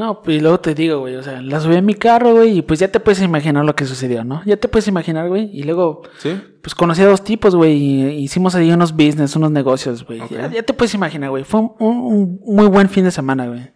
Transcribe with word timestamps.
No, 0.00 0.22
pues 0.22 0.38
y 0.38 0.40
luego 0.40 0.58
te 0.60 0.74
digo, 0.74 1.00
güey, 1.00 1.16
o 1.16 1.22
sea, 1.22 1.42
la 1.42 1.60
subí 1.60 1.74
en 1.74 1.84
mi 1.84 1.92
carro, 1.92 2.32
güey, 2.32 2.56
y 2.56 2.62
pues 2.62 2.80
ya 2.80 2.90
te 2.90 3.00
puedes 3.00 3.20
imaginar 3.20 3.66
lo 3.66 3.76
que 3.76 3.84
sucedió, 3.84 4.24
¿no? 4.24 4.42
Ya 4.46 4.56
te 4.56 4.66
puedes 4.66 4.88
imaginar, 4.88 5.28
güey, 5.28 5.50
y 5.52 5.62
luego, 5.64 6.00
¿Sí? 6.16 6.40
pues 6.62 6.74
conocí 6.74 7.02
a 7.02 7.06
dos 7.06 7.22
tipos, 7.22 7.54
güey, 7.54 7.74
y 7.74 8.06
hicimos 8.14 8.54
ahí 8.54 8.72
unos 8.72 8.92
business, 8.92 9.36
unos 9.36 9.50
negocios, 9.50 10.06
güey. 10.06 10.22
Ya, 10.30 10.50
ya 10.50 10.62
te 10.62 10.72
puedes 10.72 10.94
imaginar, 10.94 11.28
güey, 11.28 11.44
fue 11.44 11.60
un, 11.60 12.40
muy 12.46 12.66
buen 12.68 12.88
fin 12.88 13.04
de 13.04 13.10
semana, 13.10 13.46
güey. 13.46 13.74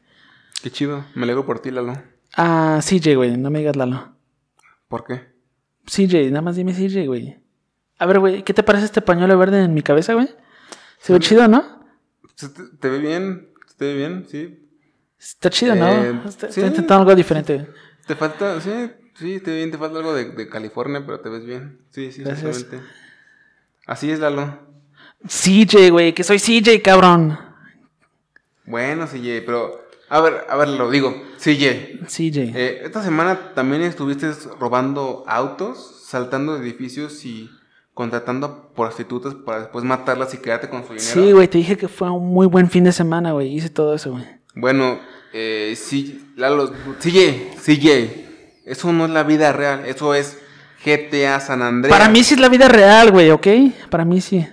Qué 0.62 0.70
chido. 0.70 1.04
Me 1.14 1.24
alegro 1.24 1.44
por 1.44 1.58
ti, 1.58 1.70
Lalo. 1.70 1.92
Ah, 2.38 2.80
CJ, 2.80 3.16
güey, 3.16 3.36
no 3.36 3.50
me 3.50 3.58
digas 3.58 3.76
Lalo. 3.76 4.16
¿Por 4.88 5.04
qué? 5.04 5.28
CJ, 5.84 6.30
nada 6.30 6.40
más 6.40 6.56
dime 6.56 6.72
CJ, 6.72 7.06
güey. 7.06 7.36
A 7.98 8.06
ver, 8.06 8.18
güey, 8.18 8.44
¿qué 8.44 8.54
te 8.54 8.62
parece 8.62 8.86
este 8.86 9.02
pañuelo 9.02 9.36
verde 9.36 9.62
en 9.62 9.74
mi 9.74 9.82
cabeza, 9.82 10.14
güey? 10.14 10.30
Se 11.00 11.12
ve 11.12 11.18
chido, 11.18 11.48
¿no? 11.48 11.84
¿Se 12.34 12.48
¿Te, 12.48 12.62
te 12.80 12.88
ve 12.88 12.98
bien? 12.98 13.50
¿Se 13.66 13.76
¿Te 13.76 13.84
ve 13.84 13.94
bien? 13.94 14.24
Sí. 14.26 14.63
Está 15.24 15.48
chido, 15.50 15.74
¿no? 15.74 15.88
Eh, 15.88 16.20
Está, 16.28 16.52
sí. 16.52 16.60
intentando 16.60 16.96
algo 17.02 17.14
diferente. 17.14 17.66
Te 18.06 18.14
falta, 18.14 18.60
sí, 18.60 18.90
sí, 19.14 19.40
te 19.40 19.54
bien, 19.56 19.70
te 19.70 19.78
falta 19.78 19.98
algo 19.98 20.12
de, 20.14 20.26
de 20.32 20.48
California, 20.50 21.02
pero 21.04 21.20
te 21.20 21.30
ves 21.30 21.46
bien. 21.46 21.78
Sí, 21.90 22.12
sí, 22.12 22.22
Gracias. 22.22 22.56
exactamente. 22.58 22.92
Así 23.86 24.10
es, 24.10 24.20
Lalo. 24.20 24.58
CJ, 25.26 25.90
güey, 25.90 26.12
que 26.12 26.22
soy 26.24 26.38
CJ, 26.38 26.82
cabrón. 26.82 27.38
Bueno, 28.66 29.06
CJ, 29.06 29.42
pero. 29.46 29.82
A 30.10 30.20
ver, 30.20 30.44
a 30.48 30.56
ver, 30.56 30.68
lo 30.68 30.90
digo. 30.90 31.14
CJ. 31.38 32.00
CJ. 32.06 32.52
eh, 32.54 32.80
esta 32.84 33.02
semana 33.02 33.54
también 33.54 33.82
estuviste 33.82 34.30
robando 34.60 35.24
autos, 35.26 36.02
saltando 36.06 36.54
de 36.58 36.60
edificios 36.68 37.24
y 37.24 37.50
contratando 37.94 38.46
a 38.46 38.74
prostitutas 38.74 39.34
para 39.34 39.60
después 39.60 39.84
matarlas 39.84 40.34
y 40.34 40.38
quedarte 40.38 40.68
con 40.68 40.82
su 40.86 40.92
dinero. 40.94 41.10
Sí, 41.10 41.32
güey, 41.32 41.48
te 41.48 41.58
dije 41.58 41.76
que 41.78 41.88
fue 41.88 42.10
un 42.10 42.26
muy 42.26 42.46
buen 42.46 42.68
fin 42.68 42.84
de 42.84 42.92
semana, 42.92 43.32
güey. 43.32 43.54
Hice 43.54 43.70
todo 43.70 43.94
eso, 43.94 44.12
güey. 44.12 44.24
Bueno, 44.54 45.00
eh, 45.32 45.74
sí, 45.76 46.32
Lalo, 46.36 46.72
CJ, 47.00 47.56
CJ. 47.60 48.24
Eso 48.64 48.92
no 48.92 49.04
es 49.04 49.10
la 49.10 49.24
vida 49.24 49.52
real, 49.52 49.84
eso 49.86 50.14
es 50.14 50.38
GTA 50.84 51.40
San 51.40 51.62
Andreas. 51.62 51.96
Para 51.96 52.10
mí 52.10 52.22
sí 52.22 52.34
es 52.34 52.40
la 52.40 52.48
vida 52.48 52.68
real, 52.68 53.10
güey, 53.10 53.30
¿ok? 53.30 53.46
Para 53.90 54.04
mí 54.04 54.20
sí. 54.20 54.46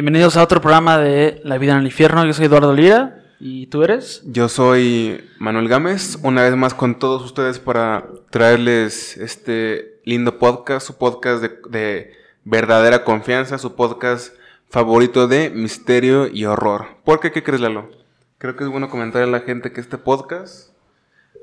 Bienvenidos 0.00 0.36
a 0.36 0.44
otro 0.44 0.60
programa 0.60 0.96
de 0.96 1.40
La 1.42 1.58
vida 1.58 1.72
en 1.72 1.78
el 1.80 1.86
infierno. 1.86 2.24
Yo 2.24 2.32
soy 2.32 2.44
Eduardo 2.44 2.72
Lira. 2.72 3.24
¿Y 3.40 3.66
tú 3.66 3.82
eres? 3.82 4.22
Yo 4.26 4.48
soy 4.48 5.28
Manuel 5.40 5.66
Gámez, 5.66 6.20
una 6.22 6.44
vez 6.44 6.54
más 6.54 6.72
con 6.72 7.00
todos 7.00 7.24
ustedes 7.24 7.58
para 7.58 8.06
traerles 8.30 9.16
este 9.16 10.00
lindo 10.04 10.38
podcast, 10.38 10.86
su 10.86 10.98
podcast 10.98 11.42
de, 11.42 11.58
de 11.68 12.12
verdadera 12.44 13.02
confianza, 13.02 13.58
su 13.58 13.74
podcast 13.74 14.34
favorito 14.70 15.26
de 15.26 15.50
misterio 15.50 16.28
y 16.28 16.44
horror. 16.44 16.86
¿Por 17.02 17.18
qué? 17.18 17.32
¿Qué 17.32 17.42
crees, 17.42 17.60
Lalo? 17.60 17.90
Creo 18.38 18.54
que 18.54 18.62
es 18.62 18.70
bueno 18.70 18.90
comentar 18.90 19.22
a 19.22 19.26
la 19.26 19.40
gente 19.40 19.72
que 19.72 19.80
este 19.80 19.98
podcast 19.98 20.70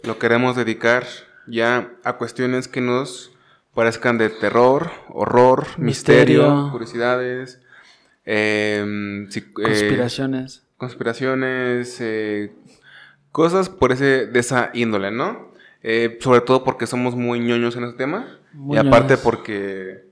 lo 0.03 0.17
queremos 0.17 0.55
dedicar 0.55 1.03
ya 1.45 1.91
a 2.05 2.13
cuestiones 2.13 2.69
que 2.69 2.79
nos 2.79 3.33
parezcan 3.73 4.17
de 4.17 4.29
terror, 4.29 4.91
horror, 5.09 5.67
misterio, 5.77 6.43
Misterio. 6.43 6.71
curiosidades, 6.71 7.59
em, 8.25 9.29
si- 9.29 9.39
eh, 9.39 9.43
Conspiraciones. 9.53 10.63
conspiraciones, 10.77 11.97
eh, 12.01 12.51
cosas 13.31 13.69
por 13.69 13.91
ese, 13.91 14.25
de 14.27 14.39
esa 14.39 14.71
índole, 14.73 15.11
¿no? 15.11 15.53
Eh, 15.83 16.17
sobre 16.21 16.41
todo 16.41 16.63
porque 16.63 16.87
somos 16.87 17.15
muy 17.15 17.39
ñoños 17.39 17.75
en 17.75 17.83
ese 17.83 17.93
tema. 17.93 18.39
Muy 18.53 18.75
y 18.75 18.79
aparte 18.79 19.09
ñoños. 19.13 19.21
porque 19.21 20.05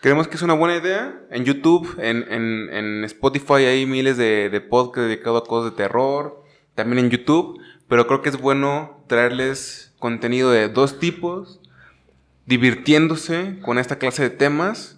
creemos 0.00 0.28
que 0.28 0.36
es 0.36 0.42
una 0.42 0.54
buena 0.54 0.76
idea. 0.76 1.20
En 1.30 1.44
YouTube, 1.44 1.94
en, 1.98 2.24
en- 2.32 2.70
en 2.72 3.04
Spotify 3.04 3.64
hay 3.66 3.84
miles 3.86 4.16
de, 4.16 4.48
de 4.50 4.60
podcasts 4.60 5.08
dedicados 5.08 5.42
a 5.42 5.46
cosas 5.46 5.72
de 5.72 5.76
terror. 5.76 6.42
También 6.74 7.04
en 7.04 7.10
YouTube. 7.10 7.60
Pero 7.88 8.06
creo 8.06 8.22
que 8.22 8.30
es 8.30 8.38
bueno 8.40 9.04
traerles 9.06 9.92
contenido 9.98 10.50
de 10.50 10.68
dos 10.70 10.98
tipos. 10.98 11.60
Divirtiéndose 12.46 13.58
con 13.62 13.78
esta 13.78 13.96
clase 13.98 14.22
de 14.22 14.30
temas. 14.30 14.93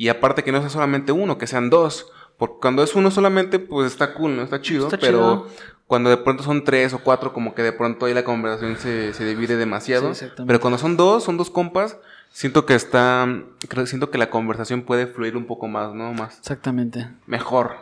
Y 0.00 0.08
aparte 0.08 0.42
que 0.42 0.50
no 0.50 0.60
sea 0.62 0.70
solamente 0.70 1.12
uno, 1.12 1.36
que 1.36 1.46
sean 1.46 1.68
dos. 1.68 2.10
Porque 2.38 2.54
cuando 2.62 2.82
es 2.82 2.94
uno 2.94 3.10
solamente, 3.10 3.58
pues 3.58 3.92
está 3.92 4.14
cool, 4.14 4.34
¿no? 4.34 4.42
Está 4.42 4.62
chido. 4.62 4.84
Está 4.84 4.96
pero 4.96 5.18
chido. 5.18 5.46
cuando 5.86 6.08
de 6.08 6.16
pronto 6.16 6.42
son 6.42 6.64
tres 6.64 6.94
o 6.94 7.00
cuatro, 7.00 7.34
como 7.34 7.54
que 7.54 7.62
de 7.62 7.74
pronto 7.74 8.06
ahí 8.06 8.14
la 8.14 8.24
conversación 8.24 8.78
se, 8.78 9.12
se 9.12 9.26
divide 9.26 9.58
demasiado. 9.58 10.14
Sí, 10.14 10.24
pero 10.46 10.58
cuando 10.58 10.78
son 10.78 10.96
dos, 10.96 11.22
son 11.22 11.36
dos 11.36 11.50
compas, 11.50 11.98
siento 12.30 12.64
que 12.64 12.76
está. 12.76 13.28
Creo, 13.68 13.84
siento 13.84 14.10
que 14.10 14.16
la 14.16 14.30
conversación 14.30 14.84
puede 14.84 15.06
fluir 15.06 15.36
un 15.36 15.44
poco 15.44 15.68
más, 15.68 15.92
¿no? 15.92 16.14
Más. 16.14 16.38
Exactamente. 16.38 17.10
Mejor. 17.26 17.76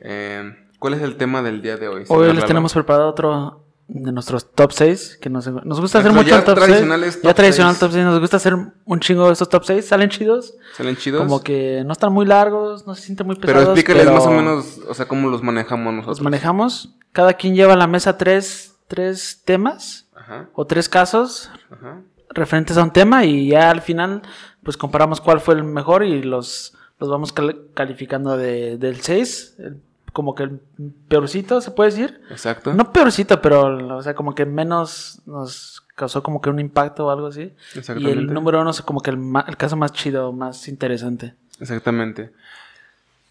Eh, 0.00 0.52
¿Cuál 0.80 0.94
es 0.94 1.02
el 1.02 1.16
tema 1.16 1.42
del 1.42 1.62
día 1.62 1.76
de 1.76 1.86
hoy? 1.86 2.04
Hoy 2.08 2.32
les 2.32 2.44
tenemos 2.44 2.72
preparado 2.72 3.08
otro 3.08 3.63
de 3.86 4.12
nuestros 4.12 4.50
top 4.52 4.72
6. 4.72 5.18
Que 5.20 5.28
nos, 5.30 5.46
nos 5.46 5.80
gusta 5.80 5.98
hacer 5.98 6.12
mucho 6.12 6.34
top 6.42 6.56
6. 6.58 6.66
tradicionales 6.66 7.22
Ya 7.22 7.34
tradicional 7.34 7.72
seis. 7.74 7.80
top 7.80 7.92
6. 7.92 8.04
Nos 8.04 8.20
gusta 8.20 8.36
hacer 8.38 8.54
un 8.84 9.00
chingo 9.00 9.26
de 9.26 9.32
estos 9.34 9.48
top 9.48 9.64
6. 9.64 9.86
Salen 9.86 10.08
chidos. 10.08 10.54
¿Salen 10.76 10.96
chidos? 10.96 11.22
Como 11.22 11.42
que 11.42 11.82
no 11.84 11.92
están 11.92 12.12
muy 12.12 12.26
largos, 12.26 12.86
no 12.86 12.94
se 12.94 13.02
sienten 13.02 13.26
muy 13.26 13.36
pero 13.36 13.52
pesados. 13.54 13.68
explícales 13.78 14.02
pero 14.04 14.14
más 14.16 14.26
o 14.26 14.30
menos, 14.30 14.80
o 14.88 14.94
sea, 14.94 15.06
cómo 15.06 15.28
los 15.28 15.42
manejamos 15.42 15.86
Los 15.94 15.94
nosotros. 16.06 16.22
manejamos. 16.22 16.94
Cada 17.12 17.34
quien 17.34 17.54
lleva 17.54 17.74
a 17.74 17.76
la 17.76 17.86
mesa 17.86 18.16
tres, 18.18 18.76
tres 18.88 19.42
temas 19.44 20.08
Ajá, 20.16 20.48
o 20.54 20.66
tres 20.66 20.88
casos 20.88 21.50
ajá. 21.70 22.00
referentes 22.30 22.76
a 22.76 22.82
un 22.82 22.90
tema 22.92 23.24
y 23.24 23.48
ya 23.48 23.70
al 23.70 23.82
final 23.82 24.22
pues 24.62 24.76
comparamos 24.76 25.20
cuál 25.20 25.40
fue 25.40 25.54
el 25.54 25.62
mejor 25.62 26.02
y 26.04 26.22
los, 26.22 26.74
los 26.98 27.10
vamos 27.10 27.32
cal- 27.32 27.66
calificando 27.74 28.36
de, 28.36 28.78
del 28.78 29.00
6, 29.02 29.56
el- 29.58 29.80
como 30.14 30.34
que 30.34 30.44
el 30.44 30.60
peorcito 31.08 31.60
se 31.60 31.72
puede 31.72 31.90
decir. 31.90 32.20
Exacto. 32.30 32.72
No 32.72 32.92
peorcito, 32.92 33.42
pero 33.42 33.96
o 33.96 34.02
sea, 34.02 34.14
como 34.14 34.34
que 34.34 34.46
menos 34.46 35.20
nos 35.26 35.82
causó 35.96 36.22
como 36.22 36.40
que 36.40 36.48
un 36.48 36.60
impacto 36.60 37.06
o 37.06 37.10
algo 37.10 37.26
así. 37.26 37.52
Y 37.74 37.78
Exactamente. 37.78 38.20
el 38.20 38.32
número 38.32 38.60
uno 38.60 38.70
es 38.70 38.80
como 38.80 39.00
que 39.00 39.10
el, 39.10 39.18
el 39.46 39.56
caso 39.56 39.76
más 39.76 39.92
chido, 39.92 40.32
más 40.32 40.68
interesante. 40.68 41.34
Exactamente. 41.60 42.30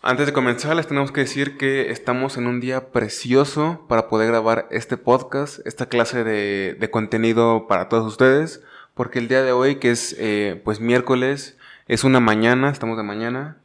Antes 0.01 0.25
de 0.25 0.33
comenzar, 0.33 0.75
les 0.75 0.85
tenemos 0.85 1.13
que 1.13 1.21
decir 1.21 1.57
que 1.57 1.89
estamos 1.89 2.35
en 2.35 2.47
un 2.47 2.59
día 2.59 2.91
precioso 2.91 3.85
para 3.87 4.09
poder 4.09 4.27
grabar 4.27 4.67
este 4.69 4.97
podcast, 4.97 5.65
esta 5.65 5.85
clase 5.85 6.25
de, 6.25 6.75
de 6.77 6.89
contenido 6.91 7.67
para 7.67 7.87
todos 7.87 8.05
ustedes, 8.05 8.61
porque 8.93 9.19
el 9.19 9.29
día 9.29 9.41
de 9.41 9.53
hoy, 9.53 9.77
que 9.77 9.91
es 9.91 10.13
eh, 10.19 10.61
pues 10.65 10.81
miércoles, 10.81 11.57
es 11.87 12.03
una 12.03 12.19
mañana, 12.19 12.69
estamos 12.69 12.97
de 12.97 13.03
mañana, 13.03 13.55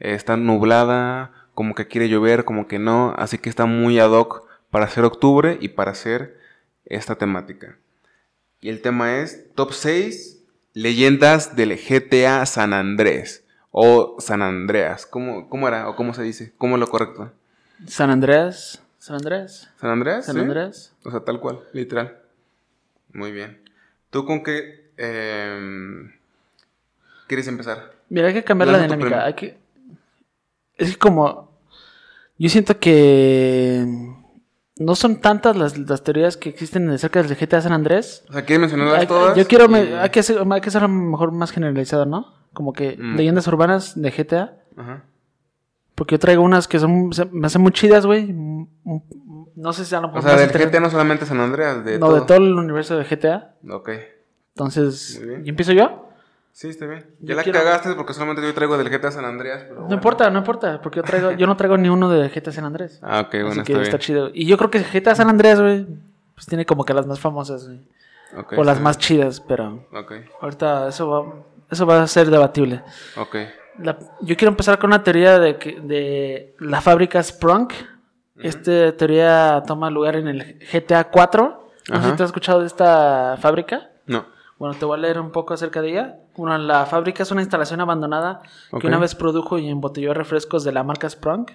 eh, 0.00 0.14
está 0.14 0.38
nublada, 0.38 1.41
como 1.54 1.74
que 1.74 1.88
quiere 1.88 2.08
llover, 2.08 2.44
como 2.44 2.66
que 2.66 2.78
no, 2.78 3.14
así 3.16 3.38
que 3.38 3.48
está 3.48 3.66
muy 3.66 3.98
ad 3.98 4.10
hoc 4.10 4.46
para 4.70 4.86
hacer 4.86 5.04
octubre 5.04 5.58
y 5.60 5.68
para 5.68 5.92
hacer 5.92 6.38
esta 6.86 7.16
temática. 7.16 7.76
Y 8.60 8.68
el 8.68 8.80
tema 8.80 9.18
es 9.18 9.52
Top 9.54 9.72
6 9.72 10.42
Leyendas 10.74 11.54
del 11.54 11.76
GTA 11.76 12.46
San 12.46 12.72
Andrés. 12.72 13.44
O 13.70 14.16
San 14.20 14.42
Andreas. 14.42 15.06
¿Cómo, 15.06 15.48
cómo 15.48 15.68
era? 15.68 15.88
¿O 15.88 15.96
cómo 15.96 16.14
se 16.14 16.22
dice? 16.22 16.52
¿Cómo 16.58 16.76
es 16.76 16.80
lo 16.80 16.88
correcto? 16.88 17.32
San 17.86 18.10
Andrés. 18.10 18.82
San 18.98 19.16
Andrés. 19.16 19.68
¿San 19.78 19.90
Andreas? 19.90 20.26
San 20.26 20.36
sí? 20.36 20.40
Andrés. 20.40 20.94
O 21.04 21.10
sea, 21.10 21.20
tal 21.20 21.40
cual, 21.40 21.60
literal. 21.72 22.18
Muy 23.12 23.32
bien. 23.32 23.60
¿Tú 24.10 24.24
con 24.24 24.42
qué 24.42 24.90
em, 24.96 26.12
quieres 27.26 27.48
empezar? 27.48 27.92
Mira, 28.08 28.28
hay 28.28 28.34
que 28.34 28.44
cambiar 28.44 28.70
la 28.70 28.82
dinámica. 28.82 29.24
Hay 29.24 29.34
que... 29.34 29.58
Es 30.82 30.90
que 30.92 30.98
como... 30.98 31.52
Yo 32.38 32.48
siento 32.48 32.78
que... 32.78 33.86
No 34.76 34.94
son 34.96 35.20
tantas 35.20 35.54
las, 35.56 35.76
las 35.78 36.02
teorías 36.02 36.36
que 36.36 36.48
existen 36.48 36.88
acerca 36.90 37.22
del 37.22 37.36
GTA 37.36 37.60
San 37.60 37.72
Andrés. 37.72 38.24
O 38.28 38.32
sea, 38.32 38.44
¿quieres 38.44 38.60
mencionarlas 38.60 39.06
todas? 39.06 39.36
Yo 39.36 39.46
quiero... 39.46 39.66
Y- 39.66 39.68
me- 39.68 39.96
hay, 39.98 40.10
que 40.10 40.20
hacer, 40.20 40.42
hay 40.50 40.60
que 40.60 40.68
hacerlo 40.68 40.88
mejor 40.88 41.30
más 41.32 41.52
generalizado, 41.52 42.06
¿no? 42.06 42.34
Como 42.52 42.72
que 42.72 42.96
Mm. 42.98 43.16
leyendas 43.16 43.46
urbanas 43.46 44.00
de 44.00 44.10
GTA. 44.10 44.56
Ajá. 44.76 45.04
Porque 45.94 46.14
yo 46.14 46.18
traigo 46.18 46.42
unas 46.42 46.66
que 46.68 46.78
son 46.78 47.10
me 47.32 47.46
hacen 47.46 47.60
muy 47.62 47.70
chidas, 47.72 48.06
güey. 48.06 48.34
No 49.54 49.72
sé 49.74 49.84
si 49.84 49.94
lo 49.94 50.10
O 50.12 50.22
sea, 50.22 50.36
del. 50.36 50.48
GTA 50.50 50.80
no 50.80 50.90
solamente 50.90 51.26
San 51.26 51.38
Andreas, 51.38 51.84
de 51.84 51.98
no, 51.98 52.06
todo. 52.06 52.20
de 52.20 52.26
todo 52.26 52.36
el 52.38 52.54
universo 52.54 52.96
de 52.96 53.04
GTA. 53.04 53.54
Ok. 53.70 53.90
Entonces. 54.54 55.22
¿y 55.44 55.48
empiezo 55.50 55.72
yo? 55.72 56.08
Sí, 56.52 56.68
está 56.68 56.86
bien. 56.86 57.06
Yo 57.20 57.28
Ya 57.30 57.34
la 57.36 57.42
quiero- 57.42 57.58
cagaste 57.58 57.94
porque 57.94 58.12
solamente 58.12 58.42
yo 58.42 58.52
traigo 58.52 58.76
del 58.76 58.90
GTA 58.90 59.10
San 59.10 59.24
Andreas. 59.24 59.62
pero 59.62 59.74
No 59.76 59.80
bueno. 59.82 59.94
importa, 59.94 60.30
no 60.30 60.38
importa, 60.38 60.80
porque 60.82 60.98
yo 60.98 61.02
traigo, 61.02 61.30
yo 61.32 61.46
no 61.46 61.56
traigo 61.56 61.78
ni 61.78 61.88
uno 61.88 62.10
de 62.10 62.28
GTA 62.28 62.52
San 62.52 62.64
Andrés. 62.66 62.98
Ah, 63.02 63.20
ok, 63.20 63.30
bueno, 63.32 63.48
Así 63.48 63.58
está 63.60 63.64
que 63.64 63.72
bien. 63.72 63.82
está 63.84 63.98
chido. 63.98 64.30
Y 64.34 64.46
yo 64.46 64.58
creo 64.58 64.70
que 64.70 64.80
GTA 64.84 65.14
San 65.14 65.28
Andrés, 65.30 65.60
güey, 65.60 65.86
pues 66.34 66.46
tiene 66.46 66.66
como 66.66 66.84
que 66.84 66.92
las 66.92 67.06
más 67.06 67.18
famosas, 67.20 67.66
güey. 67.66 67.80
Ok, 68.36 68.52
o 68.58 68.64
las 68.64 68.74
está 68.74 68.84
más 68.84 68.98
chidas, 68.98 69.40
pero 69.40 69.70
bien. 69.70 69.86
Ok, 70.04 70.12
ahorita 70.42 70.88
eso 70.88 71.08
va, 71.08 71.34
eso 71.70 71.86
va 71.86 72.02
a 72.02 72.06
ser 72.06 72.30
debatible. 72.30 72.82
ok. 73.16 73.36
la- 73.78 73.98
yo 74.20 74.36
quiero 74.36 74.50
empezar 74.50 74.78
con 74.78 74.88
una 74.90 75.02
teoría 75.02 75.38
de, 75.38 75.56
que, 75.56 75.80
de 75.80 76.54
la 76.60 76.82
fábrica 76.82 77.22
Sprunk. 77.22 77.72
Esta 78.38 78.92
teoría 78.96 79.62
toma 79.66 79.88
lugar 79.90 80.16
en 80.16 80.28
el 80.28 80.58
GTA 80.70 81.04
4. 81.04 81.68
No 81.90 82.02
sé 82.02 82.10
si 82.10 82.16
te 82.16 82.22
has 82.22 82.28
escuchado 82.28 82.60
de 82.60 82.66
esta 82.66 83.36
fábrica. 83.40 83.88
No. 84.06 84.26
Bueno, 84.62 84.76
te 84.78 84.84
voy 84.84 84.96
a 84.96 85.00
leer 85.00 85.18
un 85.18 85.32
poco 85.32 85.54
acerca 85.54 85.82
de 85.82 85.90
ella. 85.90 86.18
Bueno, 86.36 86.56
la 86.56 86.86
fábrica 86.86 87.24
es 87.24 87.32
una 87.32 87.40
instalación 87.40 87.80
abandonada 87.80 88.42
Ok. 88.70 88.80
que 88.82 88.86
una 88.86 89.00
vez 89.00 89.16
produjo 89.16 89.58
y 89.58 89.68
embotelló 89.68 90.14
refrescos 90.14 90.62
de 90.62 90.70
la 90.70 90.84
marca 90.84 91.10
Sprunk. 91.10 91.50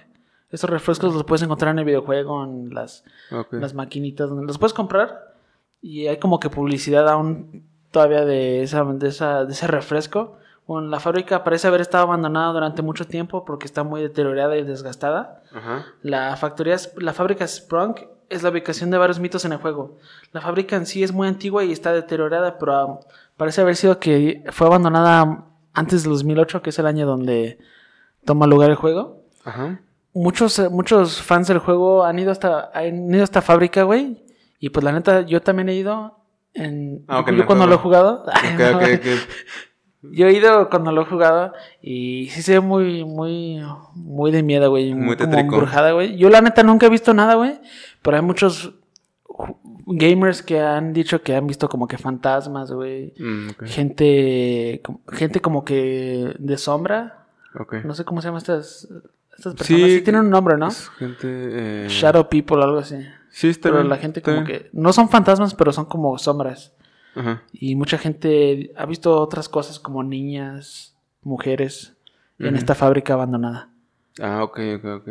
Estos 0.50 0.68
refrescos 0.68 1.14
los 1.14 1.24
puedes 1.24 1.40
encontrar 1.42 1.70
en 1.72 1.78
el 1.78 1.86
videojuego, 1.86 2.44
en 2.44 2.74
las, 2.74 3.04
Ok. 3.32 3.54
las 3.54 3.72
maquinitas, 3.72 4.28
donde 4.28 4.44
los 4.44 4.58
puedes 4.58 4.74
comprar. 4.74 5.32
Y 5.80 6.06
hay 6.08 6.18
como 6.18 6.38
que 6.38 6.50
publicidad 6.50 7.08
aún 7.08 7.66
todavía 7.92 8.26
de, 8.26 8.62
esa, 8.62 8.84
de, 8.84 9.08
esa, 9.08 9.46
de 9.46 9.52
ese 9.54 9.66
refresco. 9.66 10.36
Bueno, 10.66 10.88
la 10.88 11.00
fábrica 11.00 11.44
parece 11.44 11.66
haber 11.66 11.80
estado 11.80 12.04
abandonada 12.04 12.52
durante 12.52 12.82
mucho 12.82 13.06
tiempo 13.06 13.42
porque 13.46 13.64
está 13.64 13.84
muy 13.84 14.02
deteriorada 14.02 14.54
y 14.58 14.64
desgastada. 14.64 15.42
Ajá. 15.54 15.86
La, 16.02 16.36
factoría, 16.36 16.76
la 16.98 17.14
fábrica 17.14 17.48
Sprunk 17.48 18.00
es 18.28 18.42
la 18.42 18.50
ubicación 18.50 18.90
de 18.90 18.98
varios 18.98 19.18
mitos 19.20 19.44
en 19.44 19.52
el 19.52 19.58
juego. 19.58 19.98
La 20.32 20.40
fábrica 20.40 20.76
en 20.76 20.86
sí 20.86 21.02
es 21.02 21.12
muy 21.12 21.28
antigua 21.28 21.64
y 21.64 21.72
está 21.72 21.92
deteriorada, 21.92 22.58
pero 22.58 22.76
ah, 22.76 23.00
parece 23.36 23.60
haber 23.60 23.76
sido 23.76 23.98
que 23.98 24.42
fue 24.50 24.66
abandonada 24.66 25.46
antes 25.72 26.02
del 26.02 26.12
2008, 26.12 26.62
que 26.62 26.70
es 26.70 26.78
el 26.78 26.86
año 26.86 27.06
donde 27.06 27.58
toma 28.24 28.46
lugar 28.46 28.70
el 28.70 28.76
juego. 28.76 29.22
Ajá. 29.44 29.80
Muchos, 30.12 30.58
eh, 30.58 30.68
muchos 30.68 31.22
fans 31.22 31.48
del 31.48 31.58
juego 31.58 32.04
han 32.04 32.18
ido 32.18 32.32
hasta, 32.32 32.70
han 32.74 33.08
ido 33.12 33.20
a 33.20 33.24
esta 33.24 33.42
fábrica, 33.42 33.84
güey. 33.84 34.24
Y 34.58 34.70
pues 34.70 34.84
la 34.84 34.92
neta, 34.92 35.22
yo 35.22 35.40
también 35.40 35.68
he 35.68 35.74
ido. 35.74 36.18
En, 36.54 37.04
Ah, 37.06 37.24
yo 37.30 37.46
cuando 37.46 37.66
lo 37.66 37.74
he 37.74 37.78
jugado. 37.78 38.24
Ok, 38.24 38.74
ok, 38.74 38.82
ok. 38.82 39.06
Yo 40.02 40.26
he 40.28 40.32
ido 40.32 40.70
cuando 40.70 40.92
lo 40.92 41.02
he 41.02 41.04
jugado 41.06 41.52
y 41.82 42.28
sí 42.30 42.42
se 42.42 42.52
ve 42.52 42.60
muy, 42.60 43.04
muy, 43.04 43.60
muy 43.94 44.30
de 44.30 44.42
miedo, 44.42 44.70
güey. 44.70 44.94
Muy 44.94 45.16
como 45.16 45.36
embrujada, 45.38 45.92
güey. 45.92 46.16
Yo 46.16 46.30
la 46.30 46.40
neta 46.40 46.62
nunca 46.62 46.86
he 46.86 46.90
visto 46.90 47.12
nada, 47.14 47.34
güey. 47.34 47.60
Pero 48.02 48.16
hay 48.16 48.22
muchos 48.22 48.74
gamers 49.86 50.42
que 50.42 50.60
han 50.60 50.92
dicho 50.92 51.22
que 51.22 51.34
han 51.34 51.46
visto 51.46 51.68
como 51.68 51.88
que 51.88 51.98
fantasmas, 51.98 52.70
güey. 52.72 53.12
Mm. 53.18 53.48
Gente, 53.64 54.82
gente 55.12 55.40
como 55.40 55.64
que 55.64 56.34
de 56.38 56.56
sombra. 56.58 57.26
Ok. 57.58 57.76
No 57.84 57.94
sé 57.94 58.04
cómo 58.04 58.20
se 58.20 58.28
llaman 58.28 58.38
estas, 58.38 58.88
estas 59.36 59.54
personas. 59.54 59.82
Sí, 59.82 59.96
Sí, 59.96 60.00
tienen 60.02 60.22
un 60.22 60.30
nombre, 60.30 60.56
¿no? 60.56 60.68
Es 60.68 60.88
gente. 60.90 61.26
eh, 61.26 61.86
Shadow 61.88 62.28
People 62.28 62.58
o 62.58 62.62
algo 62.62 62.78
así. 62.78 62.96
Sí, 63.30 63.48
está 63.48 63.68
Pero 63.68 63.76
bien, 63.80 63.88
la 63.88 63.96
gente 63.96 64.22
como 64.22 64.42
bien. 64.42 64.46
que... 64.46 64.70
No 64.72 64.92
son 64.92 65.08
fantasmas, 65.08 65.54
pero 65.54 65.72
son 65.72 65.84
como 65.86 66.16
sombras. 66.18 66.72
Ajá. 67.18 67.42
Y 67.52 67.74
mucha 67.74 67.98
gente 67.98 68.72
ha 68.76 68.86
visto 68.86 69.18
otras 69.20 69.48
cosas 69.48 69.78
como 69.78 70.02
niñas, 70.02 70.94
mujeres 71.22 71.94
en 72.38 72.54
esta 72.56 72.74
fábrica 72.74 73.14
abandonada. 73.14 73.70
Ah, 74.20 74.42
ok, 74.44 74.58
ok, 74.76 74.84
ok. 74.84 75.08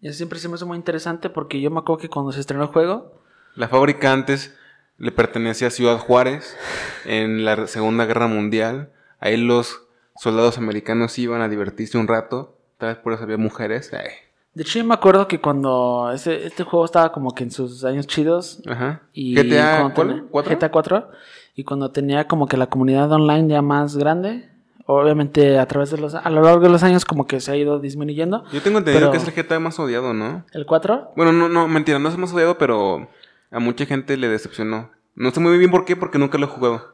Y 0.00 0.08
eso 0.08 0.16
siempre 0.16 0.38
se 0.38 0.48
me 0.48 0.54
hace 0.54 0.64
muy 0.64 0.76
interesante 0.76 1.30
porque 1.30 1.60
yo 1.60 1.70
me 1.70 1.78
acuerdo 1.80 2.00
que 2.02 2.08
cuando 2.08 2.32
se 2.32 2.40
estrenó 2.40 2.62
el 2.64 2.68
juego, 2.70 3.20
La 3.54 3.68
fábrica 3.68 4.12
antes 4.12 4.56
le 4.98 5.12
pertenecía 5.12 5.68
a 5.68 5.70
Ciudad 5.70 5.98
Juárez 5.98 6.56
en 7.04 7.44
la 7.44 7.66
Segunda 7.66 8.06
Guerra 8.06 8.26
Mundial. 8.28 8.90
Ahí 9.20 9.36
los 9.36 9.82
soldados 10.16 10.58
americanos 10.58 11.18
iban 11.18 11.42
a 11.42 11.48
divertirse 11.48 11.98
un 11.98 12.08
rato. 12.08 12.56
Tal 12.78 12.94
vez 12.94 12.98
por 12.98 13.12
eso 13.12 13.22
había 13.24 13.36
mujeres. 13.38 13.92
Ay. 13.92 14.08
de 14.54 14.62
hecho 14.62 14.78
yo 14.78 14.84
me 14.84 14.94
acuerdo 14.94 15.28
que 15.28 15.40
cuando 15.40 16.10
este, 16.14 16.46
este 16.46 16.64
juego 16.64 16.84
estaba 16.84 17.12
como 17.12 17.32
que 17.34 17.44
en 17.44 17.50
sus 17.50 17.84
años 17.84 18.06
chidos 18.06 18.60
Ajá. 18.66 19.02
y 19.12 19.34
GTA 19.34 19.78
cuando 19.78 19.94
¿cuál? 19.94 20.08
tenía- 20.08 20.24
¿Cuatro? 20.30 20.56
GTA 20.56 20.70
4 20.70 21.10
y 21.54 21.64
cuando 21.64 21.90
tenía 21.90 22.26
como 22.26 22.46
que 22.46 22.56
la 22.56 22.68
comunidad 22.68 23.10
online 23.12 23.48
ya 23.48 23.62
más 23.62 23.96
grande, 23.96 24.48
obviamente 24.86 25.58
a 25.58 25.66
través 25.66 25.90
de 25.90 25.98
los 25.98 26.14
a 26.14 26.30
lo 26.30 26.42
largo 26.42 26.60
de 26.60 26.70
los 26.70 26.82
años 26.82 27.04
como 27.04 27.26
que 27.26 27.40
se 27.40 27.52
ha 27.52 27.56
ido 27.56 27.78
disminuyendo. 27.78 28.44
Yo 28.52 28.62
tengo 28.62 28.78
entendido 28.78 29.10
que 29.10 29.18
es 29.18 29.28
el 29.28 29.34
GTA 29.34 29.60
más 29.60 29.78
odiado, 29.78 30.14
¿no? 30.14 30.44
El 30.52 30.66
4 30.66 31.12
Bueno, 31.16 31.32
no, 31.32 31.48
no, 31.48 31.68
mentira, 31.68 31.98
no 31.98 32.08
es 32.08 32.14
el 32.14 32.20
más 32.20 32.32
odiado, 32.32 32.58
pero 32.58 33.08
a 33.50 33.58
mucha 33.60 33.86
gente 33.86 34.16
le 34.16 34.28
decepcionó. 34.28 34.90
No 35.14 35.30
sé 35.30 35.40
muy 35.40 35.58
bien 35.58 35.70
por 35.70 35.84
qué, 35.84 35.94
porque 35.94 36.18
nunca 36.18 36.38
lo 36.38 36.46
he 36.46 36.48
jugado. 36.48 36.92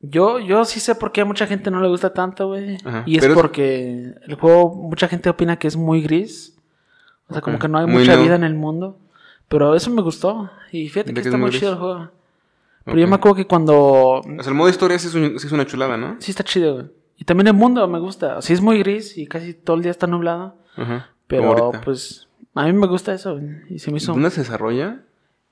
Yo, 0.00 0.40
yo 0.40 0.64
sí 0.64 0.80
sé 0.80 0.94
por 0.94 1.12
qué 1.12 1.20
a 1.20 1.24
mucha 1.26 1.46
gente 1.46 1.70
no 1.70 1.80
le 1.80 1.88
gusta 1.88 2.12
tanto, 2.14 2.48
güey. 2.48 2.78
Y 3.04 3.18
es 3.18 3.26
porque 3.28 4.14
el 4.26 4.34
juego, 4.34 4.74
mucha 4.74 5.08
gente 5.08 5.28
opina 5.28 5.58
que 5.58 5.68
es 5.68 5.76
muy 5.76 6.02
gris. 6.02 6.56
O 7.28 7.34
sea, 7.34 7.42
como 7.42 7.58
que 7.58 7.68
no 7.68 7.78
hay 7.78 7.86
muy 7.86 8.00
mucha 8.00 8.16
vida 8.16 8.34
en 8.34 8.44
el 8.44 8.54
mundo. 8.54 8.98
Pero 9.48 9.74
eso 9.74 9.90
me 9.90 10.02
gustó. 10.02 10.50
Y 10.72 10.88
fíjate 10.88 11.10
¿De 11.10 11.14
que 11.14 11.22
que 11.22 11.28
está 11.28 11.36
es 11.36 11.40
muy 11.40 11.50
muy 11.50 11.58
chido 11.58 11.72
el 11.72 11.78
juego. 11.78 12.10
Pero 12.84 12.98
yo 12.98 13.06
me 13.08 13.16
acuerdo 13.16 13.36
que 13.36 13.46
cuando... 13.46 13.76
O 13.76 14.22
sea, 14.22 14.48
el 14.48 14.54
modo 14.54 14.68
historia 14.68 14.98
sí 14.98 15.08
es, 15.08 15.14
un- 15.14 15.38
sí 15.38 15.46
es 15.46 15.52
una 15.52 15.66
chulada, 15.66 15.96
¿no? 15.96 16.16
Sí 16.20 16.30
está 16.30 16.42
chido, 16.44 16.74
güey. 16.74 16.86
Y 17.16 17.24
también 17.24 17.46
el 17.48 17.54
mundo 17.54 17.86
me 17.86 17.98
gusta. 17.98 18.38
O 18.38 18.42
sea, 18.42 18.54
es 18.54 18.62
muy 18.62 18.78
gris 18.78 19.18
y 19.18 19.26
casi 19.26 19.52
todo 19.54 19.76
el 19.76 19.82
día 19.82 19.90
está 19.90 20.06
nublado. 20.06 20.56
Ajá. 20.76 21.10
Pero 21.26 21.72
pues 21.84 22.28
a 22.54 22.64
mí 22.64 22.72
me 22.72 22.86
gusta 22.86 23.12
eso. 23.12 23.38
Y 23.68 23.78
se 23.78 23.90
me 23.90 23.98
hizo 23.98 24.12
¿Dónde 24.12 24.30
se 24.30 24.40
desarrolla? 24.40 25.00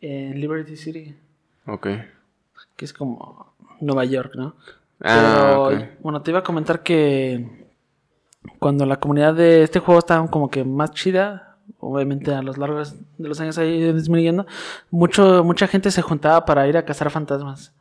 en 0.00 0.40
Liberty 0.40 0.76
City, 0.76 1.14
Ok. 1.66 1.88
que 2.76 2.84
es 2.84 2.92
como 2.92 3.52
Nueva 3.80 4.04
York, 4.04 4.32
¿no? 4.36 4.54
Ah, 5.00 5.68
Pero, 5.70 5.88
bueno, 6.00 6.22
te 6.22 6.30
iba 6.30 6.40
a 6.40 6.44
comentar 6.44 6.82
que 6.82 7.66
cuando 8.58 8.86
la 8.86 8.98
comunidad 8.98 9.34
de 9.34 9.62
este 9.64 9.80
juego 9.80 9.98
estaba 9.98 10.26
como 10.30 10.50
que 10.50 10.64
más 10.64 10.92
chida, 10.92 11.47
obviamente 11.80 12.34
a 12.34 12.42
lo 12.42 12.52
largo 12.54 12.78
de 12.82 13.28
los 13.28 13.40
años 13.40 13.56
ha 13.58 13.64
ido 13.64 13.92
disminuyendo, 13.92 14.46
mucho, 14.90 15.44
mucha 15.44 15.66
gente 15.66 15.90
se 15.90 16.02
juntaba 16.02 16.44
para 16.44 16.66
ir 16.68 16.76
a 16.76 16.84
cazar 16.84 17.10
fantasmas. 17.10 17.72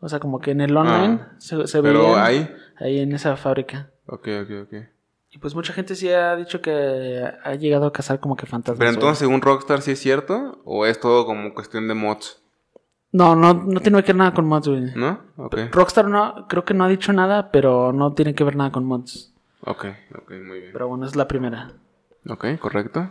O 0.00 0.08
sea, 0.08 0.18
como 0.18 0.40
que 0.40 0.50
en 0.50 0.60
el 0.60 0.76
online 0.76 1.20
Ah, 1.22 1.32
se, 1.38 1.66
se 1.66 1.80
pero 1.82 2.02
veían 2.02 2.24
ahí- 2.24 2.50
ahí 2.80 2.98
en 3.00 3.12
esa 3.12 3.36
fábrica. 3.36 3.90
Ok, 4.06 4.28
ok, 4.42 4.50
ok. 4.64 4.74
Y 5.30 5.38
pues 5.38 5.54
mucha 5.54 5.72
gente 5.72 5.94
sí 5.94 6.10
ha 6.10 6.36
dicho 6.36 6.60
que 6.60 7.24
ha 7.42 7.54
llegado 7.54 7.86
a 7.86 7.92
cazar 7.92 8.20
como 8.20 8.36
que 8.36 8.44
fantasmas. 8.46 8.78
Pero 8.78 8.90
entonces, 8.90 9.18
según 9.20 9.40
Rockstar, 9.40 9.80
¿sí 9.80 9.92
es 9.92 9.98
cierto? 10.00 10.60
¿O 10.64 10.84
es 10.84 11.00
todo 11.00 11.24
como 11.24 11.54
cuestión 11.54 11.88
de 11.88 11.94
mods? 11.94 12.42
No, 13.12 13.34
no, 13.36 13.54
no 13.54 13.80
tiene 13.80 14.02
que 14.02 14.12
ver 14.12 14.16
nada 14.16 14.34
con 14.34 14.46
mods, 14.46 14.68
güey. 14.68 14.90
¿No? 14.94 15.20
Ok. 15.36 15.56
Rockstar 15.70 16.08
no, 16.08 16.46
creo 16.48 16.64
que 16.64 16.74
no 16.74 16.84
ha 16.84 16.88
dicho 16.88 17.12
nada, 17.12 17.50
pero 17.50 17.92
no 17.92 18.12
tiene 18.12 18.34
que 18.34 18.42
ver 18.44 18.56
nada 18.56 18.72
con 18.72 18.84
mods. 18.84 19.32
Ok, 19.64 19.86
ok, 20.18 20.30
muy 20.44 20.60
bien. 20.60 20.72
Pero 20.72 20.88
bueno, 20.88 21.06
es 21.06 21.14
la 21.16 21.28
primera. 21.28 21.72
Ok, 22.28 22.44
correcto. 22.58 23.10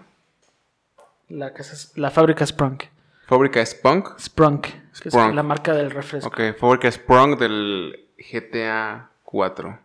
La, 1.31 1.53
casa 1.53 1.73
es- 1.73 1.97
la 1.97 2.11
fábrica 2.11 2.45
Sprunk. 2.45 2.83
Fábrica 3.27 3.65
Spunk. 3.65 4.19
Sprunk, 4.19 4.61
que 5.01 5.09
Sprunk. 5.09 5.29
es 5.29 5.35
la 5.35 5.43
marca 5.43 5.73
del 5.73 5.91
refresco. 5.91 6.27
Ok, 6.27 6.57
fábrica 6.59 6.91
Sprung 6.91 7.37
del 7.37 8.07
GTA 8.17 9.09
4. 9.23 9.79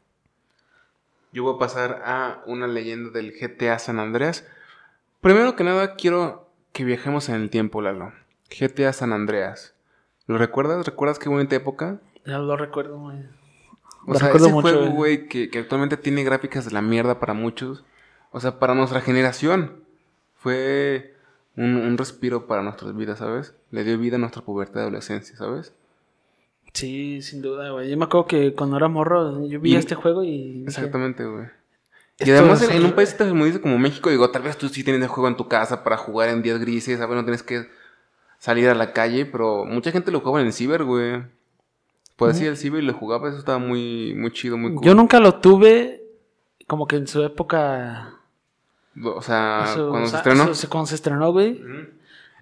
Yo 1.32 1.42
voy 1.44 1.54
a 1.54 1.58
pasar 1.58 2.02
a 2.04 2.42
una 2.46 2.66
leyenda 2.66 3.10
del 3.10 3.32
GTA 3.32 3.78
San 3.78 3.98
Andreas. 4.00 4.46
Primero 5.20 5.54
que 5.54 5.64
nada, 5.64 5.94
quiero 5.96 6.48
que 6.72 6.84
viajemos 6.84 7.28
en 7.28 7.36
el 7.36 7.50
tiempo, 7.50 7.80
Lalo. 7.82 8.12
GTA 8.50 8.92
San 8.92 9.12
Andreas. 9.12 9.74
¿Lo 10.26 10.38
recuerdas? 10.38 10.84
¿Recuerdas 10.86 11.18
qué 11.18 11.28
bonita 11.28 11.54
época? 11.56 11.98
Ya 12.24 12.38
lo 12.38 12.56
recuerdo, 12.56 12.98
güey. 12.98 13.18
O 14.06 14.12
Lo 14.12 14.18
sea, 14.18 14.28
recuerdo 14.28 14.46
ese 14.46 14.54
mucho, 14.54 14.68
juego, 14.68 14.90
güey, 14.92 15.28
que, 15.28 15.50
que 15.50 15.58
actualmente 15.60 15.96
tiene 15.96 16.24
gráficas 16.24 16.64
de 16.64 16.70
la 16.72 16.82
mierda 16.82 17.18
para 17.20 17.32
muchos. 17.34 17.84
O 18.30 18.40
sea, 18.40 18.58
para 18.58 18.74
nuestra 18.74 19.00
generación. 19.00 19.84
Fue 20.36 21.15
un, 21.56 21.76
un 21.76 21.96
respiro 21.98 22.46
para 22.46 22.62
nuestras 22.62 22.94
vidas, 22.96 23.18
¿sabes? 23.18 23.54
Le 23.70 23.84
dio 23.84 23.98
vida 23.98 24.16
a 24.16 24.18
nuestra 24.18 24.42
pubertad 24.42 24.80
y 24.80 24.82
adolescencia, 24.82 25.36
¿sabes? 25.36 25.72
Sí, 26.72 27.22
sin 27.22 27.40
duda, 27.42 27.70
güey. 27.70 27.88
Yo 27.90 27.96
me 27.96 28.04
acuerdo 28.04 28.26
que 28.26 28.52
cuando 28.54 28.76
era 28.76 28.88
morro, 28.88 29.46
yo 29.46 29.58
vi 29.60 29.72
Y- 29.72 29.76
este 29.76 29.94
juego 29.94 30.22
y... 30.22 30.64
Exactamente, 30.66 31.24
güey. 31.24 31.46
Y 32.18 32.30
además 32.30 32.62
en, 32.62 32.72
en 32.76 32.84
un 32.84 32.92
país 32.92 33.14
tan 33.16 33.30
humilde 33.30 33.60
como 33.60 33.78
México, 33.78 34.08
digo, 34.08 34.30
tal 34.30 34.42
vez 34.42 34.56
tú 34.56 34.68
sí 34.68 34.82
tienes 34.82 35.02
el 35.02 35.08
juego 35.08 35.28
en 35.28 35.36
tu 35.36 35.48
casa 35.48 35.84
para 35.84 35.96
jugar 35.98 36.30
en 36.30 36.42
días 36.42 36.58
grises, 36.58 36.98
¿sabes? 36.98 37.14
No 37.14 37.24
tienes 37.24 37.42
que 37.42 37.66
salir 38.38 38.68
a 38.70 38.74
la 38.74 38.92
calle, 38.94 39.26
pero 39.26 39.64
mucha 39.66 39.90
gente 39.92 40.10
lo 40.10 40.20
jugaba 40.20 40.40
en 40.40 40.46
el 40.46 40.52
ciber, 40.54 40.84
güey. 40.84 41.22
Puedes 42.16 42.40
ir 42.40 42.48
al 42.48 42.56
ciber 42.56 42.82
y 42.82 42.86
lo 42.86 42.94
jugaba, 42.94 43.28
eso 43.28 43.38
estaba 43.38 43.58
muy, 43.58 44.14
muy 44.14 44.30
chido, 44.32 44.56
muy 44.56 44.74
cool. 44.74 44.84
Yo 44.84 44.94
nunca 44.94 45.20
lo 45.20 45.34
tuve 45.40 46.02
como 46.66 46.86
que 46.86 46.96
en 46.96 47.06
su 47.06 47.22
época... 47.22 48.14
O 49.04 49.20
sea, 49.22 49.64
cuando 49.74 50.02
o 50.02 50.06
se 50.06 50.16
estrenó. 50.16 50.54
su- 50.54 50.68
cuando 50.68 50.86
se 50.86 50.94
estrenó, 50.94 51.32
güey. 51.32 51.52
Ujú. 51.62 51.88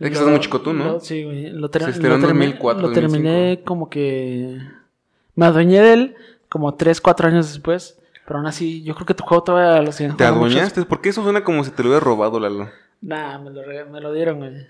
Es 0.01 0.09
que 0.09 0.15
estás 0.15 0.29
muy 0.29 0.41
chico 0.41 0.61
tú, 0.61 0.73
¿no? 0.73 0.85
lo- 0.85 1.01
sí, 1.01 1.23
güey. 1.25 1.51
Lo, 1.51 1.69
ter- 1.71 1.85
Se 1.85 1.91
estrenó 1.91 2.11
lo 2.11 2.15
en 2.17 2.21
terminé- 2.23 2.47
2004, 2.47 2.83
Lo 2.83 2.93
terminé 2.93 3.61
como 3.65 3.89
que... 3.91 4.59
Me 5.37 5.47
adueñé 5.47 5.81
de 5.81 5.93
él 5.93 6.17
como 6.49 6.75
3, 6.75 7.01
4 7.01 7.29
años 7.29 7.49
después. 7.49 7.99
Pero 8.27 8.39
aún 8.39 8.47
así, 8.47 8.83
yo 8.85 8.95
creo 8.95 9.07
que 9.07 9.15
tu 9.15 9.25
juego 9.25 9.43
todavía 9.45 9.83
lo 9.83 9.93
siguen 9.93 10.17
¿Te 10.17 10.25
muchos. 10.25 10.37
adueñaste? 10.37 10.85
¿Por 10.85 11.01
qué 11.01 11.11
eso 11.11 11.23
suena 11.23 11.45
como 11.45 11.63
si 11.63 11.71
te 11.71 11.83
lo 11.83 11.91
hubiera 11.91 12.05
robado, 12.05 12.41
Lalo? 12.41 12.71
Nah, 13.03 13.39
me 13.39 13.51
lo, 13.51 13.63
me 13.91 14.01
lo 14.01 14.13
dieron, 14.15 14.39
güey. 14.39 14.67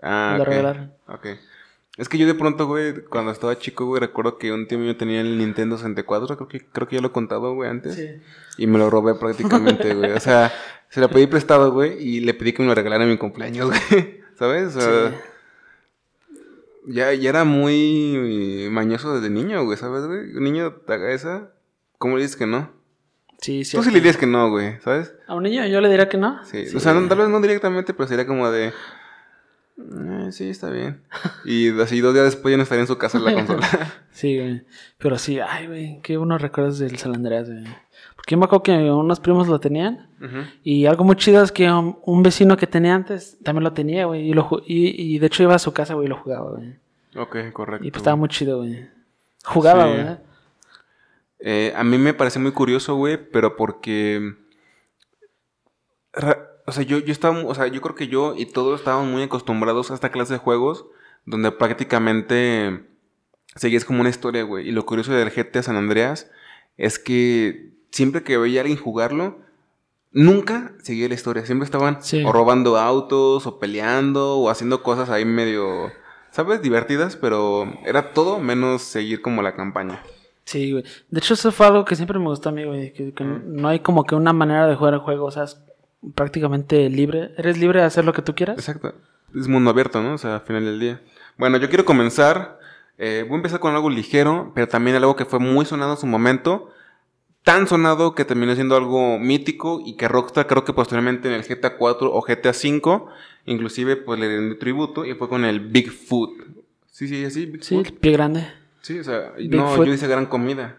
Ah, 0.00 0.30
Me 0.32 0.38
lo 0.38 0.44
regalaron. 0.44 0.92
Ok. 1.08 1.26
Es 1.98 2.08
que 2.08 2.16
yo 2.18 2.26
de 2.26 2.34
pronto, 2.34 2.66
güey, 2.66 3.04
cuando 3.04 3.32
estaba 3.32 3.58
chico, 3.58 3.84
güey, 3.86 4.00
recuerdo 4.00 4.38
que 4.38 4.50
un 4.52 4.66
tío 4.66 4.78
mío 4.78 4.96
tenía 4.96 5.20
el 5.20 5.36
Nintendo 5.36 5.76
64, 5.76 6.36
creo 6.36 6.48
que, 6.48 6.60
creo 6.66 6.88
que 6.88 6.96
ya 6.96 7.02
lo 7.02 7.08
he 7.08 7.12
contado, 7.12 7.54
güey, 7.54 7.68
antes. 7.68 7.94
Sí. 7.96 8.08
Y 8.56 8.66
me 8.66 8.78
lo 8.78 8.88
robé 8.88 9.14
prácticamente, 9.14 9.94
güey. 9.94 10.12
O 10.12 10.20
sea, 10.20 10.50
se 10.88 11.00
lo 11.00 11.10
pedí 11.10 11.26
prestado, 11.26 11.70
güey, 11.72 12.02
y 12.02 12.20
le 12.20 12.32
pedí 12.34 12.52
que 12.54 12.62
me 12.62 12.68
lo 12.68 12.74
regalara 12.74 13.04
en 13.04 13.10
mi 13.10 13.18
cumpleaños, 13.18 13.66
güey. 13.68 14.22
¿Sabes? 14.38 14.74
O 14.76 14.80
sea, 14.80 15.10
Sí. 15.10 15.16
ya, 16.86 17.12
ya 17.12 17.28
era 17.28 17.44
muy 17.44 18.68
mañoso 18.70 19.14
desde 19.14 19.30
niño, 19.30 19.64
güey, 19.64 19.76
¿sabes, 19.76 20.06
güey? 20.06 20.34
Un 20.34 20.44
niño 20.44 20.72
te 20.86 20.94
haga 20.94 21.12
esa, 21.12 21.50
¿cómo 21.98 22.16
le 22.16 22.22
dices 22.22 22.36
que 22.36 22.46
no? 22.46 22.70
Sí, 23.40 23.64
sí. 23.64 23.76
Tú 23.76 23.82
sí 23.82 23.90
le 23.90 23.96
dirías 23.96 24.16
que 24.16 24.26
no, 24.26 24.50
güey, 24.50 24.78
¿sabes? 24.80 25.12
A 25.26 25.34
un 25.34 25.42
niño 25.42 25.66
yo 25.66 25.80
le 25.80 25.88
diría 25.88 26.08
que 26.08 26.16
no. 26.16 26.44
Sí. 26.44 26.64
O 26.74 26.80
sea, 26.80 26.94
no- 26.94 27.06
tal 27.08 27.18
vez 27.18 27.28
no 27.28 27.40
directamente, 27.40 27.92
pero 27.92 28.08
sería 28.08 28.26
como 28.26 28.50
de. 28.50 28.72
"Eh, 29.90 30.32
sí, 30.32 30.48
está 30.50 30.70
bien. 30.70 31.02
Y 31.44 31.78
así 31.80 32.00
dos 32.00 32.14
días 32.14 32.26
después 32.26 32.52
ya 32.52 32.56
no 32.56 32.62
estaría 32.62 32.82
en 32.82 32.86
su 32.86 32.98
casa 32.98 33.18
en 33.18 33.24
la 33.24 33.34
consola. 33.34 33.66
Sí, 34.12 34.38
güey. 34.38 34.62
Pero 34.98 35.16
sí, 35.18 35.40
ay, 35.40 35.66
güey, 35.66 36.00
qué 36.02 36.18
buenos 36.18 36.42
recuerdos 36.42 36.78
del 36.78 36.98
San 36.98 37.14
Andreas, 37.14 37.48
güey. 37.50 37.64
Porque 38.14 38.32
yo 38.32 38.38
me 38.38 38.44
acuerdo 38.44 38.62
que 38.62 38.72
unos 38.90 39.20
primos 39.20 39.48
lo 39.48 39.58
tenían. 39.58 40.06
Y 40.62 40.84
algo 40.86 41.02
muy 41.04 41.16
chido 41.16 41.42
es 41.42 41.50
que 41.50 41.70
un, 41.72 41.98
un 42.04 42.22
vecino 42.22 42.56
que 42.56 42.66
tenía 42.66 42.94
antes 42.94 43.38
también 43.42 43.64
lo 43.64 43.72
tenía, 43.72 44.04
güey. 44.06 44.28
Y, 44.28 44.34
lo 44.34 44.48
ju- 44.48 44.62
y, 44.66 45.14
y 45.14 45.18
de 45.18 45.26
hecho 45.26 45.42
iba 45.42 45.54
a 45.54 45.58
su 45.58 45.72
casa, 45.72 45.94
güey, 45.94 46.06
y 46.06 46.08
lo 46.10 46.16
jugaba, 46.18 46.50
güey. 46.52 46.76
Ok, 47.16 47.36
correcto. 47.52 47.86
Y 47.86 47.90
pues 47.90 48.00
estaba 48.02 48.16
muy 48.16 48.28
chido, 48.28 48.58
güey. 48.58 48.86
Jugaba, 49.44 49.84
Sí. 49.86 50.02
güey. 50.02 50.16
Eh, 51.40 51.72
a 51.74 51.82
mí 51.82 51.98
me 51.98 52.14
parece 52.14 52.38
muy 52.38 52.52
curioso, 52.52 52.94
güey, 52.96 53.16
pero 53.30 53.56
porque. 53.56 54.34
ra- 56.12 56.48
O 56.66 56.72
sea, 56.72 56.82
yo, 56.84 56.98
yo 56.98 57.12
estaba. 57.12 57.38
O 57.44 57.54
sea, 57.54 57.66
yo 57.66 57.80
creo 57.80 57.94
que 57.94 58.08
yo 58.08 58.34
y 58.36 58.46
todos 58.46 58.78
estábamos 58.80 59.08
muy 59.10 59.22
acostumbrados 59.22 59.90
a 59.90 59.94
esta 59.94 60.10
clase 60.10 60.34
de 60.34 60.38
juegos 60.38 60.84
donde 61.26 61.50
prácticamente 61.52 62.84
seguías 63.56 63.84
como 63.84 64.00
una 64.00 64.10
historia, 64.10 64.42
güey. 64.44 64.68
Y 64.68 64.72
lo 64.72 64.86
curioso 64.86 65.12
del 65.12 65.30
GTA 65.30 65.62
San 65.62 65.76
Andreas 65.76 66.30
es 66.76 66.98
que 66.98 67.72
siempre 67.90 68.22
que 68.22 68.38
veía 68.38 68.60
a 68.60 68.62
alguien 68.62 68.78
jugarlo, 68.78 69.38
nunca 70.12 70.72
seguía 70.82 71.08
la 71.08 71.14
historia. 71.14 71.44
Siempre 71.46 71.64
estaban 71.64 72.02
Sí. 72.02 72.22
o 72.24 72.32
robando 72.32 72.76
autos, 72.78 73.46
o 73.46 73.58
peleando, 73.58 74.38
o 74.38 74.48
haciendo 74.50 74.82
cosas 74.82 75.10
ahí 75.10 75.24
medio. 75.24 75.90
¿Sabes? 76.30 76.62
Divertidas, 76.62 77.16
pero 77.16 77.70
era 77.84 78.12
todo 78.14 78.38
menos 78.40 78.82
seguir 78.82 79.20
como 79.20 79.42
la 79.42 79.54
campaña. 79.54 80.02
Sí, 80.44 80.72
güey. 80.72 80.84
De 81.10 81.18
hecho, 81.18 81.34
eso 81.34 81.52
fue 81.52 81.66
algo 81.66 81.84
que 81.84 81.94
siempre 81.94 82.18
me 82.18 82.24
gustó 82.26 82.48
a 82.48 82.52
mí, 82.52 82.64
güey. 82.64 82.92
Que, 82.94 83.12
que 83.12 83.22
no 83.22 83.68
hay 83.68 83.80
como 83.80 84.04
que 84.04 84.14
una 84.14 84.32
manera 84.32 84.66
de 84.66 84.74
jugar 84.74 84.94
el 84.94 85.00
juego. 85.00 85.26
O 85.26 85.30
sea, 85.30 85.44
es 85.44 85.60
prácticamente 86.14 86.88
libre. 86.90 87.30
Eres 87.36 87.58
libre 87.58 87.80
de 87.80 87.86
hacer 87.86 88.04
lo 88.04 88.12
que 88.12 88.22
tú 88.22 88.34
quieras. 88.34 88.56
Exacto. 88.58 88.94
Es 89.34 89.48
mundo 89.48 89.70
abierto, 89.70 90.02
¿no? 90.02 90.14
O 90.14 90.18
sea, 90.18 90.36
al 90.36 90.40
final 90.42 90.64
del 90.64 90.78
día. 90.80 91.00
Bueno, 91.38 91.56
yo 91.58 91.68
quiero 91.68 91.84
comenzar. 91.84 92.58
eh, 92.98 93.24
voy 93.26 93.34
a 93.34 93.36
empezar 93.36 93.58
con 93.60 93.74
algo 93.74 93.88
ligero, 93.90 94.52
pero 94.54 94.68
también 94.68 94.96
algo 94.96 95.16
que 95.16 95.24
fue 95.24 95.38
muy 95.38 95.64
sonado 95.64 95.92
en 95.92 95.98
su 95.98 96.06
momento. 96.06 96.70
Tan 97.42 97.66
sonado 97.66 98.14
que 98.14 98.24
terminó 98.24 98.54
siendo 98.54 98.76
algo 98.76 99.18
mítico 99.18 99.82
y 99.84 99.96
que 99.96 100.06
Rockstar 100.06 100.46
creo 100.46 100.64
que 100.64 100.72
posteriormente 100.72 101.26
en 101.28 101.34
el 101.34 101.42
GTA 101.42 101.76
4 101.76 102.12
o 102.12 102.20
GTA 102.22 102.52
5 102.52 103.08
inclusive 103.46 103.96
pues 103.96 104.20
le 104.20 104.28
rindió 104.28 104.58
tributo 104.58 105.04
y 105.04 105.14
fue 105.14 105.28
con 105.28 105.44
el 105.44 105.58
Bigfoot. 105.58 106.30
Sí, 106.86 107.08
sí, 107.08 107.24
así, 107.24 107.40
Sí, 107.60 107.76
Bigfoot. 107.78 107.86
el 107.86 107.92
pie 107.94 108.12
grande. 108.12 108.46
Sí, 108.82 108.98
o 109.00 109.02
sea, 109.04 109.32
no, 109.48 109.84
yo 109.84 109.92
hice 109.92 110.06
gran 110.06 110.26
comida. 110.26 110.76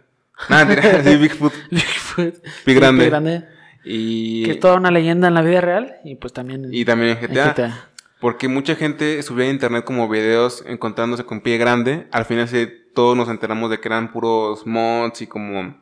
Nada, 0.49 0.63
mentira, 0.67 1.03
sí, 1.03 1.17
Bigfoot. 1.17 1.53
Bigfoot. 1.71 2.35
Pie 2.63 2.73
grande. 2.75 3.01
Pie 3.01 3.09
grande. 3.09 3.45
Y, 3.83 4.45
Que 4.45 4.51
es 4.51 4.59
toda 4.59 4.75
una 4.75 4.91
leyenda 4.91 5.27
en 5.27 5.33
la 5.33 5.41
vida 5.41 5.61
real. 5.61 5.95
Y 6.03 6.15
pues 6.15 6.33
también 6.33 6.65
en, 6.65 6.73
y 6.73 6.85
también 6.85 7.17
en 7.17 7.25
en 7.25 7.31
GTA. 7.31 7.89
Porque 8.19 8.47
mucha 8.47 8.75
gente 8.75 9.21
subía 9.21 9.47
a 9.47 9.49
internet 9.49 9.83
como 9.83 10.07
videos 10.07 10.63
encontrándose 10.65 11.25
con 11.25 11.41
pie 11.41 11.57
grande. 11.57 12.07
Al 12.11 12.23
final 12.23 12.47
sí, 12.47 12.69
todos 12.95 13.17
nos 13.17 13.27
enteramos 13.27 13.69
de 13.69 13.81
que 13.81 13.89
eran 13.89 14.13
puros 14.13 14.65
mods 14.65 15.21
y 15.21 15.27
como 15.27 15.75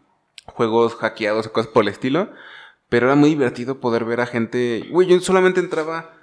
juegos 0.46 0.96
hackeados 0.96 1.46
y 1.46 1.50
cosas 1.50 1.72
por 1.72 1.84
el 1.84 1.90
estilo. 1.90 2.32
Pero 2.90 3.06
era 3.06 3.16
muy 3.16 3.30
divertido 3.30 3.80
poder 3.80 4.06
ver 4.06 4.22
a 4.22 4.26
gente... 4.26 4.88
Güey, 4.90 5.08
yo 5.08 5.20
solamente 5.20 5.60
entraba 5.60 6.14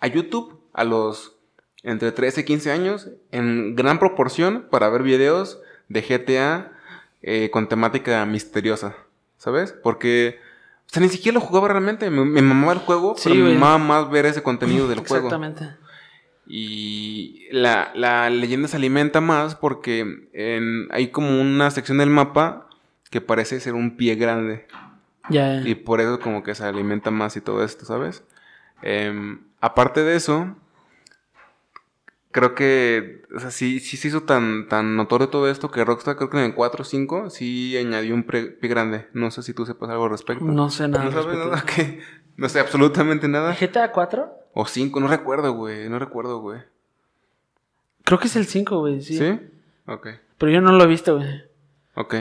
a 0.00 0.06
YouTube 0.06 0.60
a 0.72 0.84
los 0.84 1.36
entre 1.82 2.10
13 2.10 2.40
y 2.40 2.44
15 2.44 2.72
años 2.72 3.10
en 3.30 3.76
gran 3.76 3.98
proporción 3.98 4.66
para 4.70 4.88
ver 4.88 5.02
videos 5.02 5.60
de 5.88 6.00
GTA 6.00 6.72
eh, 7.22 7.50
con 7.50 7.68
temática 7.68 8.24
misteriosa. 8.24 8.96
¿Sabes? 9.36 9.72
Porque... 9.72 10.45
O 10.86 10.88
sea, 10.88 11.02
ni 11.02 11.08
siquiera 11.08 11.34
lo 11.34 11.40
jugaba 11.40 11.68
realmente. 11.68 12.08
Me, 12.10 12.24
me 12.24 12.42
mamaba 12.42 12.72
el 12.72 12.78
juego, 12.78 13.14
Sí, 13.16 13.28
pero 13.30 13.44
me 13.44 13.54
mamaba 13.54 13.78
más 13.78 14.10
ver 14.10 14.26
ese 14.26 14.42
contenido 14.42 14.88
del 14.88 15.00
juego. 15.00 15.26
Exactamente. 15.28 15.76
Y 16.46 17.46
la, 17.50 17.90
la 17.94 18.30
leyenda 18.30 18.68
se 18.68 18.76
alimenta 18.76 19.20
más 19.20 19.56
porque 19.56 20.28
en- 20.32 20.86
hay 20.92 21.08
como 21.08 21.40
una 21.40 21.70
sección 21.70 21.98
del 21.98 22.10
mapa 22.10 22.68
que 23.10 23.20
parece 23.20 23.58
ser 23.60 23.74
un 23.74 23.96
pie 23.96 24.14
grande. 24.14 24.66
Ya. 25.28 25.60
Y 25.66 25.74
por 25.74 26.00
eso 26.00 26.20
como 26.20 26.44
que 26.44 26.54
se 26.54 26.64
alimenta 26.64 27.10
más 27.10 27.36
y 27.36 27.40
todo 27.40 27.64
esto, 27.64 27.84
¿sabes? 27.84 28.22
Em, 28.82 29.40
aparte 29.60 30.04
de 30.04 30.14
eso, 30.14 30.54
creo 32.36 32.54
que, 32.54 33.22
o 33.34 33.40
sea, 33.40 33.50
sí, 33.50 33.80
sí 33.80 33.96
se 33.96 34.08
hizo 34.08 34.24
tan, 34.24 34.68
tan 34.68 34.94
notorio 34.94 35.30
todo 35.30 35.48
esto 35.50 35.70
que 35.70 35.82
Rockstar 35.86 36.16
creo 36.16 36.28
que 36.28 36.36
en 36.36 36.44
el 36.44 36.54
4 36.54 36.82
o 36.82 36.84
5 36.84 37.30
sí 37.30 37.74
añadió 37.78 38.14
un 38.14 38.24
pre- 38.24 38.50
pie 38.50 38.68
grande. 38.68 39.06
No 39.14 39.30
sé 39.30 39.42
si 39.42 39.54
tú 39.54 39.64
sepas 39.64 39.88
algo 39.88 40.04
al 40.04 40.10
respecto. 40.10 40.44
No 40.44 40.68
sé 40.68 40.86
nada. 40.86 41.04
¿No 41.06 41.12
sabes 41.12 41.38
nada? 41.38 41.64
¿Qué? 41.74 42.00
No 42.36 42.48
sé 42.50 42.60
absolutamente 42.60 43.26
nada. 43.26 43.56
GTA 43.58 43.90
4? 43.90 44.28
O 44.52 44.66
5, 44.66 45.00
no 45.00 45.08
recuerdo, 45.08 45.54
güey. 45.54 45.88
No 45.88 45.98
recuerdo, 45.98 46.40
güey. 46.40 46.60
Creo 48.04 48.18
que 48.18 48.26
es 48.26 48.36
el 48.36 48.46
5, 48.46 48.78
güey. 48.80 49.00
Sí. 49.00 49.16
¿Sí? 49.18 49.40
Ok. 49.86 50.08
Pero 50.38 50.52
yo 50.52 50.60
no 50.60 50.72
lo 50.72 50.84
he 50.84 50.86
visto, 50.86 51.16
güey. 51.16 51.42
Ok. 51.94 52.14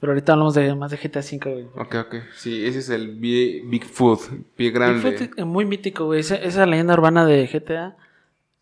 Pero 0.00 0.12
ahorita 0.12 0.32
hablamos 0.32 0.54
de 0.54 0.74
más 0.74 0.90
de 0.90 0.96
GTA 0.96 1.22
5, 1.22 1.50
güey. 1.50 1.64
Ok, 1.76 1.94
ok. 2.06 2.14
Sí, 2.34 2.66
ese 2.66 2.80
es 2.80 2.88
el 2.88 3.16
Big- 3.16 3.68
Bigfoot, 3.68 4.20
pie 4.56 4.70
grande. 4.70 5.10
Bigfoot 5.10 5.38
es 5.38 5.46
muy 5.46 5.64
mítico, 5.64 6.06
güey. 6.06 6.20
Esa, 6.20 6.36
esa 6.36 6.66
leyenda 6.66 6.94
urbana 6.94 7.24
de 7.24 7.46
GTA 7.46 7.96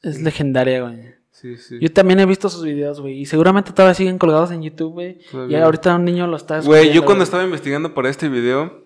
es 0.02 0.20
legendaria, 0.22 0.82
güey. 0.82 1.14
Sí, 1.30 1.56
sí. 1.56 1.78
Yo 1.80 1.90
también 1.90 2.20
he 2.20 2.26
visto 2.26 2.48
sus 2.50 2.64
videos, 2.64 3.00
güey. 3.00 3.20
Y 3.20 3.26
seguramente 3.26 3.72
todavía 3.72 3.94
siguen 3.94 4.18
colgados 4.18 4.50
en 4.50 4.62
YouTube, 4.62 4.92
güey. 4.92 5.18
Y 5.48 5.54
ahorita 5.54 5.94
un 5.94 6.04
niño 6.04 6.26
lo 6.26 6.36
está 6.36 6.60
Güey, 6.60 6.92
yo 6.92 7.04
cuando 7.04 7.24
estaba 7.24 7.44
investigando 7.44 7.94
para 7.94 8.10
este 8.10 8.28
video, 8.28 8.84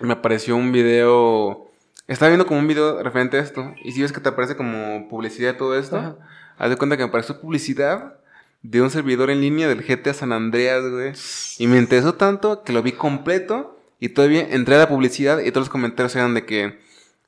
me 0.00 0.12
apareció 0.12 0.54
un 0.56 0.70
video. 0.70 1.66
Estaba 2.06 2.28
viendo 2.28 2.46
como 2.46 2.60
un 2.60 2.68
video 2.68 3.02
referente 3.02 3.36
a 3.36 3.40
esto. 3.40 3.74
Y 3.82 3.92
si 3.92 4.02
ves 4.02 4.12
que 4.12 4.20
te 4.20 4.28
aparece 4.28 4.56
como 4.56 5.08
publicidad 5.08 5.52
de 5.52 5.58
todo 5.58 5.76
esto, 5.76 5.96
Ajá. 5.96 6.16
haz 6.56 6.70
de 6.70 6.76
cuenta 6.76 6.96
que 6.96 7.02
me 7.02 7.08
apareció 7.08 7.40
publicidad 7.40 8.14
de 8.62 8.80
un 8.80 8.90
servidor 8.90 9.30
en 9.30 9.40
línea 9.40 9.68
del 9.68 9.82
GTA 9.82 10.14
San 10.14 10.32
Andreas, 10.32 10.88
güey. 10.88 11.12
Y 11.58 11.66
me 11.66 11.78
interesó 11.78 12.14
tanto 12.14 12.62
que 12.62 12.72
lo 12.72 12.82
vi 12.82 12.92
completo. 12.92 13.76
Y 13.98 14.10
todavía 14.10 14.46
entré 14.50 14.76
a 14.76 14.78
la 14.78 14.88
publicidad 14.88 15.40
y 15.40 15.50
todos 15.50 15.66
los 15.66 15.70
comentarios 15.70 16.14
eran 16.14 16.32
de 16.34 16.46
que 16.46 16.78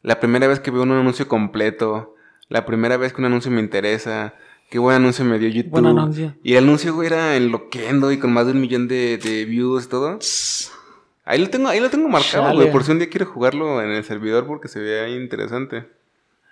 la 0.03 0.21
primera 0.21 0.47
vez 0.47 0.61
que 0.61 0.71
veo 0.71 0.83
un 0.83 0.93
anuncio 0.93 1.27
completo, 1.27 2.15
la 2.51 2.67
primera 2.67 2.99
vez 2.99 3.13
que 3.15 3.21
un 3.23 3.25
anuncio 3.27 3.51
me 3.51 3.61
interesa, 3.61 4.35
qué 4.71 4.79
buen 4.79 4.97
anuncio 4.97 5.25
me 5.25 5.39
dio 5.39 5.49
YouTube. 5.49 5.71
Buen 5.71 5.87
anuncio. 5.87 6.35
Y 6.45 6.55
el 6.57 6.65
anuncio, 6.65 6.95
güey, 6.95 7.07
era 7.07 7.35
en 7.37 7.51
Loquendo 7.51 8.13
y 8.13 8.19
con 8.19 8.33
más 8.33 8.45
de 8.47 8.53
un 8.53 8.61
millón 8.61 8.87
de, 8.89 9.17
de 9.17 9.45
views 9.47 9.87
y 9.87 9.89
todo. 9.89 10.19
Ahí 11.25 11.39
lo 11.39 11.49
tengo, 11.49 11.69
ahí 11.69 11.81
lo 11.81 11.91
tengo 11.91 12.09
marcado, 12.09 12.45
Chale. 12.45 12.57
güey, 12.57 12.73
por 12.73 12.85
si 12.85 12.93
un 12.93 12.99
día 12.99 13.09
quiero 13.09 13.27
jugarlo 13.27 13.81
en 13.83 13.91
el 13.91 14.05
servidor 14.05 14.47
porque 14.47 14.69
se 14.69 14.81
ve 14.81 15.01
ahí 15.01 15.15
interesante. 15.15 15.89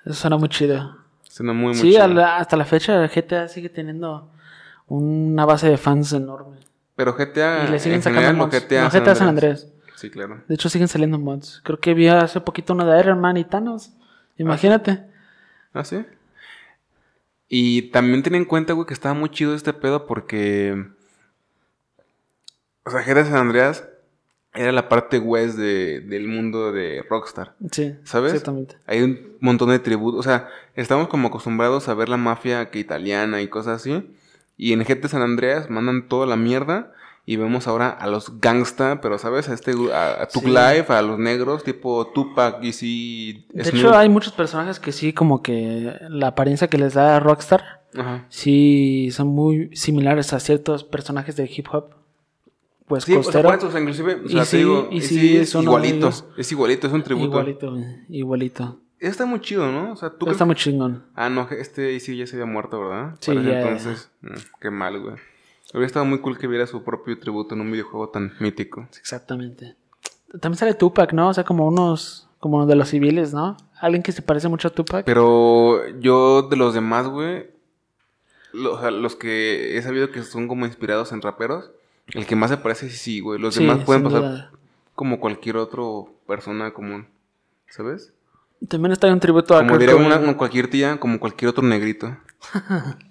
Eso 0.05 0.15
suena 0.15 0.37
muy 0.37 0.49
chido. 0.49 0.97
Suena 1.29 1.53
muy, 1.53 1.69
muy 1.69 1.75
Sí, 1.75 1.93
chido. 1.93 2.07
la- 2.09 2.37
hasta 2.39 2.57
la 2.57 2.65
fecha 2.65 3.07
GTA 3.09 3.49
sigue 3.49 3.69
teniendo 3.69 4.31
una 4.87 5.45
base 5.45 5.69
de 5.69 5.77
fans 5.77 6.13
enorme. 6.13 6.59
Pero 6.97 7.15
GTA 7.15 7.67
y 7.67 7.71
le 7.73 7.79
siguen 7.79 7.97
en 7.97 8.03
sacando 8.03 8.21
general, 8.21 8.37
mods. 8.37 8.55
GTA, 8.65 8.83
No, 8.85 8.91
GTA 8.91 9.15
San 9.15 9.29
Andrés. 9.29 9.69
Sí, 9.97 10.11
claro. 10.11 10.43
De 10.49 10.55
hecho, 10.55 10.69
siguen 10.69 10.89
saliendo 10.89 11.19
mods. 11.19 11.61
Creo 11.65 11.79
que 11.81 11.93
vi 11.95 12.07
hace 12.09 12.41
poquito 12.41 12.73
uno 12.73 12.87
de 12.87 12.99
Iron 13.01 13.21
Man 13.21 13.37
y 13.37 13.45
Thanos. 13.45 13.91
Imagínate. 14.37 14.91
¿Ah, 14.93 15.07
sí? 15.85 16.05
Y 17.49 17.91
también 17.91 18.23
ten 18.23 18.35
en 18.35 18.45
cuenta, 18.45 18.73
güey, 18.75 18.87
que 18.87 18.95
estaba 18.95 19.15
muy 19.15 19.31
chido 19.31 19.55
este 19.55 19.73
pedo 19.73 20.07
porque... 20.07 20.87
O 22.85 22.91
sea, 22.91 23.03
GTA 23.03 23.25
San 23.25 23.37
Andreas 23.37 23.85
era 24.55 24.73
la 24.73 24.89
parte 24.89 25.19
west 25.19 25.57
de- 25.59 26.01
del 26.01 26.27
mundo 26.27 26.73
de 26.73 27.05
Rockstar. 27.09 27.55
Sí. 27.71 27.95
¿Sabes? 28.05 28.33
Exactamente. 28.33 28.77
Hay 28.87 29.03
un 29.03 29.37
montón 29.41 29.69
de 29.71 29.79
tributos. 29.79 30.21
O 30.21 30.23
sea, 30.23 30.49
estamos 30.75 31.09
como 31.09 31.29
acostumbrados 31.29 31.89
a 31.89 31.95
ver 31.95 32.09
la 32.09 32.17
mafia 32.17 32.71
que 32.71 32.79
italiana 32.79 33.41
y 33.43 33.49
cosas 33.49 33.81
así. 33.83 34.11
Y 34.57 34.73
en 34.73 34.85
GTA 34.85 35.09
San 35.09 35.23
Andreas 35.23 35.69
mandan 35.71 36.09
toda 36.09 36.27
la 36.27 36.37
mierda. 36.37 36.93
Y 37.31 37.37
vemos 37.37 37.69
ahora 37.69 37.91
a 37.91 38.07
los 38.07 38.41
gangsta, 38.41 39.03
pero 39.03 39.19
¿sabes? 39.19 39.51
A 39.51 39.53
este 39.53 39.73
a, 39.93 40.27
Sí. 40.31 40.41
Life, 40.47 40.87
a 40.91 41.03
los 41.03 41.19
negros, 41.19 41.63
tipo 41.63 42.07
Tupac, 42.15 42.57
y 42.63 43.45
De 43.53 43.69
hecho, 43.69 43.95
hay 43.95 44.09
muchos 44.09 44.33
personajes 44.33 44.81
que 44.81 44.93
sí, 44.93 45.13
como 45.13 45.43
que 45.43 45.93
la 46.09 46.29
apariencia 46.29 46.69
que 46.69 46.79
les 46.79 46.95
da 46.95 47.21
Rockstar, 47.21 47.83
Ajá. 47.95 48.25
sí 48.31 49.11
son 49.13 49.29
muy 49.29 49.69
similares 49.77 50.33
a 50.33 50.41
ciertos 50.41 50.85
personajes 50.85 51.37
de 51.37 51.51
hip 51.55 51.67
hop. 51.71 51.91
Pues 52.87 53.05
Sí, 53.05 53.13
o 53.13 53.23
sea, 53.23 53.43
costero. 53.43 53.69
o 53.69 53.71
sea, 53.73 53.81
inclusive, 53.83 54.15
o 54.15 54.25
Y 54.25 54.31
sea, 54.31 54.41
te 54.41 54.47
sí, 54.47 54.57
digo, 54.57 54.89
y 54.91 54.97
y 54.97 55.01
sí, 55.03 55.19
sí, 55.19 55.37
es 55.37 55.55
igualito. 55.55 56.11
Es 56.39 56.51
igualito, 56.51 56.87
es 56.87 56.93
un 56.95 57.03
tributo. 57.03 57.27
igualito, 57.27 57.77
igualito. 58.09 58.81
Está 59.01 59.27
muy 59.27 59.41
chido, 59.43 59.71
¿no? 59.71 59.93
O 59.93 59.97
sea, 59.97 60.09
tú 60.17 60.31
Está 60.31 60.47
muy 60.47 60.55
chingón. 60.57 61.05
Ah, 61.15 61.29
no, 61.29 61.47
este 61.51 62.01
sí 62.01 62.17
ya 62.17 62.27
se 62.27 62.37
había 62.37 62.47
muerto, 62.47 62.81
¿verdad? 62.81 63.17
Sí, 63.21 63.35
ya. 63.35 63.61
entonces, 63.61 64.11
mm, 64.23 64.29
qué 64.63 64.71
mal, 64.71 64.99
güey. 64.99 65.17
Hubiera 65.73 65.87
estado 65.87 66.05
muy 66.07 66.21
cool 66.21 66.39
que 66.39 66.47
viera 66.47 66.67
su 66.67 66.83
propio 66.83 67.19
tributo 67.19 67.55
en 67.55 67.61
un 67.61 67.71
videojuego 67.71 68.09
tan 68.09 68.33
mítico. 68.41 68.89
Exactamente. 68.99 69.77
También 70.41 70.59
sale 70.59 70.75
Tupac, 70.75 71.13
¿no? 71.13 71.29
O 71.29 71.35
sea, 71.35 71.45
como 71.45 71.67
unos, 71.67 72.29
como 72.41 72.67
de 72.67 72.75
los 72.75 72.89
civiles, 72.89 73.33
¿no? 73.35 73.57
Alguien 73.81 74.03
que 74.03 74.13
se 74.13 74.23
parece 74.23 74.49
mucho 74.49 74.69
a 74.69 74.71
Tupac. 74.71 75.05
Pero 75.05 75.87
yo 76.01 76.43
de 76.43 76.57
los 76.57 76.75
demás, 76.75 77.07
güey, 77.07 77.47
los 78.53 79.17
que 79.17 79.77
he 79.77 79.83
sabido 79.83 80.11
que 80.11 80.23
son 80.23 80.49
como 80.49 80.67
inspirados 80.67 81.13
en 81.13 81.23
raperos, 81.23 81.71
el 82.09 82.27
que 82.27 82.37
más 82.37 82.51
se 82.51 82.57
parece 82.57 82.89
sí, 82.91 83.21
güey. 83.21 83.39
Los 83.39 83.55
Sí, 83.55 83.61
demás 83.67 83.85
pueden 83.85 84.03
pasar 84.03 84.21
duda. 84.23 84.51
como 84.95 85.21
cualquier 85.21 85.59
otro 85.59 86.11
persona 86.27 86.73
común, 86.73 87.07
¿sabes? 87.69 88.13
También 88.67 88.93
está 88.93 89.07
un 89.13 89.21
tributo 89.21 89.55
a 89.55 89.61
Como 89.61 89.79
diría 89.79 89.95
una, 89.97 90.19
una 90.19 90.37
cualquier 90.37 90.69
tía, 90.69 90.99
como 90.99 91.21
cualquier 91.21 91.51
otro 91.51 91.63
negrito. 91.63 92.17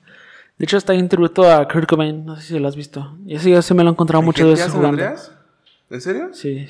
De 0.58 0.66
hecho, 0.66 0.78
está 0.78 0.94
tributo 1.08 1.50
a 1.52 1.68
Kurt 1.68 1.88
Cobain. 1.88 2.26
No 2.26 2.36
sé 2.36 2.42
si 2.42 2.60
lo 2.60 2.68
has 2.68 2.76
visto. 2.76 3.16
Y 3.26 3.36
ese 3.36 3.50
yo 3.52 3.62
sí 3.62 3.74
me 3.74 3.84
lo 3.84 3.90
he 3.90 3.94
encontrado 3.94 4.22
muchas 4.24 4.46
¿GTA 4.46 4.52
veces 4.56 4.72
jugando. 4.72 4.90
Andreas? 5.04 5.32
¿En 5.90 6.02
serio? 6.02 6.30
Sí. 6.34 6.68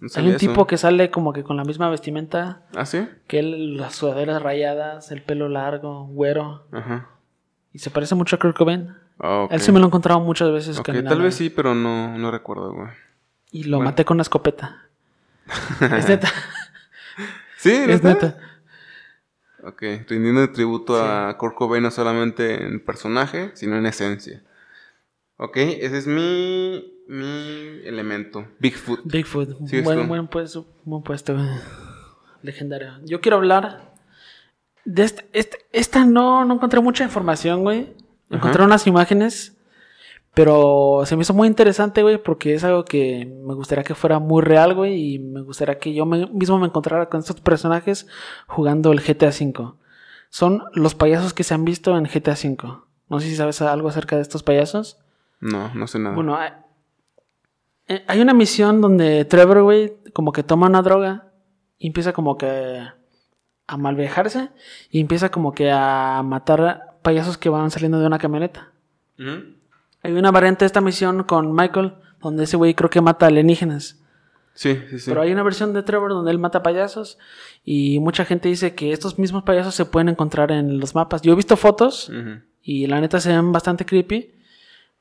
No 0.00 0.08
Hay 0.16 0.24
un 0.24 0.30
eso. 0.30 0.38
tipo 0.38 0.66
que 0.66 0.76
sale 0.76 1.10
como 1.10 1.32
que 1.32 1.42
con 1.44 1.56
la 1.56 1.64
misma 1.64 1.88
vestimenta 1.88 2.62
¿Ah, 2.76 2.84
sí? 2.84 3.08
que 3.26 3.38
él, 3.38 3.76
las 3.78 3.94
sudaderas 3.94 4.42
rayadas, 4.42 5.10
el 5.12 5.22
pelo 5.22 5.48
largo, 5.48 6.04
güero. 6.08 6.64
Ajá. 6.72 7.08
Y 7.72 7.78
se 7.78 7.90
parece 7.90 8.14
mucho 8.14 8.36
a 8.36 8.38
Kurt 8.38 8.56
Cobain. 8.56 8.94
Ah, 9.18 9.40
ok. 9.44 9.52
Él 9.52 9.60
sí 9.60 9.72
me 9.72 9.78
lo 9.78 9.86
he 9.86 9.88
encontrado 9.88 10.20
muchas 10.20 10.50
veces 10.52 10.78
Ok, 10.78 10.86
caminando. 10.86 11.10
tal 11.10 11.22
vez 11.22 11.34
sí, 11.34 11.48
pero 11.48 11.74
no, 11.74 12.18
no 12.18 12.30
recuerdo, 12.30 12.72
güey. 12.74 12.88
Y 13.52 13.64
lo 13.64 13.78
Bueno. 13.78 13.90
maté 13.90 14.04
con 14.04 14.16
una 14.16 14.22
escopeta. 14.22 14.82
es 15.96 16.08
neta. 16.08 16.28
¿Sí? 17.56 17.70
es 17.72 18.02
neta. 18.02 18.36
Ok, 19.66 19.82
rindiendo 20.08 20.50
tributo 20.52 21.02
a 21.02 21.36
Kurt 21.38 21.54
Cobain 21.54 21.82
no 21.82 21.90
solamente 21.90 22.62
en 22.66 22.84
personaje, 22.84 23.50
sino 23.54 23.76
en 23.76 23.86
esencia. 23.86 24.42
Ok, 25.36 25.56
ese 25.56 25.98
es 25.98 26.06
mi, 26.06 26.92
mi 27.08 27.80
elemento. 27.84 28.46
Bigfoot. 28.58 29.00
Bigfoot. 29.04 29.58
Buen, 29.82 30.06
buen 30.08 30.28
puesto. 30.28 30.66
Buen 30.84 31.02
puesto. 31.02 31.36
Legendario. 32.42 32.92
Yo 33.04 33.20
quiero 33.20 33.36
hablar 33.38 33.94
de 34.84 35.02
este, 35.04 35.26
este- 35.32 35.58
esta 35.72 36.04
no, 36.04 36.44
no 36.44 36.54
encontré 36.54 36.80
mucha 36.80 37.04
información, 37.04 37.62
güey. 37.62 37.94
Encontré 38.30 38.60
Ajá. 38.60 38.66
unas 38.66 38.86
imágenes, 38.86 39.53
pero 40.34 41.02
se 41.06 41.16
me 41.16 41.22
hizo 41.22 41.32
muy 41.34 41.46
interesante, 41.48 42.02
güey, 42.02 42.22
porque 42.22 42.54
es 42.54 42.64
algo 42.64 42.84
que 42.84 43.24
me 43.26 43.54
gustaría 43.54 43.84
que 43.84 43.94
fuera 43.94 44.18
muy 44.18 44.42
real, 44.42 44.74
güey, 44.74 45.14
y 45.14 45.18
me 45.20 45.40
gustaría 45.42 45.78
que 45.78 45.94
yo 45.94 46.06
me- 46.06 46.26
mismo 46.26 46.58
me 46.58 46.66
encontrara 46.66 47.08
con 47.08 47.20
estos 47.20 47.40
personajes 47.40 48.06
jugando 48.46 48.92
el 48.92 49.00
GTA 49.00 49.28
V. 49.28 49.74
Son 50.30 50.64
los 50.74 50.94
payasos 50.94 51.32
que 51.34 51.44
se 51.44 51.54
han 51.54 51.64
visto 51.64 51.96
en 51.96 52.06
GTA 52.06 52.32
V. 52.32 52.56
No 53.08 53.20
sé 53.20 53.28
si 53.28 53.36
sabes 53.36 53.62
algo 53.62 53.88
acerca 53.88 54.16
de 54.16 54.22
estos 54.22 54.42
payasos. 54.42 54.98
No, 55.40 55.72
no 55.74 55.86
sé 55.86 55.98
nada. 55.98 56.14
Bueno, 56.16 56.36
hay, 56.36 56.50
eh, 57.88 58.02
hay 58.08 58.20
una 58.20 58.34
misión 58.34 58.80
donde 58.80 59.24
Trevor, 59.26 59.62
güey, 59.62 59.92
como 60.12 60.32
que 60.32 60.42
toma 60.42 60.66
una 60.66 60.82
droga 60.82 61.28
y 61.78 61.88
empieza 61.88 62.12
como 62.12 62.36
que 62.38 62.80
a 63.66 63.76
malvejarse 63.76 64.50
y 64.90 65.00
empieza 65.00 65.30
como 65.30 65.52
que 65.52 65.70
a 65.70 66.22
matar 66.24 66.96
payasos 67.02 67.38
que 67.38 67.48
van 67.48 67.70
saliendo 67.70 68.00
de 68.00 68.06
una 68.06 68.18
camioneta. 68.18 68.72
Ujú. 69.18 69.54
Hay 70.04 70.12
una 70.12 70.30
variante 70.30 70.60
de 70.64 70.66
esta 70.66 70.80
misión 70.80 71.24
con 71.24 71.52
Michael, 71.54 71.94
donde 72.22 72.44
ese 72.44 72.56
güey 72.56 72.74
creo 72.74 72.90
que 72.90 73.00
mata 73.00 73.26
alienígenas. 73.26 74.00
Sí, 74.54 74.78
sí, 74.88 75.00
sí. 75.00 75.10
Pero 75.10 75.22
hay 75.22 75.32
una 75.32 75.42
versión 75.42 75.72
de 75.72 75.82
Trevor 75.82 76.10
donde 76.10 76.30
él 76.30 76.38
mata 76.38 76.62
payasos 76.62 77.18
y 77.64 77.98
mucha 77.98 78.24
gente 78.24 78.48
dice 78.48 78.76
que 78.76 78.92
estos 78.92 79.18
mismos 79.18 79.42
payasos 79.42 79.74
se 79.74 79.84
pueden 79.84 80.08
encontrar 80.08 80.52
en 80.52 80.78
los 80.78 80.94
mapas. 80.94 81.22
Yo 81.22 81.32
he 81.32 81.36
visto 81.36 81.56
fotos 81.56 82.12
y 82.62 82.86
la 82.86 83.00
neta 83.00 83.18
se 83.18 83.30
ven 83.30 83.50
bastante 83.50 83.84
creepy. 83.84 84.30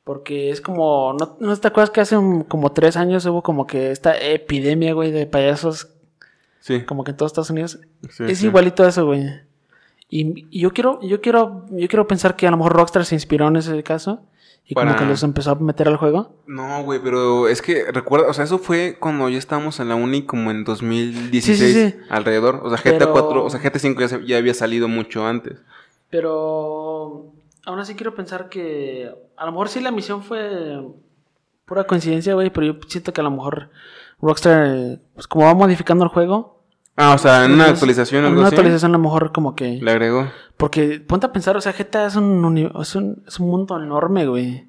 Porque 0.04 0.50
es 0.50 0.60
como. 0.60 1.14
¿No, 1.14 1.38
¿no 1.40 1.56
te 1.56 1.68
acuerdas 1.70 1.90
que 1.90 2.02
hace 2.02 2.18
un- 2.18 2.44
como 2.44 2.74
tres 2.74 2.98
años 2.98 3.26
hubo 3.26 3.42
como 3.42 3.66
que 3.68 3.90
esta 3.92 4.18
epidemia, 4.18 4.94
güey, 4.94 5.12
de 5.12 5.26
payasos? 5.28 5.88
Sí. 6.60 6.82
Como 6.84 7.06
que 7.06 7.12
en 7.12 7.18
todos 7.18 7.32
Estados 7.32 7.50
Unidos. 7.52 7.80
sí, 8.10 8.24
es 8.28 8.40
sí. 8.40 8.48
igualito 8.48 8.84
a 8.84 8.90
eso, 8.90 9.06
güey. 9.06 9.24
Y, 10.10 10.46
y 10.52 10.60
yo 10.60 10.72
quiero, 10.74 11.00
yo 11.04 11.22
quiero, 11.22 11.66
yo 11.72 11.88
quiero 11.88 12.06
pensar 12.06 12.36
que 12.36 12.46
a 12.48 12.52
lo 12.52 12.58
mejor 12.58 12.74
Rockstar 12.74 13.06
se 13.06 13.16
inspiró 13.16 13.48
en 13.48 13.56
ese 13.56 13.82
caso. 13.84 14.26
Y 14.66 14.76
como 14.76 14.88
Para- 14.88 14.98
que 15.00 15.06
los 15.06 15.22
empezó 15.24 15.52
a 15.52 15.56
meter 15.56 15.88
al 15.90 15.98
juego. 15.98 16.36
No, 16.48 16.84
güey, 16.84 17.00
pero 17.04 17.50
es 17.50 17.62
que 17.62 17.92
recuerda, 17.92 18.28
o 18.30 18.34
sea, 18.34 18.46
eso 18.46 18.60
fue 18.60 18.98
cuando 19.00 19.28
ya 19.28 19.38
estábamos 19.38 19.80
en 19.82 19.90
la 19.90 19.96
uni 19.96 20.26
como 20.26 20.52
en 20.52 20.64
2016 20.64 21.58
Sí, 21.60 21.74
sí, 21.74 21.90
sí. 21.92 21.96
alrededor. 22.10 22.62
O 22.64 22.70
sea, 22.70 22.78
GTA 22.78 22.98
Pero- 23.00 23.12
4, 23.12 23.44
o 23.46 23.50
sea, 23.50 23.60
GTA 23.60 23.80
5 23.80 24.00
ya, 24.02 24.08
se- 24.08 24.26
ya 24.26 24.38
había 24.38 24.54
salido 24.54 24.88
mucho 24.88 25.26
antes. 25.28 25.60
Pero 26.10 27.34
aún 27.66 27.80
así 27.80 27.96
quiero 27.96 28.16
pensar 28.16 28.48
que 28.48 29.12
a 29.36 29.46
lo 29.46 29.52
mejor 29.52 29.68
sí 29.70 29.82
la 29.82 29.92
misión 29.92 30.24
fue 30.24 30.82
pura 31.66 31.84
coincidencia, 31.86 32.34
güey, 32.34 32.50
pero 32.52 32.68
yo 32.68 32.74
siento 32.88 33.12
que 33.14 33.22
a 33.22 33.24
lo 33.26 33.32
mejor 33.32 33.70
Rockstar, 34.22 34.68
eh, 34.68 35.00
pues 35.16 35.28
como 35.28 35.46
va 35.46 35.54
modificando 35.54 36.06
el 36.06 36.10
juego, 36.10 36.63
Ah, 36.96 37.14
o 37.14 37.18
sea, 37.18 37.46
en 37.46 37.54
una 37.54 37.66
actualización 37.70 38.20
en 38.22 38.26
algo 38.28 38.40
una 38.40 38.48
así. 38.48 38.56
actualización 38.56 38.92
a 38.92 38.98
lo 38.98 39.04
mejor 39.04 39.32
como 39.32 39.56
que... 39.56 39.80
Le 39.82 39.92
agregó. 39.92 40.28
Porque 40.58 41.00
ponte 41.00 41.26
a 41.26 41.32
pensar, 41.34 41.58
o 41.58 41.62
sea, 41.62 41.74
GTA 41.74 42.06
es 42.06 42.16
un, 42.16 42.46
uni- 42.46 42.72
es 42.80 42.96
un, 42.96 43.24
es 43.28 43.40
un 43.40 43.50
mundo 43.50 43.82
enorme, 43.82 44.28
güey. 44.28 44.68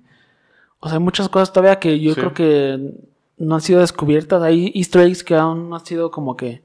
O 0.81 0.89
sea, 0.89 0.97
hay 0.99 1.05
muchas 1.05 1.29
cosas 1.29 1.53
todavía 1.53 1.79
que 1.79 2.01
yo 2.01 2.15
Sí. 2.15 2.21
creo 2.21 2.33
que 2.33 2.95
no 3.37 3.55
han 3.57 3.61
sido 3.61 3.81
descubiertas. 3.81 4.43
Hay 4.43 4.73
easter 4.75 5.03
eggs 5.03 5.23
que 5.23 5.35
aún 5.35 5.69
no 5.69 5.77
han 5.77 5.85
sido 5.85 6.11
como 6.11 6.37
que 6.37 6.63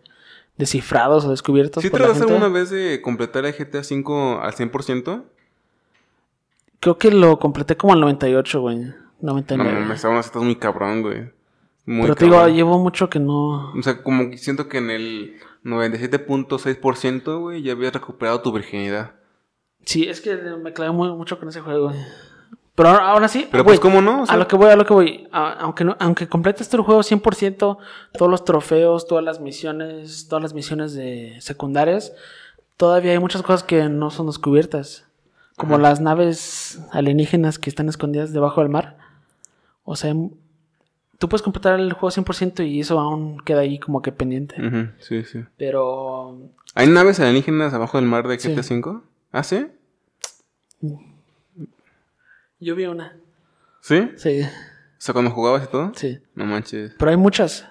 descifrados 0.58 1.26
o 1.26 1.32
descubiertos 1.32 1.84
¿Sí 1.84 1.90
por 1.90 2.00
la 2.00 2.08
trataste 2.08 2.26
gente. 2.28 2.42
alguna 2.42 2.58
vez 2.60 2.70
de 2.70 3.02
completar 3.02 3.46
el 3.46 3.54
GTA 3.54 3.84
5 3.84 4.40
al 4.42 4.54
100%? 4.54 5.24
Creo 6.80 6.98
que 6.98 7.12
lo 7.12 7.40
completé 7.40 7.76
como 7.76 7.94
al 7.94 8.00
98, 8.02 8.62
güey. 8.62 8.78
No 9.22 9.34
99. 9.34 9.80
mames, 9.82 10.06
aún 10.06 10.16
así 10.18 10.28
estás 10.28 10.44
muy 10.44 10.56
cabrón, 10.56 11.02
güey. 11.02 11.30
Muy 11.86 12.04
Pero 12.04 12.16
te 12.16 12.26
digo, 12.26 12.38
cabrón. 12.38 12.56
llevo 12.56 12.80
mucho 12.80 13.10
que 13.10 13.20
no... 13.20 13.72
O 13.74 13.82
sea, 13.82 14.02
como 14.02 14.30
que 14.30 14.38
siento 14.38 14.70
que 14.70 14.78
en 14.78 14.90
el 14.92 15.36
97.6%, 15.64 17.40
güey, 17.40 17.62
ya 17.62 17.74
habías 17.74 17.94
recuperado 17.94 18.42
tu 18.42 18.52
virginidad. 18.52 19.12
Sí, 19.86 20.08
es 20.08 20.22
que 20.22 20.36
me 20.36 20.74
clavé 20.74 20.92
muy, 20.92 21.10
mucho 21.14 21.40
con 21.40 21.50
ese 21.50 21.62
juego, 21.62 21.90
güey. 21.90 22.00
Pero 22.76 22.90
ahora, 22.90 23.28
sí, 23.28 23.46
Pero 23.52 23.66
pues, 23.66 23.80
¿cómo 23.80 24.02
no? 24.02 24.22
O 24.22 24.26
sea, 24.26 24.36
a 24.36 24.38
lo 24.38 24.48
que 24.48 24.56
voy, 24.56 24.70
a 24.70 24.76
lo 24.78 24.86
que 24.86 24.94
voy. 24.94 25.28
A- 25.34 25.52
aunque, 25.60 25.84
no, 25.84 25.98
aunque 26.00 26.28
completes 26.30 26.74
el 26.74 26.80
juego 26.82 27.02
100%, 27.04 27.78
todos 28.14 28.32
los 28.32 28.46
trofeos, 28.46 29.06
todas 29.06 29.24
las 29.24 29.42
misiones, 29.42 30.28
todas 30.30 30.42
las 30.44 30.54
misiones 30.54 30.94
de 30.94 31.36
secundarias, 31.42 32.14
todavía 32.78 33.12
hay 33.12 33.20
muchas 33.20 33.42
cosas 33.42 33.64
que 33.64 33.84
no 33.90 34.12
son 34.12 34.28
descubiertas. 34.28 35.06
Como 35.58 35.74
Ajá. 35.76 35.82
las 35.84 36.00
naves 36.00 36.80
alienígenas 36.94 37.60
que 37.60 37.70
están 37.70 37.90
escondidas 37.90 38.32
debajo 38.32 38.62
del 38.62 38.70
mar. 38.70 38.98
O 39.84 39.98
sea, 39.98 40.14
tú 41.20 41.30
puedes 41.30 41.44
completar 41.44 41.80
el 41.80 41.94
juego 41.94 42.10
100% 42.12 42.68
y 42.68 42.80
eso 42.80 43.00
aún 43.00 43.38
queda 43.42 43.60
ahí 43.60 43.78
como 43.78 44.02
que 44.02 44.12
pendiente. 44.12 44.56
Ujú, 44.66 44.88
sí, 45.00 45.24
sí. 45.26 45.44
Pero 45.58 46.38
¿Hay 46.74 46.88
naves 46.88 47.20
alienígenas 47.20 47.74
abajo 47.74 47.98
del 48.00 48.08
mar 48.08 48.28
de 48.28 48.40
Sí. 48.40 48.50
GTA 48.54 48.64
5? 48.64 49.04
¿Ah, 49.32 49.44
sí? 49.44 49.68
yo 52.60 52.76
vi 52.76 52.86
una. 52.86 53.16
¿Sí? 53.82 54.10
Sí, 54.18 54.42
O 54.44 54.48
sea, 55.02 55.14
cuando 55.14 55.32
jugabas 55.32 55.64
y 55.64 55.68
todo. 55.72 55.92
sí. 55.96 56.20
No 56.36 56.46
manches. 56.46 56.94
Pero 56.98 57.12
hay 57.12 57.18
muchas. 57.18 57.68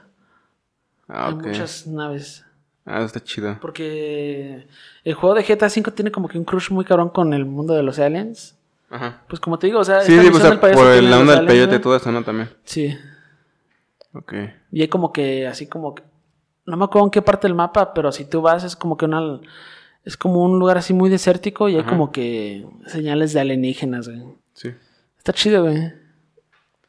Ah, 1.09 1.29
hay 1.29 1.35
muchas 1.35 1.87
naves. 1.87 2.45
Ah, 2.87 3.03
está 3.03 3.23
chido. 3.23 3.59
Porque 3.61 4.67
el 5.05 5.15
juego 5.15 5.35
de 5.35 5.43
GTA 5.43 5.67
V 5.67 5.91
tiene 5.93 6.11
como 6.11 6.29
que 6.29 6.39
un 6.39 6.45
crush 6.45 6.71
muy 6.71 6.85
cabrón 6.87 7.11
con 7.11 7.35
el 7.35 7.45
mundo 7.45 7.75
de 7.75 7.83
los 7.83 7.99
aliens. 7.99 8.57
Ajá. 8.91 9.23
Pues 9.29 9.41
como 9.41 9.59
te 9.59 9.67
digo, 9.67 9.81
o 9.81 9.85
sea, 9.85 10.01
Sí, 10.01 10.13
esta 10.15 10.23
sí, 10.23 10.29
o 10.29 10.41
sea, 10.41 10.51
del 10.51 10.59
por 10.61 11.03
la 11.03 11.19
onda 11.19 11.37
del 11.37 11.47
peyote 11.47 11.77
y 11.77 11.79
todo 11.81 11.95
eso, 11.97 12.11
¿no? 12.11 12.25
También. 12.25 12.49
Sí. 12.65 12.97
Ok. 14.19 14.35
Y 14.73 14.83
hay 14.83 14.89
como 14.89 15.13
que, 15.13 15.47
así 15.47 15.67
como 15.67 15.95
que... 15.95 16.03
No 16.67 16.77
me 16.77 16.85
acuerdo 16.85 17.07
en 17.07 17.11
qué 17.11 17.23
parte 17.23 17.47
del 17.47 17.55
mapa, 17.55 17.95
pero 17.95 18.13
si 18.13 18.25
tú 18.25 18.43
vas 18.43 18.65
es 18.65 18.77
como 18.77 18.97
que 18.97 19.07
una... 19.07 19.41
Es 20.05 20.17
como 20.17 20.43
un 20.43 20.59
lugar 20.59 20.79
así 20.79 20.95
muy 20.95 21.11
desértico 21.11 21.69
y 21.69 21.77
hay 21.77 21.85
como 21.85 22.13
que 22.13 22.67
señales 22.87 23.33
de 23.33 23.41
alienígenas, 23.41 24.09
güey. 24.09 24.23
Sí. 24.55 24.71
Está 25.19 25.33
chido, 25.33 25.65
güey. 25.65 25.93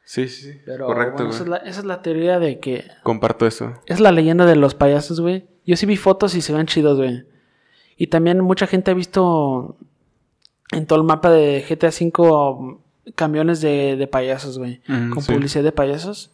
Sí, 0.06 0.28
sí, 0.28 0.52
sí. 0.54 0.62
Pero 0.66 0.86
Correcto, 0.86 1.24
bueno, 1.24 1.30
güey. 1.30 1.36
esa, 1.36 1.44
es 1.44 1.50
la, 1.50 1.58
esa 1.58 1.80
es 1.82 1.86
la 1.86 2.02
teoría 2.02 2.40
de 2.40 2.60
que... 2.60 2.86
Comparto 3.04 3.46
eso. 3.46 3.74
Es 3.88 4.00
la 4.00 4.12
leyenda 4.12 4.46
de 4.46 4.56
los 4.56 4.74
payasos, 4.74 5.20
güey. 5.20 5.48
Yo 5.66 5.76
sí 5.76 5.86
vi 5.86 5.98
fotos 5.98 6.34
y 6.36 6.42
se 6.42 6.54
ven 6.54 6.66
chidos, 6.66 6.98
güey. 6.98 7.26
Y 7.98 8.08
también 8.08 8.40
mucha 8.40 8.68
gente 8.68 8.92
ha 8.92 8.94
visto 8.94 9.78
en 10.72 10.86
todo 10.86 11.00
el 11.00 11.06
mapa 11.06 11.30
de 11.30 11.66
GTA 11.68 11.90
V 11.90 12.78
camiones 13.16 13.60
de, 13.60 13.98
de 13.98 14.08
payasos, 14.08 14.58
güey. 14.58 14.82
Ujú, 14.88 15.16
con 15.16 15.24
sí. 15.24 15.34
publicidad 15.34 15.64
de 15.64 15.72
payasos. 15.72 16.32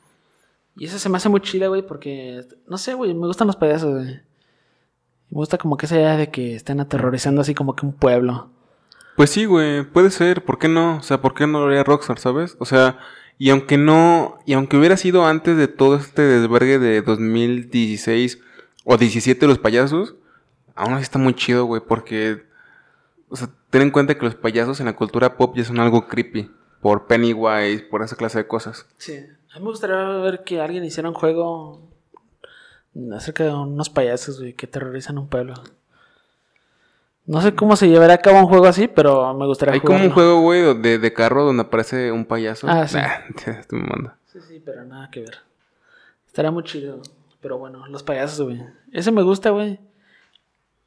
Y 0.75 0.85
esa 0.85 0.99
se 0.99 1.09
me 1.09 1.17
hace 1.17 1.29
muy 1.29 1.41
chida, 1.41 1.67
güey, 1.67 1.81
porque... 1.81 2.45
No 2.67 2.77
sé, 2.77 2.93
güey, 2.93 3.13
me 3.13 3.27
gustan 3.27 3.47
los 3.47 3.55
payasos, 3.55 3.93
güey. 3.93 4.19
Me 5.29 5.37
gusta 5.37 5.57
como 5.57 5.77
que 5.77 5.85
esa 5.85 5.95
idea 5.95 6.17
de 6.17 6.29
que 6.29 6.55
estén 6.55 6.79
aterrorizando 6.79 7.41
así 7.41 7.53
como 7.55 7.75
que 7.75 7.85
un 7.85 7.93
pueblo. 7.93 8.49
Pues 9.15 9.29
sí, 9.29 9.45
güey, 9.45 9.83
puede 9.83 10.11
ser, 10.11 10.43
¿por 10.43 10.59
qué 10.59 10.67
no? 10.67 10.97
O 10.97 11.01
sea, 11.01 11.21
¿por 11.21 11.33
qué 11.33 11.47
no 11.47 11.61
lo 11.61 11.67
haría 11.67 11.83
Rockstar, 11.83 12.19
sabes? 12.19 12.57
O 12.59 12.65
sea, 12.65 12.99
y 13.37 13.49
aunque 13.49 13.77
no, 13.77 14.39
y 14.45 14.53
aunque 14.53 14.77
hubiera 14.77 14.97
sido 14.97 15.25
antes 15.25 15.57
de 15.57 15.67
todo 15.67 15.95
este 15.95 16.21
desvergue 16.21 16.79
de 16.79 17.01
2016 17.01 18.39
o 18.83 18.97
17 18.97 19.47
los 19.47 19.59
payasos, 19.59 20.15
aún 20.75 20.93
así 20.93 21.03
está 21.03 21.17
muy 21.17 21.33
chido, 21.33 21.65
güey, 21.65 21.81
porque, 21.85 22.45
o 23.29 23.37
sea, 23.37 23.49
ten 23.69 23.83
en 23.83 23.91
cuenta 23.91 24.17
que 24.17 24.25
los 24.25 24.35
payasos 24.35 24.81
en 24.81 24.85
la 24.85 24.95
cultura 24.95 25.37
pop 25.37 25.55
ya 25.55 25.63
son 25.63 25.79
algo 25.79 26.07
creepy, 26.07 26.51
por 26.81 27.07
Pennywise, 27.07 27.83
por 27.89 28.03
esa 28.03 28.17
clase 28.17 28.39
de 28.39 28.47
cosas. 28.47 28.85
Sí. 28.97 29.25
A 29.55 29.59
mí 29.59 29.63
me 29.63 29.71
gustaría 29.71 29.95
ver 29.95 30.43
que 30.43 30.59
alguien 30.59 30.83
hiciera 30.83 31.07
un 31.07 31.15
juego 31.15 31.79
acerca 33.15 33.45
de 33.45 33.53
unos 33.53 33.89
payasos, 33.89 34.39
güey, 34.39 34.51
que 34.53 34.65
aterrorizan 34.65 35.17
un 35.17 35.29
pueblo. 35.29 35.53
No 37.25 37.41
sé 37.41 37.55
cómo 37.55 37.77
se 37.77 37.87
llevará 37.87 38.15
a 38.15 38.17
cabo 38.17 38.39
un 38.39 38.47
juego 38.47 38.65
así, 38.65 38.89
pero 38.89 39.33
me 39.33 39.45
gustaría 39.45 39.75
Hay 39.75 39.79
como 39.79 39.97
un 40.03 40.11
juego, 40.11 40.41
güey, 40.41 40.77
de, 40.81 40.99
de 40.99 41.13
carro 41.13 41.45
donde 41.45 41.63
aparece 41.63 42.11
un 42.11 42.25
payaso. 42.25 42.67
Ah, 42.69 42.85
sí. 42.85 42.97
Nah, 43.47 43.53
estoy 43.59 43.79
mamando. 43.79 44.11
Sí, 44.25 44.39
sí, 44.45 44.61
pero 44.63 44.83
nada 44.83 45.09
que 45.09 45.21
ver. 45.21 45.37
Estaría 46.27 46.51
muy 46.51 46.63
chido. 46.63 47.01
Pero 47.39 47.57
bueno, 47.57 47.87
los 47.87 48.03
payasos, 48.03 48.45
güey. 48.45 48.61
Ese 48.91 49.11
me 49.13 49.23
gusta, 49.23 49.51
güey. 49.51 49.79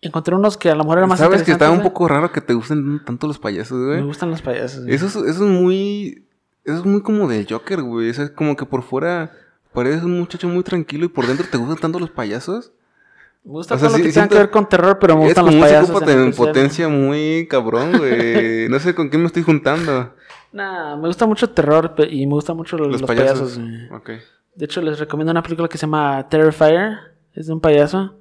Encontré 0.03 0.35
unos 0.35 0.59
que 0.59 0.71
a 0.71 0.75
lo 0.75 0.85
mejor 0.85 0.99
eran 0.99 1.09
más 1.09 1.19
Sabes 1.19 1.43
que 1.43 1.53
estaba 1.53 1.73
un 1.73 1.83
poco 1.83 2.07
raro 2.07 2.31
que 2.31 2.43
te 2.43 2.53
gusten 2.53 3.03
tanto 3.03 3.27
los 3.27 3.39
payasos, 3.39 3.83
güey. 3.87 4.01
Me 4.01 4.07
gustan 4.07 4.31
los 4.31 4.43
payasos. 4.43 4.83
güey. 4.83 4.95
Eso 4.95 5.07
es, 5.07 5.17
eso 5.17 5.27
es 5.27 5.41
muy. 5.41 6.28
Eso 6.69 6.79
es 6.81 6.85
muy 6.85 7.03
como 7.03 7.27
del 7.29 7.47
Joker, 7.49 7.83
güey. 7.83 8.09
Es 8.11 8.31
como 8.31 8.57
que 8.57 8.65
por 8.67 8.83
fuera 8.83 9.33
pareces 9.73 10.03
un 10.03 10.19
muchacho 10.19 10.49
muy 10.49 10.63
tranquilo 10.63 11.05
y 11.07 11.09
por 11.09 11.27
dentro 11.27 11.47
te 11.51 11.57
gustan 11.57 11.79
tanto 11.79 11.99
los 11.99 12.11
payasos. 12.11 12.73
Me 13.45 13.53
gusta 13.53 13.77
o 13.77 13.79
sea, 13.79 13.89
todo 13.89 13.97
sí, 13.97 14.03
lo 14.03 14.07
que 14.09 14.13
tenga 14.13 14.23
siento- 14.27 14.35
que 14.35 14.41
ver 14.43 14.51
con 14.51 14.69
terror, 14.69 14.99
pero 15.01 15.15
me 15.17 15.23
Es 15.23 15.29
gustan 15.29 15.45
como 15.45 15.57
los 15.57 15.63
un 15.63 15.69
payasos. 15.69 16.03
en 16.03 16.09
en 16.09 16.19
especial. 16.29 16.47
potencia 16.49 16.89
muy 16.89 17.47
cabrón, 17.49 17.93
güey. 17.97 18.69
No 18.69 18.79
sé 18.81 18.95
con 18.95 19.09
quién 19.09 19.23
me 19.23 19.27
estoy 19.29 19.43
juntando. 19.43 20.15
Nah, 20.53 20.97
me 20.97 21.07
gusta 21.09 21.27
mucho 21.27 21.47
el 21.47 21.53
terror 21.53 21.95
y 22.11 22.27
me 22.27 22.33
gustan 22.35 22.57
mucho 22.57 22.77
los, 22.77 22.89
Los, 22.89 23.03
payasos. 23.03 23.57
payasos. 23.57 23.59
güey. 23.59 23.91
ok. 23.93 24.11
De 24.55 24.65
hecho, 24.65 24.83
les 24.83 24.99
recomiendo 24.99 25.31
una 25.31 25.43
película 25.43 25.69
que 25.69 25.79
se 25.79 25.83
llama 25.87 26.27
Terrifier. 26.29 26.99
Es 27.35 27.47
de 27.47 27.53
un 27.53 27.61
payaso 27.61 28.17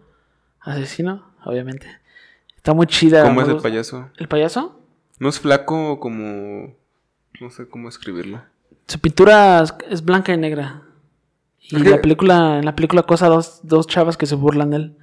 asesino, 0.59 1.25
obviamente. 1.45 1.87
Está 2.55 2.73
muy 2.73 2.85
chida. 2.85 3.23
¿Cómo 3.23 3.41
es 3.41 3.47
el 3.47 3.53
gusta- 3.55 3.69
payaso? 3.69 4.09
¿El 4.17 4.27
payaso? 4.27 4.79
No 5.19 5.29
es 5.29 5.39
flaco 5.39 5.99
como. 5.99 6.75
No 7.41 7.49
sé 7.49 7.67
cómo 7.67 7.89
escribirlo. 7.89 8.41
Su 8.87 8.99
pintura 8.99 9.63
es, 9.89 10.03
blanca 10.03 10.33
y 10.33 10.37
negra. 10.37 10.83
Y 11.59 11.77
la 11.79 12.01
película, 12.01 12.59
en 12.59 12.65
la 12.65 12.75
película 12.75 13.03
cosa 13.03 13.27
dos, 13.27 13.59
dos 13.63 13.87
chavas 13.87 14.15
que 14.17 14.25
se 14.25 14.35
burlan 14.35 14.69
de 14.71 14.77
él. 14.77 14.97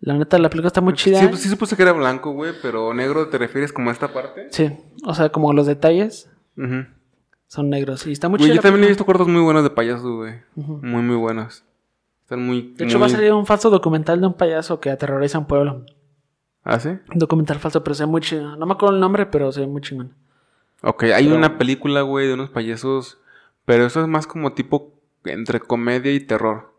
La 0.00 0.14
neta, 0.14 0.38
la 0.38 0.50
película 0.50 0.66
está 0.68 0.80
muy 0.82 0.92
chida. 0.94 1.18
Sí, 1.20 1.28
sí 1.36 1.48
supuse 1.48 1.76
que 1.76 1.82
era 1.82 1.92
blanco, 1.92 2.32
güey, 2.32 2.52
pero 2.60 2.92
negro 2.92 3.28
te 3.28 3.38
refieres 3.38 3.72
como 3.72 3.88
a 3.88 3.92
esta 3.94 4.12
parte. 4.12 4.48
Sí, 4.50 4.70
o 5.04 5.14
sea, 5.14 5.30
como 5.30 5.52
los 5.54 5.66
detalles 5.66 6.28
son 7.46 7.70
negros. 7.70 8.06
Y 8.06 8.12
está 8.12 8.28
muy 8.28 8.36
Güey, 8.38 8.50
chida. 8.50 8.56
yo 8.56 8.62
también 8.62 8.84
he 8.84 8.88
visto 8.88 9.06
cortos 9.06 9.28
muy 9.28 9.40
buenos 9.40 9.62
de 9.62 9.70
payasos, 9.70 10.10
güey. 10.10 10.34
Muy, 10.56 11.02
muy 11.02 11.16
buenos. 11.16 11.64
Están 12.22 12.44
muy. 12.44 12.74
De 12.76 12.84
hecho, 12.84 12.98
muy- 12.98 13.00
va 13.02 13.06
a 13.06 13.16
salir 13.16 13.32
un 13.32 13.46
falso 13.46 13.70
documental 13.70 14.20
de 14.20 14.26
un 14.26 14.34
payaso 14.34 14.80
que 14.80 14.90
aterroriza 14.90 15.38
un 15.38 15.46
pueblo. 15.46 15.86
¿Ah, 16.64 16.78
sí? 16.80 16.88
Un 16.90 17.18
documental 17.18 17.58
falso, 17.58 17.82
pero 17.84 17.94
se 17.94 18.04
ve 18.04 18.10
muy 18.10 18.20
chido. 18.20 18.56
No 18.56 18.66
me 18.66 18.72
acuerdo 18.72 18.94
el 18.94 19.00
nombre, 19.00 19.26
pero 19.26 19.52
se 19.52 19.60
ve 19.60 19.66
muy 19.66 19.80
chingón. 19.82 20.12
Ok, 20.84 21.04
hay 21.04 21.24
Pero- 21.24 21.36
una 21.36 21.58
película, 21.58 22.02
güey, 22.02 22.26
de 22.26 22.34
unos 22.34 22.50
payasos. 22.50 23.18
Pero 23.64 23.86
eso 23.86 24.00
es 24.02 24.06
más 24.08 24.26
como 24.26 24.52
tipo 24.52 24.92
entre 25.24 25.58
comedia 25.60 26.12
y 26.12 26.20
terror. 26.20 26.72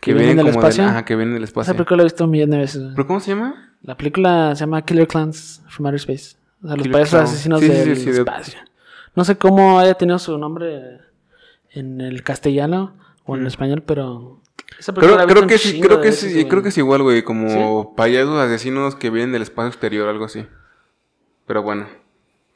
¿Que 0.00 0.14
vienen 0.14 0.36
del 0.38 0.46
como 0.46 0.58
espacio? 0.60 0.84
ajá, 0.84 1.04
que 1.04 1.14
vienen 1.14 1.34
del 1.34 1.44
espacio. 1.44 1.70
Esa 1.70 1.74
película 1.76 1.98
la 1.98 2.02
he 2.04 2.06
visto 2.06 2.24
un 2.24 2.30
millón 2.30 2.50
de 2.50 2.58
veces. 2.58 2.82
¿Pero 2.96 3.06
cómo 3.06 3.20
se 3.20 3.32
llama? 3.32 3.74
La 3.82 3.96
película 3.96 4.54
se 4.56 4.60
llama 4.60 4.82
Killer 4.82 5.06
Clowns 5.06 5.62
from 5.68 5.86
Outer 5.86 5.96
Space. 6.00 6.36
O 6.62 6.66
sea, 6.68 6.76
los 6.76 6.84
Killer 6.84 6.92
payasos 6.92 7.20
asesinos 7.20 7.60
Sí, 7.60 7.66
sí, 7.66 7.72
del 7.72 7.96
sí, 7.96 8.02
sí, 8.04 8.10
de- 8.12 8.18
espacio. 8.18 8.58
No 9.14 9.24
sé 9.24 9.36
cómo 9.36 9.78
haya 9.78 9.94
tenido 9.94 10.18
su 10.18 10.38
nombre 10.38 11.00
en 11.72 12.00
el 12.00 12.22
castellano 12.22 12.94
o 13.26 13.34
en 13.34 13.42
el 13.42 13.46
español, 13.48 13.82
pero... 13.84 14.40
Esa 14.78 14.94
película 14.94 15.18
la 15.18 15.24
Creo, 15.26 15.36
creo 15.36 15.48
que 15.48 15.58
sí, 15.58 15.80
creo 15.80 16.00
que 16.00 16.08
veces, 16.08 16.32
sí, 16.32 16.44
creo 16.46 16.62
que 16.62 16.68
es 16.70 16.78
igual, 16.78 17.02
güey, 17.02 17.22
como 17.22 17.94
payasos 17.94 18.38
asesinos 18.38 18.94
que 18.96 19.10
vienen 19.10 19.32
del 19.32 19.42
espacio 19.42 19.68
exterior, 19.68 20.08
algo 20.08 20.24
así. 20.24 20.46
Pero 21.46 21.62
bueno. 21.62 21.86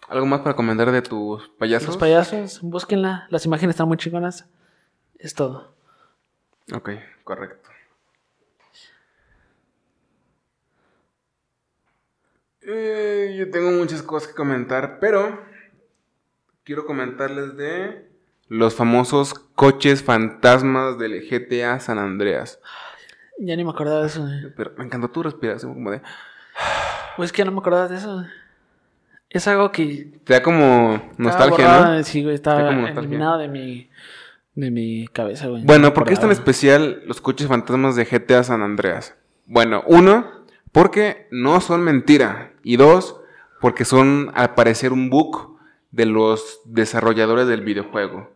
¿Algo 0.09 0.27
más 0.27 0.41
para 0.41 0.55
comentar 0.55 0.91
de 0.91 1.03
tus 1.03 1.49
payasos? 1.59 1.89
Los 1.89 1.97
payasos, 1.97 2.61
búsquenla. 2.63 3.27
Las 3.31 3.47
imágenes 3.47 3.75
están 3.75 3.89
muy 3.89 3.97
chingonas. 3.97 4.47
Es 5.19 5.35
todo. 5.35 5.75
Ok, 6.73 6.91
correcto. 7.25 7.71
Eh, 12.67 13.35
yo 13.39 13.51
tengo 13.51 13.71
muchas 13.73 14.03
cosas 14.03 14.29
que 14.29 14.35
comentar, 14.35 14.99
pero 14.99 15.43
quiero 16.65 16.87
comentarles 16.87 17.57
de 17.57 18.11
los 18.49 18.75
famosos 18.75 19.35
coches 19.35 20.03
fantasmas 20.03 20.99
del 20.99 21.29
GTA 21.29 21.81
San 21.81 21.99
Andreas. 21.99 22.61
Ya 23.39 23.57
ni 23.57 23.65
me 23.65 23.71
acordaba 23.71 24.01
de 24.01 24.07
eso. 24.07 24.23
güey. 24.23 24.55
Pero 24.57 24.73
me 24.79 24.85
encantó 24.85 25.09
tu 25.11 25.23
respiración, 25.23 25.75
como 25.75 25.91
de... 25.91 26.01
Pues 27.17 27.29
es 27.29 27.33
que 27.33 27.39
ya 27.39 27.45
no 27.45 27.53
me 27.53 27.59
acordaba 27.59 27.89
de 27.89 27.97
eso. 27.97 28.25
Es 29.35 29.49
algo 29.49 29.73
que... 29.73 30.13
Te 30.23 30.35
da 30.35 30.43
como 30.45 31.11
nostalgia, 31.19 31.67
borrado, 31.67 31.97
¿no? 31.97 32.05
Sí, 32.05 32.23
güey, 32.23 32.37
estaba 32.37 32.71
eliminado 32.71 33.39
de 33.39 33.49
mi... 33.49 33.91
De 34.55 34.71
mi 34.71 35.09
cabeza, 35.09 35.49
güey. 35.49 35.65
Bueno, 35.65 35.89
No 35.89 35.95
¿por 35.95 36.05
qué 36.05 36.15
es 36.15 36.21
tan 36.21 36.31
especial 36.31 37.03
los 37.07 37.21
coches 37.21 37.49
fantasmas 37.49 37.97
de 37.97 38.05
GTA 38.05 38.45
San 38.45 38.63
Andreas? 38.63 39.17
Bueno, 39.47 39.83
uno, 39.89 40.31
porque 40.71 41.27
no 41.33 41.61
son 41.61 41.83
mentira. 41.83 42.53
Y 42.63 42.77
dos, 42.77 43.21
porque 43.61 43.85
son 43.85 44.31
al 44.35 44.55
parecer 44.55 44.93
un 44.93 45.11
bug 45.11 45.59
de 45.91 46.07
los 46.07 46.61
desarrolladores 46.67 47.49
del 47.49 47.63
videojuego. 47.63 48.31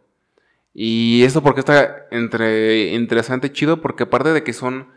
Y 0.74 1.22
esto 1.22 1.44
porque 1.44 1.60
está 1.60 2.06
entre 2.10 2.88
interesante 2.88 3.46
y 3.46 3.50
chido, 3.50 3.80
porque 3.80 4.02
aparte 4.02 4.32
de 4.32 4.42
que 4.42 4.52
son, 4.52 4.88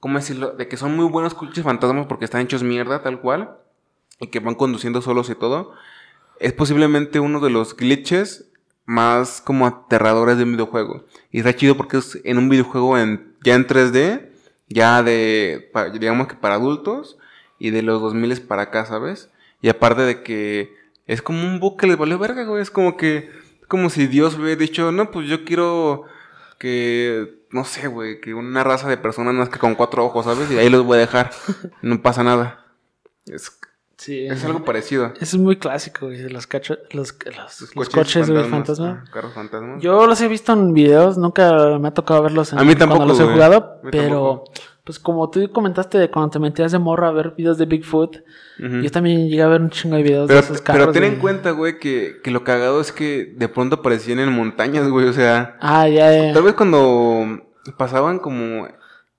¿cómo 0.00 0.18
decirlo? 0.18 0.50
De 0.50 0.66
que 0.66 0.76
son 0.76 0.96
muy 0.96 1.06
buenos 1.06 1.34
coches 1.34 1.62
fantasmas 1.62 2.06
porque 2.06 2.24
están 2.24 2.40
hechos 2.40 2.64
mierda, 2.64 3.02
tal 3.02 3.20
cual, 3.20 3.56
y 4.22 4.28
que 4.28 4.40
van 4.40 4.54
conduciendo 4.54 5.02
solos 5.02 5.28
y 5.28 5.34
todo, 5.34 5.74
es 6.38 6.52
posiblemente 6.52 7.20
uno 7.20 7.40
de 7.40 7.50
los 7.50 7.76
glitches 7.76 8.46
más 8.84 9.40
como 9.40 9.66
aterradores 9.66 10.38
de 10.38 10.44
un 10.44 10.52
videojuego. 10.52 11.04
Y 11.30 11.38
está 11.38 11.54
chido 11.54 11.76
porque 11.76 11.98
es 11.98 12.18
en 12.24 12.38
un 12.38 12.48
videojuego 12.48 12.98
en, 12.98 13.34
ya 13.44 13.54
en 13.54 13.66
3D, 13.66 14.30
ya 14.68 15.02
de, 15.02 15.70
digamos 15.98 16.28
que 16.28 16.34
para 16.34 16.54
adultos, 16.54 17.18
y 17.58 17.70
de 17.70 17.82
los 17.82 18.00
2000 18.00 18.42
para 18.42 18.62
acá, 18.62 18.86
¿sabes? 18.86 19.30
Y 19.60 19.68
aparte 19.68 20.02
de 20.02 20.22
que 20.22 20.74
es 21.06 21.22
como 21.22 21.44
un 21.44 21.60
bug 21.60 21.78
que 21.78 21.86
les 21.86 21.96
valió 21.96 22.18
verga, 22.18 22.44
güey. 22.44 22.62
Es 22.62 22.70
como 22.70 22.96
que, 22.96 23.30
como 23.68 23.90
si 23.90 24.06
Dios 24.06 24.36
hubiera 24.36 24.56
dicho, 24.56 24.90
no, 24.92 25.10
pues 25.10 25.28
yo 25.28 25.44
quiero 25.44 26.04
que, 26.58 27.44
no 27.50 27.64
sé, 27.64 27.86
güey, 27.88 28.20
que 28.20 28.34
una 28.34 28.64
raza 28.64 28.88
de 28.88 28.96
personas 28.96 29.34
nazca 29.34 29.58
con 29.58 29.74
cuatro 29.74 30.04
ojos, 30.04 30.24
¿sabes? 30.24 30.50
Y 30.50 30.58
ahí 30.58 30.70
los 30.70 30.84
voy 30.84 30.96
a 30.96 31.00
dejar. 31.00 31.30
No 31.82 32.00
pasa 32.02 32.22
nada. 32.22 32.66
Es, 33.26 33.58
Sí, 34.04 34.26
es 34.26 34.44
algo 34.44 34.64
parecido. 34.64 35.12
Es 35.20 35.36
muy 35.36 35.56
clásico, 35.58 36.06
güey. 36.06 36.28
Los, 36.28 36.48
cacho- 36.48 36.78
los, 36.90 37.14
los, 37.24 37.76
los 37.76 37.88
coches, 37.88 38.28
güey, 38.28 38.44
fantasma. 38.48 39.04
ah, 39.06 39.10
Carros 39.12 39.32
fantasmas. 39.32 39.80
Yo 39.80 40.06
los 40.08 40.20
he 40.20 40.26
visto 40.26 40.52
en 40.52 40.74
videos, 40.74 41.16
nunca 41.18 41.78
me 41.78 41.86
ha 41.88 41.94
tocado 41.94 42.22
verlos 42.22 42.52
en, 42.52 42.58
A 42.58 42.64
mí 42.64 42.74
tampoco, 42.74 43.04
cuando 43.04 43.14
los 43.14 43.20
he 43.22 43.32
jugado, 43.32 43.80
pero 43.92 44.02
tampoco. 44.08 44.44
pues 44.82 44.98
como 44.98 45.30
tú 45.30 45.48
comentaste 45.52 45.98
de 45.98 46.10
cuando 46.10 46.30
te 46.30 46.38
metías 46.40 46.72
de 46.72 46.80
morro 46.80 47.06
a 47.06 47.12
ver 47.12 47.34
videos 47.36 47.58
de 47.58 47.66
Bigfoot, 47.66 48.16
yo 48.58 48.90
también 48.90 49.28
llegué 49.28 49.42
a 49.42 49.46
ver 49.48 49.60
un 49.60 49.70
chingo 49.70 49.94
de 49.96 50.02
videos 50.02 50.26
Pero, 50.26 50.40
de 50.40 50.44
esos 50.46 50.60
pero 50.62 50.78
carros. 50.78 50.94
ten 50.94 51.04
en 51.04 51.16
cuenta, 51.20 51.52
güey, 51.52 51.78
que, 51.78 52.20
que 52.24 52.30
lo 52.32 52.42
cagado 52.42 52.80
es 52.80 52.90
que 52.90 53.32
de 53.36 53.48
pronto 53.48 53.76
aparecían 53.76 54.18
en 54.18 54.32
montañas, 54.32 54.88
güey. 54.88 55.06
O 55.06 55.12
sea, 55.12 55.56
Ah, 55.60 55.86
ya, 55.88 56.12
ya. 56.12 56.32
tal 56.32 56.42
vez 56.42 56.54
cuando 56.54 57.40
pasaban 57.76 58.18
como... 58.18 58.66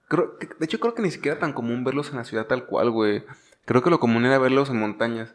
Creo, 0.10 0.38
de 0.60 0.66
hecho, 0.66 0.80
creo 0.80 0.94
que 0.94 1.02
ni 1.02 1.10
siquiera 1.10 1.40
tan 1.40 1.54
común 1.54 1.84
verlos 1.86 2.10
en 2.12 2.18
la 2.18 2.24
ciudad 2.26 2.46
tal 2.48 2.66
cual, 2.66 2.92
güey. 2.92 3.24
Creo 3.66 3.82
que 3.82 3.90
lo 3.90 4.00
común 4.00 4.26
era 4.26 4.38
verlos 4.40 4.70
en 4.70 4.80
montañas. 4.80 5.34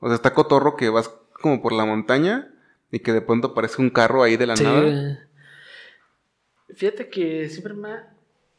O 0.00 0.06
sea, 0.08 0.14
está 0.16 0.34
cotorro 0.34 0.76
que 0.76 0.88
vas 0.90 1.10
como 1.40 1.62
por 1.62 1.72
la 1.72 1.84
montaña 1.84 2.48
y 2.90 2.98
que 3.00 3.12
de 3.12 3.20
pronto 3.22 3.48
aparece 3.48 3.80
un 3.80 3.90
carro 3.90 4.22
ahí 4.22 4.36
de 4.36 4.46
la 4.46 4.56
Sí, 4.56 4.64
nada. 4.64 5.18
Fíjate 6.74 7.08
que 7.08 7.48
siempre 7.48 7.74
me 7.74 7.90
ha- 7.92 8.06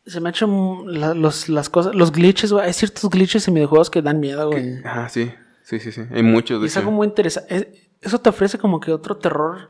se 0.05 0.19
me 0.19 0.29
ha 0.29 0.31
hecho 0.31 0.83
la- 0.85 1.13
los, 1.13 1.47
las 1.49 1.69
cosas, 1.69 1.95
los 1.95 2.11
glitches, 2.11 2.51
güey. 2.51 2.65
Hay 2.65 2.73
ciertos 2.73 3.09
glitches 3.09 3.47
en 3.47 3.53
videojuegos 3.53 3.89
que 3.89 4.01
dan 4.01 4.19
miedo, 4.19 4.49
güey. 4.49 4.81
Ah, 4.83 5.07
sí. 5.09 5.31
Sí, 5.63 5.79
sí, 5.79 5.91
sí. 5.91 6.01
Hay 6.11 6.23
muchos 6.23 6.57
Y 6.57 6.61
de 6.61 6.67
es 6.67 6.73
hecho. 6.73 6.79
algo 6.79 6.91
muy 6.91 7.07
interesante. 7.07 7.89
Eso 8.01 8.19
te 8.19 8.29
ofrece 8.29 8.57
como 8.57 8.79
que 8.79 8.91
otro 8.91 9.17
terror. 9.17 9.69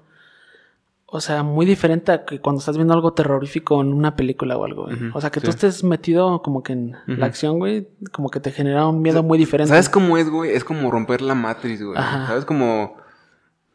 O 1.14 1.20
sea, 1.20 1.44
muy 1.44 1.66
diferente 1.66 2.14
a 2.14 2.24
que 2.24 2.40
cuando 2.40 2.60
estás 2.60 2.78
viendo 2.78 2.94
algo 2.94 3.12
terrorífico 3.14 3.82
en 3.82 3.92
una 3.92 4.16
película 4.16 4.56
o 4.56 4.64
algo, 4.64 4.86
güey. 4.86 4.98
O 5.14 5.20
sea, 5.20 5.30
que 5.30 5.42
sí. 5.42 5.46
tú 5.46 5.50
estés 5.50 5.84
metido 5.84 6.42
como 6.42 6.64
que 6.64 6.72
en 6.72 6.96
la 7.06 7.26
acción, 7.26 7.60
güey. 7.60 7.90
Como 8.14 8.30
que 8.30 8.40
te 8.40 8.52
genera 8.52 8.88
un 8.88 9.02
miedo 9.02 9.22
muy 9.22 9.38
diferente. 9.38 9.68
¿Sabes 9.70 9.90
cómo 9.90 10.18
es, 10.18 10.30
güey? 10.30 10.52
Es 10.52 10.64
como 10.64 10.90
romper 10.90 11.22
la 11.22 11.36
matriz, 11.36 11.84
güey. 11.84 11.98
Ajá. 11.98 12.28
¿Sabes? 12.28 12.46
Como... 12.46 12.96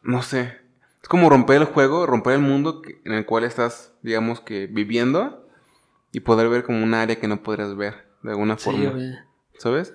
No 0.03 0.22
sé. 0.22 0.55
Es 1.03 1.09
como 1.09 1.29
romper 1.29 1.59
el 1.61 1.64
juego, 1.66 2.07
romper 2.07 2.33
el 2.35 2.40
mundo 2.40 2.81
en 3.05 3.12
el 3.12 3.27
cual 3.27 3.44
estás, 3.44 3.92
digamos 4.03 4.40
que, 4.40 4.66
viviendo. 4.66 5.46
Y 6.12 6.20
poder 6.20 6.49
ver 6.49 6.64
como 6.64 6.83
un 6.83 6.94
área 6.94 7.16
que 7.20 7.29
no 7.29 7.42
podrías 7.42 7.77
ver, 7.77 8.07
de 8.22 8.31
alguna 8.31 8.57
Sí, 8.57 8.64
forma. 8.64 8.90
güey. 8.92 9.11
¿Sabes? 9.59 9.92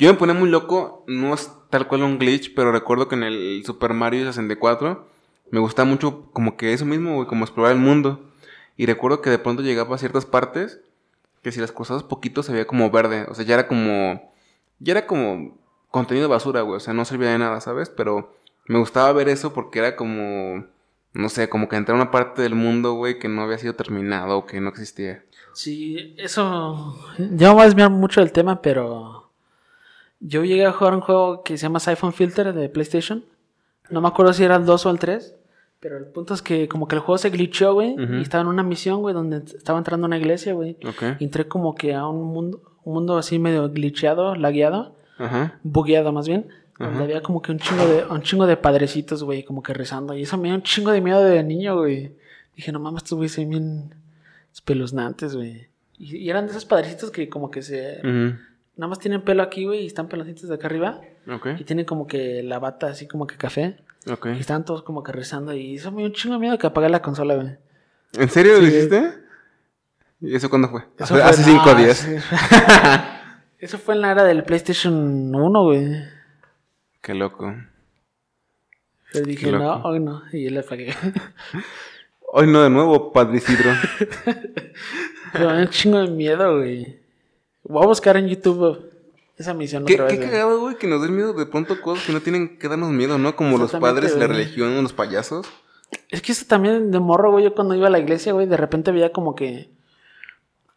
Yo 0.00 0.10
me 0.12 0.18
ponía 0.18 0.34
muy 0.34 0.48
loco, 0.50 1.04
no 1.06 1.32
es 1.32 1.52
tal 1.70 1.86
cual 1.86 2.02
un 2.02 2.18
glitch, 2.18 2.54
pero 2.56 2.72
recuerdo 2.72 3.06
que 3.06 3.14
en 3.14 3.22
el 3.22 3.62
Super 3.64 3.92
Mario 3.94 4.24
64 4.24 5.11
me 5.52 5.60
gustaba 5.60 5.88
mucho 5.88 6.28
como 6.32 6.56
que 6.56 6.72
eso 6.72 6.84
mismo, 6.84 7.14
güey, 7.14 7.28
como 7.28 7.44
explorar 7.44 7.72
el 7.72 7.78
mundo. 7.78 8.32
Y 8.76 8.86
recuerdo 8.86 9.22
que 9.22 9.30
de 9.30 9.38
pronto 9.38 9.62
llegaba 9.62 9.94
a 9.94 9.98
ciertas 9.98 10.26
partes 10.26 10.80
que 11.42 11.52
si 11.52 11.60
las 11.60 11.70
cruzabas 11.70 12.02
poquito 12.02 12.42
se 12.42 12.52
veía 12.52 12.66
como 12.66 12.90
verde, 12.90 13.26
o 13.28 13.34
sea, 13.34 13.44
ya 13.44 13.54
era 13.54 13.68
como 13.68 14.32
ya 14.80 14.92
era 14.92 15.06
como 15.06 15.56
contenido 15.90 16.28
basura, 16.28 16.62
güey, 16.62 16.78
o 16.78 16.80
sea, 16.80 16.94
no 16.94 17.04
servía 17.04 17.30
de 17.30 17.38
nada, 17.38 17.60
¿sabes? 17.60 17.90
Pero 17.90 18.34
me 18.66 18.78
gustaba 18.78 19.12
ver 19.12 19.28
eso 19.28 19.52
porque 19.52 19.78
era 19.78 19.94
como 19.94 20.64
no 21.14 21.28
sé, 21.28 21.48
como 21.48 21.68
que 21.68 21.76
entrar 21.76 21.96
a 21.98 22.02
una 22.02 22.10
parte 22.10 22.42
del 22.42 22.54
mundo, 22.54 22.94
güey, 22.94 23.18
que 23.18 23.28
no 23.28 23.42
había 23.42 23.58
sido 23.58 23.74
terminado 23.74 24.38
o 24.38 24.46
que 24.46 24.60
no 24.60 24.70
existía. 24.70 25.24
Sí, 25.52 26.14
eso. 26.16 26.96
Ya 27.18 27.48
me 27.48 27.54
voy 27.54 27.62
a 27.62 27.66
desviar 27.66 27.90
mucho 27.90 28.20
del 28.20 28.32
tema, 28.32 28.62
pero. 28.62 29.30
Yo 30.20 30.44
llegué 30.44 30.64
a 30.64 30.72
jugar 30.72 30.94
un 30.94 31.00
juego 31.00 31.42
que 31.42 31.58
se 31.58 31.64
llama 31.64 31.80
Siphon 31.80 32.12
Filter 32.12 32.54
de 32.54 32.68
PlayStation. 32.68 33.24
No 33.90 34.00
me 34.00 34.08
acuerdo 34.08 34.32
si 34.32 34.44
era 34.44 34.56
el 34.56 34.64
2 34.64 34.86
o 34.86 34.90
el 34.90 34.98
3. 34.98 35.34
Pero 35.82 35.98
el 35.98 36.04
punto 36.04 36.32
es 36.32 36.42
que 36.42 36.68
como 36.68 36.86
que 36.86 36.94
el 36.94 37.00
juego 37.00 37.18
se 37.18 37.30
glitchó, 37.30 37.74
güey. 37.74 37.96
Y 37.98 38.22
estaba 38.22 38.42
en 38.42 38.46
una 38.46 38.62
misión, 38.62 39.00
güey, 39.00 39.14
donde 39.14 39.38
estaba 39.38 39.78
entrando 39.78 40.04
a 40.04 40.08
una 40.08 40.16
iglesia, 40.16 40.54
güey. 40.54 40.76
Ok. 40.86 41.18
Y 41.18 41.24
entré 41.24 41.48
como 41.48 41.74
que 41.74 41.92
a 41.92 42.06
un 42.06 42.22
mundo, 42.32 42.62
un 42.84 42.94
mundo 42.94 43.18
así 43.18 43.40
medio 43.40 43.68
glitcheado, 43.68 44.36
lagueado, 44.36 44.94
Ajá. 45.18 45.58
bugueado 45.64 46.12
más 46.12 46.28
bien. 46.28 46.46
Donde 46.78 47.02
había 47.02 47.20
como 47.22 47.42
que 47.42 47.50
un 47.52 47.58
chingo 47.58 47.84
de, 47.84 48.04
un 48.04 48.22
chingo 48.22 48.46
de 48.46 48.56
padrecitos, 48.56 49.24
güey, 49.24 49.42
como 49.44 49.62
que 49.62 49.74
rezando. 49.74 50.16
Y 50.16 50.22
eso 50.22 50.38
me 50.38 50.48
dio 50.48 50.54
un 50.54 50.62
chingo 50.62 50.92
de 50.92 51.00
miedo 51.00 51.22
de 51.22 51.42
niño, 51.42 51.76
güey. 51.76 52.12
Dije, 52.56 52.70
no 52.70 52.78
mames, 52.78 53.02
estos 53.02 53.16
güeyes 53.16 53.32
son 53.32 53.48
bien 53.50 53.94
espeluznantes, 54.52 55.34
güey. 55.34 55.66
Y, 55.98 56.16
y 56.16 56.30
eran 56.30 56.46
de 56.46 56.52
esos 56.52 56.64
padrecitos 56.64 57.10
que 57.10 57.28
como 57.28 57.50
que 57.50 57.62
se... 57.62 58.00
Nada 58.02 58.88
más 58.88 59.00
tienen 59.00 59.22
pelo 59.22 59.42
aquí, 59.42 59.64
güey, 59.64 59.82
y 59.82 59.86
están 59.86 60.08
peloncitos 60.08 60.48
de 60.48 60.54
acá 60.54 60.68
arriba. 60.68 61.00
Ok. 61.28 61.48
Y 61.58 61.64
tienen 61.64 61.84
como 61.84 62.06
que 62.06 62.42
la 62.42 62.58
bata 62.58 62.86
así 62.86 63.06
como 63.06 63.26
que 63.26 63.36
café. 63.36 63.76
Ok. 64.10 64.26
Y 64.36 64.40
estaban 64.40 64.64
todos 64.64 64.82
como 64.82 65.02
que 65.02 65.12
rezando. 65.12 65.52
Y 65.54 65.76
eso 65.76 65.90
me 65.92 65.98
dio 65.98 66.06
un 66.06 66.12
chingo 66.12 66.34
de 66.34 66.40
miedo 66.40 66.58
que 66.58 66.66
apagué 66.66 66.88
la 66.88 67.02
consola, 67.02 67.34
güey. 67.36 67.56
¿En 68.14 68.28
serio 68.28 68.60
lo 68.60 68.66
hiciste? 68.66 69.14
¿Y 70.20 70.34
eso 70.36 70.50
cuándo 70.50 70.68
fue? 70.68 70.80
Eso 70.98 71.04
hace 71.04 71.14
fue- 71.14 71.22
hace 71.22 71.44
cinco 71.44 71.66
no, 71.66 71.74
días. 71.76 71.96
sí. 71.98 72.16
Eso 73.58 73.78
fue 73.78 73.94
en 73.94 74.00
la 74.00 74.10
era 74.10 74.24
del 74.24 74.42
PlayStation 74.42 75.32
1, 75.32 75.62
güey. 75.62 76.04
Qué 77.00 77.14
loco. 77.14 77.54
Yo 79.14 79.20
dije, 79.20 79.46
Qué 79.46 79.52
no, 79.52 79.76
hoy 79.84 80.00
no. 80.00 80.22
Y 80.32 80.44
yo 80.44 80.50
le 80.50 80.60
apagué. 80.60 80.92
Hoy 82.34 82.46
no 82.46 82.62
de 82.62 82.70
nuevo, 82.70 83.12
Padre 83.12 83.36
Isidro. 83.36 83.70
Pero 85.32 85.48
me 85.50 85.52
dio 85.56 85.62
un 85.62 85.68
chingo 85.68 85.98
de 85.98 86.08
miedo, 86.10 86.56
güey. 86.58 86.98
Voy 87.62 87.84
a 87.84 87.86
buscar 87.86 88.16
en 88.16 88.26
YouTube 88.26 88.90
esa 89.36 89.54
misión 89.54 89.84
qué 89.84 89.94
otra 89.94 90.06
vez. 90.06 90.18
qué 90.18 90.24
cagado, 90.26 90.60
güey, 90.60 90.76
que 90.76 90.86
nos 90.86 91.02
den 91.02 91.14
miedo 91.16 91.32
de 91.32 91.46
pronto 91.46 91.80
cosas 91.80 92.04
que 92.06 92.12
no 92.12 92.20
tienen 92.20 92.58
que 92.58 92.68
darnos 92.68 92.90
miedo, 92.90 93.18
¿no? 93.18 93.34
Como 93.36 93.58
los 93.58 93.72
padres, 93.72 94.16
la 94.16 94.26
religión, 94.26 94.82
los 94.82 94.92
payasos. 94.92 95.46
Es 96.10 96.22
que 96.22 96.32
eso 96.32 96.44
también 96.46 96.90
de 96.90 97.00
morro, 97.00 97.30
güey. 97.32 97.44
Yo 97.44 97.54
cuando 97.54 97.74
iba 97.74 97.86
a 97.86 97.90
la 97.90 97.98
iglesia, 97.98 98.32
güey, 98.32 98.46
de 98.46 98.56
repente 98.56 98.92
veía 98.92 99.12
como 99.12 99.34
que 99.34 99.70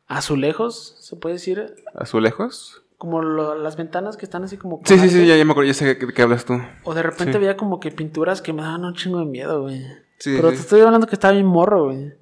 azulejos, 0.07 0.95
se 0.99 1.15
puede 1.15 1.35
decir. 1.35 1.75
¿Azulejos? 1.95 2.81
Como 2.97 3.21
lo- 3.21 3.55
las 3.55 3.75
ventanas 3.75 4.17
que 4.17 4.25
están 4.25 4.43
así 4.43 4.57
como. 4.57 4.81
Sí, 4.85 4.97
sí, 4.97 5.09
sí, 5.09 5.25
ya, 5.27 5.35
ya 5.35 5.45
me 5.45 5.51
acuerdo, 5.51 5.67
ya 5.67 5.73
sé 5.73 5.95
de 5.95 6.13
qué 6.13 6.21
hablas 6.21 6.45
tú. 6.45 6.59
O 6.83 6.93
de 6.93 7.03
repente 7.03 7.33
Sí. 7.33 7.39
veía 7.39 7.57
como 7.57 7.79
que 7.79 7.91
pinturas 7.91 8.41
que 8.41 8.53
me 8.53 8.61
daban 8.61 8.85
un 8.85 8.93
chingo 8.95 9.19
de 9.19 9.25
miedo, 9.25 9.63
güey. 9.63 9.81
Sí, 10.17 10.33
Pero 10.35 10.49
sí. 10.51 10.55
te 10.55 10.61
estoy 10.61 10.81
hablando 10.81 11.07
que 11.07 11.15
estaba 11.15 11.33
bien 11.33 11.45
morro, 11.45 11.85
güey. 11.85 12.13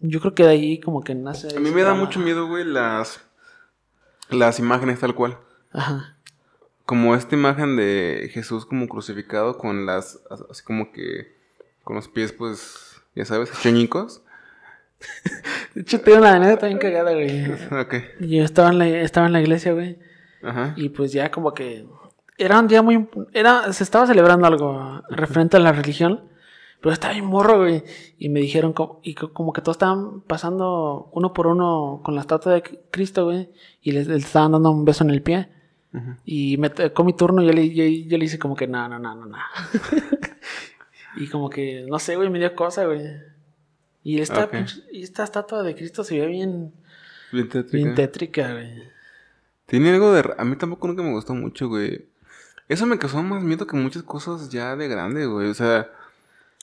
Yo 0.00 0.20
creo 0.20 0.34
que 0.34 0.44
de 0.44 0.50
ahí 0.50 0.80
como 0.80 1.02
que 1.02 1.14
nace. 1.14 1.56
A 1.56 1.60
mí 1.60 1.70
me 1.70 1.82
da 1.82 1.94
mucho 1.94 2.20
miedo, 2.20 2.46
güey, 2.46 2.64
las, 2.64 3.20
las 4.30 4.58
imágenes 4.58 5.00
tal 5.00 5.14
cual. 5.14 5.38
Ajá. 5.72 6.16
Como 6.84 7.14
esta 7.14 7.34
imagen 7.34 7.76
de 7.76 8.30
Jesús 8.32 8.64
como 8.64 8.86
crucificado 8.88 9.58
con 9.58 9.86
las, 9.86 10.20
así 10.50 10.62
como 10.62 10.92
que, 10.92 11.34
con 11.82 11.96
los 11.96 12.08
pies, 12.08 12.32
pues, 12.32 13.00
ya 13.14 13.24
sabes, 13.24 13.50
choñicos. 13.62 14.22
De 15.74 15.82
hecho, 15.82 16.00
tengo 16.00 16.18
una 16.18 16.34
anécdota 16.34 16.66
bien 16.66 16.78
cagada, 16.78 17.12
güey. 17.12 17.44
Ok. 17.80 17.94
Yo 18.20 18.44
estaba 18.44 18.70
en 18.70 18.78
la, 18.78 18.88
estaba 18.88 19.26
en 19.26 19.32
la 19.32 19.40
iglesia, 19.40 19.72
güey. 19.72 19.98
Ajá. 20.42 20.74
Y 20.76 20.90
pues 20.90 21.12
ya 21.12 21.30
como 21.30 21.54
que. 21.54 21.86
Era 22.38 22.60
un 22.60 22.68
día 22.68 22.82
muy. 22.82 23.08
Era, 23.32 23.72
se 23.72 23.82
estaba 23.82 24.06
celebrando 24.06 24.46
algo 24.46 25.02
referente 25.10 25.56
a 25.56 25.60
la 25.60 25.72
religión. 25.72 26.24
Pero 26.80 26.92
estaba 26.92 27.14
bien 27.14 27.24
morro, 27.26 27.58
güey. 27.58 27.82
Y 28.18 28.28
me 28.28 28.40
dijeron. 28.40 28.72
como- 28.72 29.00
y 29.02 29.14
co- 29.14 29.32
como 29.32 29.52
que 29.52 29.60
todos 29.62 29.76
estaban 29.76 30.20
pasando 30.22 31.08
uno 31.12 31.32
por 31.32 31.46
uno 31.46 32.00
con 32.04 32.14
la 32.14 32.20
estatua 32.20 32.52
de 32.54 32.62
Cristo, 32.90 33.24
güey. 33.24 33.50
Y 33.82 33.92
les, 33.92 34.06
les 34.08 34.24
estaban 34.24 34.52
dando 34.52 34.70
un 34.70 34.84
beso 34.84 35.02
en 35.04 35.10
el 35.10 35.22
pie. 35.22 35.48
Y 36.26 36.58
me 36.58 36.68
tocó 36.68 37.04
mi 37.04 37.14
turno 37.14 37.42
y 37.42 37.46
yo 37.46 37.52
le, 37.54 37.70
yo, 37.74 37.84
yo 37.84 38.18
le 38.18 38.24
hice 38.26 38.38
como 38.38 38.54
que 38.54 38.66
no, 38.66 38.86
no, 38.86 38.98
no, 38.98 39.14
no, 39.14 39.24
no. 39.24 39.36
y 41.16 41.26
como 41.28 41.48
que, 41.48 41.86
no 41.88 41.98
sé, 41.98 42.16
güey, 42.16 42.28
me 42.28 42.38
dio 42.38 42.54
cosa, 42.54 42.84
güey. 42.84 43.00
Y 44.04 44.20
esta, 44.20 44.48
y 44.92 45.02
esta 45.02 45.24
estatua 45.24 45.62
de 45.62 45.74
Cristo 45.74 46.04
se 46.04 46.20
ve 46.20 46.26
bien, 46.26 46.72
Bien 47.32 47.48
tétrica. 47.48 47.76
bien 47.84 47.94
tétrica, 47.94 48.52
güey. 48.52 48.82
Tiene 49.66 49.90
algo 49.90 50.12
de... 50.12 50.32
A 50.38 50.44
mí 50.44 50.54
tampoco 50.56 50.86
nunca 50.86 51.02
me 51.02 51.12
gustó 51.12 51.34
mucho, 51.34 51.68
güey. 51.68 52.06
Eso 52.68 52.86
me 52.86 52.98
causó 52.98 53.22
más 53.22 53.42
miedo 53.42 53.66
que 53.66 53.76
muchas 53.76 54.02
cosas 54.02 54.48
ya 54.50 54.76
de 54.76 54.86
grande, 54.88 55.26
güey. 55.26 55.48
O 55.48 55.54
sea, 55.54 55.90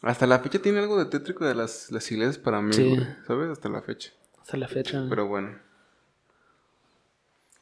hasta 0.03 0.27
la 0.27 0.39
fecha 0.39 0.59
tiene 0.59 0.79
algo 0.79 0.97
de 0.97 1.05
tétrico 1.05 1.45
de 1.45 1.55
las, 1.55 1.91
las 1.91 2.11
iglesias 2.11 2.37
para 2.37 2.61
mí, 2.61 2.73
Sí. 2.73 2.89
güey. 2.89 3.07
¿Sabes? 3.27 3.49
Hasta 3.49 3.69
la 3.69 3.81
fecha. 3.81 4.11
Hasta 4.41 4.57
la 4.57 4.67
fecha. 4.67 4.97
güey. 4.99 5.09
Pero 5.09 5.27
bueno. 5.27 5.49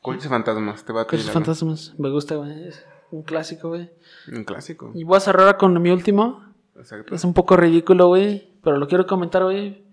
Coches 0.01 0.27
fantasmas, 0.27 0.83
te 0.83 0.93
va 0.93 1.01
a 1.01 1.05
Coches 1.05 1.21
tirar, 1.21 1.33
fantasmas, 1.35 1.93
me 1.99 2.09
gusta, 2.09 2.35
güey. 2.35 2.67
Es 2.67 2.83
un 3.11 3.21
clásico, 3.21 3.69
güey. 3.69 3.91
Un 4.31 4.43
clásico. 4.43 4.91
Y 4.95 5.03
voy 5.03 5.17
a 5.17 5.19
cerrar 5.19 5.57
con 5.57 5.79
mi 5.81 5.91
último. 5.91 6.43
Exacto. 6.75 7.13
Es 7.13 7.23
un 7.23 7.33
poco 7.35 7.55
ridículo, 7.55 8.07
güey. 8.07 8.49
Pero 8.63 8.77
lo 8.77 8.87
quiero 8.87 9.05
comentar, 9.05 9.43
güey. 9.43 9.83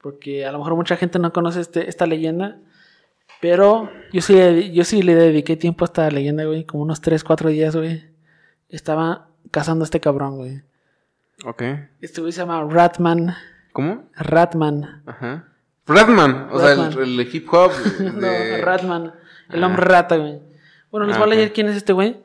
Porque 0.00 0.46
a 0.46 0.52
lo 0.52 0.58
mejor 0.58 0.76
mucha 0.76 0.96
gente 0.96 1.18
no 1.18 1.32
conoce 1.32 1.60
este, 1.60 1.88
esta 1.88 2.06
leyenda. 2.06 2.60
Pero 3.40 3.90
yo 4.12 4.20
sí, 4.22 4.70
yo 4.72 4.84
sí 4.84 5.02
le 5.02 5.14
dediqué 5.16 5.56
tiempo 5.56 5.84
a 5.84 5.86
esta 5.86 6.08
leyenda, 6.10 6.44
güey. 6.44 6.64
Como 6.64 6.84
unos 6.84 7.00
3, 7.00 7.24
4 7.24 7.48
días, 7.50 7.74
güey. 7.74 8.04
Estaba 8.68 9.28
cazando 9.50 9.82
a 9.82 9.86
este 9.86 9.98
cabrón, 10.00 10.36
güey. 10.36 10.62
Ok. 11.44 11.62
Este 12.00 12.20
güey 12.20 12.32
se 12.32 12.40
llama 12.40 12.64
Ratman. 12.68 13.34
¿Cómo? 13.72 14.08
Ratman. 14.14 15.02
Ajá. 15.06 15.48
Ratman, 15.86 16.48
o 16.50 16.58
sea, 16.58 16.72
el, 16.72 17.20
el 17.20 17.34
hip 17.34 17.46
hop. 17.52 17.70
No, 18.14 18.26
Ratman. 18.64 19.12
El 19.50 19.62
Ah. 19.62 19.66
hombre 19.66 19.84
rata, 19.84 20.16
güey. 20.16 20.40
Bueno, 20.90 21.06
les 21.06 21.16
Ah, 21.16 21.20
voy 21.20 21.28
a 21.32 21.34
leer 21.34 21.48
ok. 21.48 21.54
quién 21.54 21.68
es 21.68 21.76
este 21.76 21.92
güey. 21.92 22.20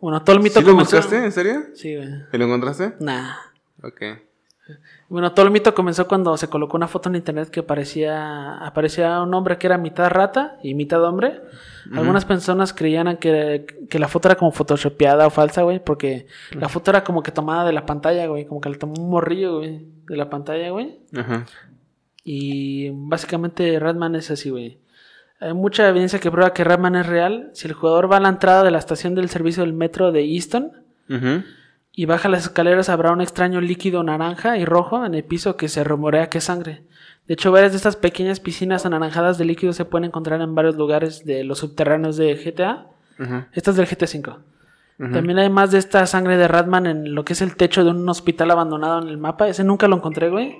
Bueno, 0.00 0.22
todo 0.22 0.36
el 0.36 0.42
mito 0.42 0.58
¿Sí 0.60 0.66
lo 0.66 0.72
comenzó- 0.72 0.96
buscaste? 0.96 1.24
¿En 1.24 1.32
serio? 1.32 1.66
Sí, 1.74 1.94
güey. 1.96 2.08
¿Y 2.32 2.38
lo 2.38 2.44
encontraste? 2.46 2.94
Nah. 3.00 3.34
Ok. 3.82 4.02
Bueno, 5.08 5.32
todo 5.32 5.46
el 5.46 5.52
mito 5.52 5.74
comenzó 5.74 6.08
cuando 6.08 6.36
se 6.36 6.48
colocó 6.48 6.76
una 6.76 6.88
foto 6.88 7.08
en 7.08 7.16
internet 7.16 7.50
que 7.50 7.62
parecía, 7.62 8.58
aparecía 8.58 9.22
un 9.22 9.32
hombre 9.34 9.58
que 9.58 9.68
era 9.68 9.78
mitad 9.78 10.10
rata 10.10 10.58
y 10.62 10.74
mitad 10.74 11.02
hombre. 11.04 11.40
Algunas 11.92 12.24
personas 12.24 12.72
creían 12.72 13.16
que, 13.18 13.64
que 13.88 13.98
la 14.00 14.08
foto 14.08 14.28
era 14.28 14.34
como 14.34 14.50
photoshopeada 14.50 15.26
o 15.26 15.30
falsa, 15.30 15.62
güey, 15.62 15.78
porque 15.82 16.26
la 16.50 16.68
foto 16.68 16.90
era 16.90 17.04
como 17.04 17.22
que 17.22 17.30
tomada 17.30 17.64
de 17.64 17.72
la 17.72 17.86
pantalla, 17.86 18.26
güey, 18.26 18.46
como 18.46 18.60
que 18.60 18.70
le 18.70 18.76
tomó 18.76 18.94
un 18.98 19.08
morrillo, 19.08 19.58
güey, 19.58 19.86
de 20.08 20.16
la 20.16 20.28
pantalla, 20.28 20.70
güey. 20.70 20.98
Ajá. 21.16 21.46
Y 22.24 22.90
básicamente 22.90 23.78
Ratman 23.78 24.16
es 24.16 24.32
así, 24.32 24.50
güey. 24.50 24.80
Hay 25.38 25.54
mucha 25.54 25.88
evidencia 25.88 26.18
que 26.18 26.30
prueba 26.30 26.52
que 26.52 26.64
Ratman 26.64 26.96
es 26.96 27.06
real. 27.06 27.50
Si 27.52 27.68
el 27.68 27.74
jugador 27.74 28.10
va 28.10 28.16
a 28.16 28.20
la 28.20 28.30
entrada 28.30 28.64
de 28.64 28.72
la 28.72 28.78
estación 28.78 29.14
del 29.14 29.28
servicio 29.28 29.62
del 29.62 29.74
metro 29.74 30.10
de 30.10 30.24
Easton. 30.24 30.72
Y 31.96 32.04
baja 32.06 32.28
las 32.28 32.44
escaleras 32.44 32.88
habrá 32.88 33.10
un 33.10 33.20
extraño 33.20 33.60
líquido 33.60 34.04
naranja 34.04 34.56
y 34.58 34.64
rojo 34.64 35.04
en 35.04 35.14
el 35.16 35.24
piso 35.24 35.56
que 35.56 35.66
se 35.68 35.82
rumorea 35.82 36.28
que 36.30 36.38
es 36.38 36.44
sangre. 36.44 36.82
De 37.26 37.34
hecho, 37.34 37.50
varias 37.50 37.72
de 37.72 37.76
estas 37.78 37.96
pequeñas 37.96 38.38
piscinas 38.38 38.86
anaranjadas 38.86 39.38
de 39.38 39.46
líquido 39.46 39.72
se 39.72 39.84
pueden 39.84 40.04
encontrar 40.04 40.40
en 40.42 40.54
varios 40.54 40.76
lugares 40.76 41.24
de 41.24 41.42
los 41.42 41.58
subterráneos 41.58 42.16
de 42.16 42.34
GTA. 42.36 42.86
Ajá. 43.18 43.48
Esta 43.52 43.70
es 43.72 43.76
del 43.76 43.86
GTA 43.86 44.06
V. 44.06 44.36
También 45.12 45.38
hay 45.38 45.50
más 45.50 45.72
de 45.72 45.78
esta 45.78 46.06
sangre 46.06 46.36
de 46.36 46.46
Ratman 46.48 46.86
en 46.86 47.14
lo 47.14 47.24
que 47.24 47.32
es 47.32 47.42
el 47.42 47.56
techo 47.56 47.82
de 47.84 47.90
un 47.90 48.08
hospital 48.08 48.50
abandonado 48.50 49.02
en 49.02 49.08
el 49.08 49.18
mapa. 49.18 49.48
Ese 49.48 49.64
nunca 49.64 49.88
lo 49.88 49.96
encontré, 49.96 50.30
güey. 50.30 50.56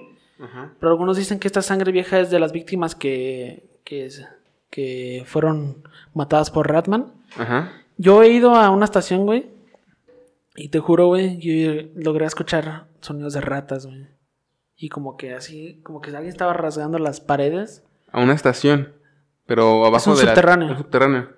Pero 0.81 0.90
algunos 0.92 1.16
dicen 1.16 1.38
que 1.38 1.49
esta 1.49 1.62
sangre 1.62 1.92
vieja 1.92 2.18
es 2.20 2.31
de 2.31 2.38
las 2.40 2.53
víctimas 2.53 2.94
que, 2.94 3.64
que, 3.85 4.05
es- 4.07 4.27
que 4.70 5.22
fueron 5.27 5.77
matadas 6.14 6.51
por 6.51 6.68
Ratman. 6.70 7.07
Yo 7.96 8.22
he 8.22 8.29
ido 8.29 8.55
a 8.57 8.68
una 8.70 8.85
estación, 8.87 9.25
güey. 9.25 9.46
Y 10.57 10.69
te 10.71 10.79
juro, 10.79 11.07
güey, 11.09 11.38
yo 11.38 11.88
logré 11.97 12.25
escuchar 12.27 12.87
sonidos 13.01 13.35
de 13.35 13.40
ratas, 13.40 13.87
güey. 13.87 14.07
Y 14.77 14.88
como 14.88 15.16
que 15.16 15.35
así, 15.35 15.81
como 15.83 16.01
que 16.01 16.11
alguien 16.11 16.29
estaba 16.29 16.53
rasgando 16.53 16.99
las 16.99 17.21
paredes. 17.21 17.85
A 18.12 18.21
una 18.23 18.33
estación. 18.35 18.92
Pero 19.47 19.85
abajo 19.87 20.11
un 20.11 20.16
de 20.16 20.25
la- 20.25 20.31
subterráneo. 20.31 20.69
un 20.71 20.77
subterráneo. 20.79 21.29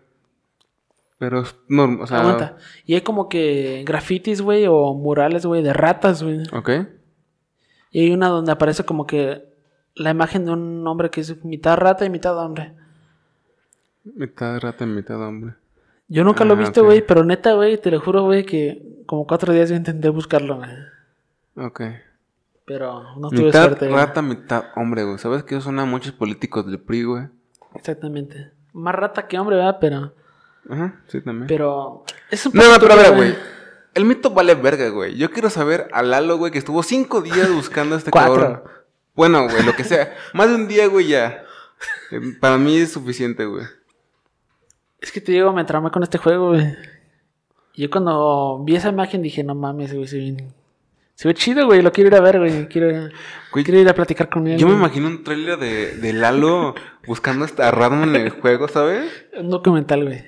Pero 1.18 1.42
es 1.42 1.56
normal, 1.68 2.00
o 2.02 2.06
sea... 2.06 2.20
Aguanta. 2.20 2.56
Y 2.84 2.94
hay 2.94 3.00
como 3.00 3.28
que 3.28 3.82
grafitis, 3.84 4.40
güey, 4.40 4.66
o 4.68 4.94
murales, 4.94 5.44
güey, 5.46 5.62
de 5.62 5.72
ratas, 5.72 6.22
güey. 6.22 6.42
Ok. 6.52 6.70
Y 7.90 8.02
hay 8.04 8.10
una 8.12 8.28
donde 8.28 8.52
aparece 8.52 8.84
como 8.84 9.06
que 9.06 9.42
la 9.94 10.10
imagen 10.10 10.44
de 10.44 10.52
un 10.52 10.86
hombre 10.86 11.10
que 11.10 11.20
es 11.22 11.44
mitad 11.44 11.76
rata 11.76 12.04
y 12.04 12.10
mitad 12.10 12.38
hombre. 12.38 12.72
Mitad 14.04 14.60
rata, 14.60 14.86
mitad 14.86 15.20
hombre. 15.20 15.54
Yo 16.08 16.24
nunca 16.24 16.44
lo 16.44 16.54
he 16.54 16.56
Ah, 16.56 16.60
visto, 16.60 16.84
güey, 16.84 17.06
pero 17.06 17.22
neta, 17.24 17.52
güey, 17.52 17.78
te 17.80 17.90
lo 17.90 18.00
juro, 18.00 18.22
güey, 18.24 18.44
que 18.46 18.82
como 19.06 19.26
cuatro 19.26 19.52
días 19.52 19.68
yo 19.70 19.76
intenté 19.76 20.08
buscarlo, 20.08 20.56
güey. 20.56 20.70
Ok. 21.56 21.80
Pero 22.64 23.02
no 23.18 23.30
tuve 23.30 23.44
Mitad 23.46 23.64
suerte, 23.64 23.86
güey. 23.88 23.98
rata, 23.98 24.22
mitad 24.22 24.64
hombre, 24.76 25.04
güey. 25.04 25.18
¿Sabes 25.18 25.42
que 25.42 25.54
eso 25.54 25.64
suena 25.64 25.82
a 25.82 25.86
muchos 25.86 26.12
políticos 26.12 26.66
del 26.66 26.80
PRI, 26.80 27.02
güey? 27.04 27.24
Exactamente. 27.74 28.50
Más 28.72 28.94
rata 28.94 29.26
que 29.26 29.38
hombre, 29.38 29.56
¿verdad? 29.56 29.78
Pero, 29.80 30.14
Ajá, 30.68 31.00
sí, 31.08 31.20
también. 31.20 31.46
pero 31.46 32.04
es 32.30 32.44
un 32.46 32.52
No, 32.54 32.62
no, 32.72 32.78
pero 32.80 32.92
a 32.94 32.96
ver, 32.96 33.14
güey. 33.14 33.34
El 33.94 34.04
mito 34.04 34.30
vale 34.30 34.54
verga, 34.54 34.88
güey. 34.90 35.16
Yo 35.16 35.30
quiero 35.30 35.50
saber 35.50 35.88
a 35.92 36.02
Lalo, 36.02 36.36
güey, 36.36 36.52
que 36.52 36.58
estuvo 36.58 36.82
cinco 36.82 37.20
días 37.22 37.50
buscando 37.52 37.94
a 37.94 37.98
este 37.98 38.10
Cuatro. 38.10 38.34
cabrón. 38.34 38.62
Bueno, 39.14 39.44
güey, 39.48 39.64
lo 39.64 39.74
que 39.74 39.82
sea. 39.84 40.14
Más 40.34 40.48
de 40.48 40.54
un 40.54 40.68
día, 40.68 40.86
güey, 40.86 41.08
ya. 41.08 41.42
Eh, 42.12 42.20
Para 42.40 42.58
mí 42.58 42.76
es 42.76 42.92
suficiente, 42.92 43.44
güey. 43.46 43.64
Es 45.00 45.12
que 45.12 45.20
te 45.20 45.32
digo, 45.32 45.52
me 45.52 45.64
tramé 45.64 45.90
con 45.90 46.02
este 46.02 46.18
juego, 46.18 46.48
güey. 46.50 46.74
Yo 47.74 47.88
cuando 47.90 48.60
vi 48.64 48.74
esa 48.76 48.88
imagen 48.88 49.22
dije, 49.22 49.44
no 49.44 49.54
mames, 49.54 49.94
güey, 49.94 50.08
se 50.08 50.16
ve 50.18 50.44
Se 51.14 51.28
ve 51.28 51.34
chido, 51.34 51.66
güey. 51.66 51.82
Lo 51.82 51.92
quiero 51.92 52.08
ir 52.08 52.16
a 52.16 52.20
ver, 52.20 52.38
güey. 52.38 52.66
Quiero, 52.68 53.08
Güey, 53.52 53.64
quiero 53.64 53.80
ir 53.80 53.88
a 53.88 53.94
platicar 53.94 54.28
con 54.28 54.46
él. 54.48 54.58
Yo 54.58 54.66
me 54.66 54.74
imagino 54.74 55.06
un 55.06 55.22
trailer 55.22 55.58
de, 55.58 55.96
de 55.96 56.12
Lalo 56.12 56.74
buscando 57.06 57.46
a 57.58 57.70
Radman 57.70 58.14
en 58.16 58.22
el 58.22 58.30
juego, 58.30 58.66
¿sabes? 58.68 59.10
Un 59.38 59.48
documental, 59.50 60.04
güey. 60.04 60.24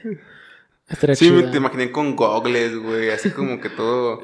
Estaría 0.89 1.17
Sí, 1.17 1.27
chido. 1.27 1.37
me 1.43 1.43
te 1.51 1.57
imaginé 1.57 1.91
con 1.93 2.17
gogles, 2.17 2.77
güey, 2.77 3.11
así 3.11 3.31
como 3.31 3.61
que 3.61 3.69
todo 3.71 4.21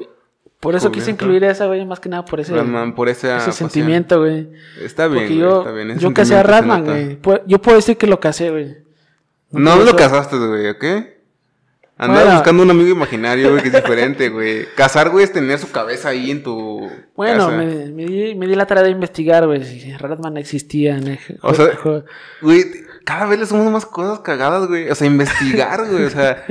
Por 0.59 0.75
eso 0.75 0.91
quise 0.91 1.11
incluir 1.11 1.43
esa, 1.43 1.65
güey. 1.67 1.85
Más 1.85 1.99
que 1.99 2.07
nada 2.09 2.23
por 2.25 2.39
ese, 2.39 2.55
Radman 2.55 2.95
por 2.95 3.09
esa 3.09 3.37
ese 3.37 3.47
pasión. 3.47 3.69
sentimiento, 3.69 4.19
güey. 4.19 4.49
Está 4.81 5.07
bien, 5.07 5.23
Porque 5.23 5.35
güey, 5.35 5.39
yo, 5.39 5.59
está 5.59 5.71
bien. 5.73 5.91
ese 5.91 5.99
yo 5.99 6.13
casé 6.13 6.35
a 6.37 6.43
nota. 6.61 6.79
güey. 6.79 7.19
Yo 7.45 7.61
puedo 7.61 7.75
decir 7.77 7.97
que 7.97 8.07
lo 8.07 8.19
casé, 8.21 8.49
güey. 8.51 8.86
No, 9.51 9.75
por 9.75 9.85
lo 9.85 9.95
casaste, 9.95 10.37
güey, 10.37 10.69
¿ok? 10.69 10.83
Andaba 11.99 12.21
Bueno. 12.25 12.35
buscando 12.35 12.61
un 12.63 12.69
amigo 12.69 12.89
imaginario, 12.89 13.49
güey, 13.49 13.63
que 13.63 13.69
es 13.69 13.73
diferente, 13.83 14.29
güey. 14.29 14.65
Casar, 14.75 15.09
güey, 15.09 15.23
es 15.23 15.33
tener 15.33 15.57
su 15.57 15.71
cabeza 15.71 16.09
ahí 16.09 16.29
en 16.29 16.43
tu 16.43 16.87
Bueno, 17.15 17.45
casa. 17.45 17.57
me, 17.57 17.65
me 17.87 18.05
di, 18.05 18.35
me 18.35 18.45
di 18.45 18.53
la 18.55 18.67
tarea 18.67 18.83
de 18.83 18.91
investigar, 18.91 19.47
güey. 19.47 19.63
Si 19.63 19.91
Ratman 19.97 20.37
existía 20.37 20.97
en 20.97 21.07
el 21.07 21.19
O 21.41 21.53
sea. 21.55 21.69
Güey, 22.41 22.65
cada 23.03 23.25
vez 23.25 23.39
le 23.39 23.45
somos 23.47 23.71
más 23.71 23.85
cosas 23.87 24.19
cagadas, 24.19 24.67
güey. 24.67 24.89
O 24.91 24.95
sea, 24.95 25.07
investigar, 25.07 25.87
güey. 25.89 26.03
O 26.03 26.09
sea, 26.11 26.45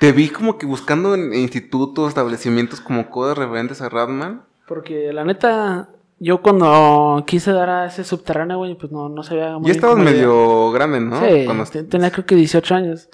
te 0.00 0.10
vi 0.10 0.28
como 0.30 0.58
que 0.58 0.66
buscando 0.66 1.14
en 1.14 1.34
institutos, 1.34 2.08
establecimientos 2.08 2.80
como 2.80 3.10
cosas 3.10 3.38
referentes 3.38 3.80
a 3.82 3.88
Radman. 3.90 4.42
Porque 4.66 5.12
la 5.12 5.24
neta, 5.24 5.88
yo 6.20 6.40
cuando 6.42 7.24
quise 7.26 7.50
dar 7.52 7.68
a 7.70 7.86
ese 7.86 8.04
subterráneo, 8.04 8.58
güey, 8.58 8.76
pues 8.76 8.92
no, 8.92 9.08
no 9.08 9.22
sabía 9.24 9.58
muy 9.58 9.66
Ya 9.68 9.72
estabas 9.72 9.96
medio 9.98 10.70
grande, 10.70 11.00
¿no? 11.00 11.18
Sí, 11.20 11.44
Cuando... 11.46 11.64
te- 11.64 11.82
tenía 11.82 12.10
creo 12.12 12.26
que 12.26 12.36
18 12.36 12.74
años. 12.74 13.08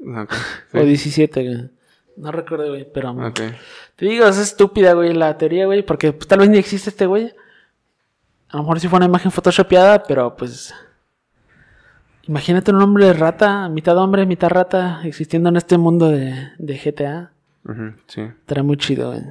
Ok, 0.00 0.32
O 0.74 0.80
sí. 0.80 0.84
17, 0.86 1.42
güey. 1.44 1.70
No 2.16 2.32
recuerdo, 2.32 2.68
güey, 2.70 2.86
pero... 2.92 3.12
Ok. 3.12 3.40
Te 3.96 4.04
digo, 4.06 4.26
es 4.26 4.38
estúpida, 4.38 4.92
güey, 4.92 5.14
la 5.14 5.38
teoría, 5.38 5.66
güey, 5.66 5.82
porque 5.84 6.12
pues, 6.12 6.26
tal 6.28 6.40
vez 6.40 6.50
ni 6.50 6.58
existe 6.58 6.90
este 6.90 7.06
güey. 7.06 7.32
A 8.48 8.56
lo 8.56 8.64
mejor 8.64 8.80
sí 8.80 8.88
fue 8.88 8.96
una 8.96 9.06
imagen 9.06 9.30
photoshopeada, 9.30 10.02
pero 10.02 10.36
pues... 10.36 10.74
Imagínate 12.22 12.72
un 12.72 12.82
hombre 12.82 13.06
de 13.06 13.12
rata, 13.14 13.68
mitad 13.68 13.96
hombre, 13.96 14.26
mitad 14.26 14.50
rata, 14.50 15.00
existiendo 15.04 15.48
en 15.48 15.56
este 15.56 15.78
mundo 15.78 16.08
de, 16.10 16.34
de 16.58 16.76
GTA. 16.76 17.32
Ujú, 17.64 17.92
sí. 18.06 18.20
Estaría 18.22 18.62
muy 18.64 18.76
chido, 18.76 19.12
güey. 19.12 19.22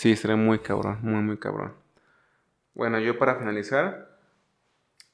Sí, 0.00 0.16
sería 0.16 0.36
muy 0.36 0.60
cabrón, 0.60 0.98
muy, 1.02 1.20
muy 1.20 1.36
cabrón. 1.36 1.74
Bueno, 2.72 2.98
yo 3.00 3.18
para 3.18 3.34
finalizar, 3.34 4.18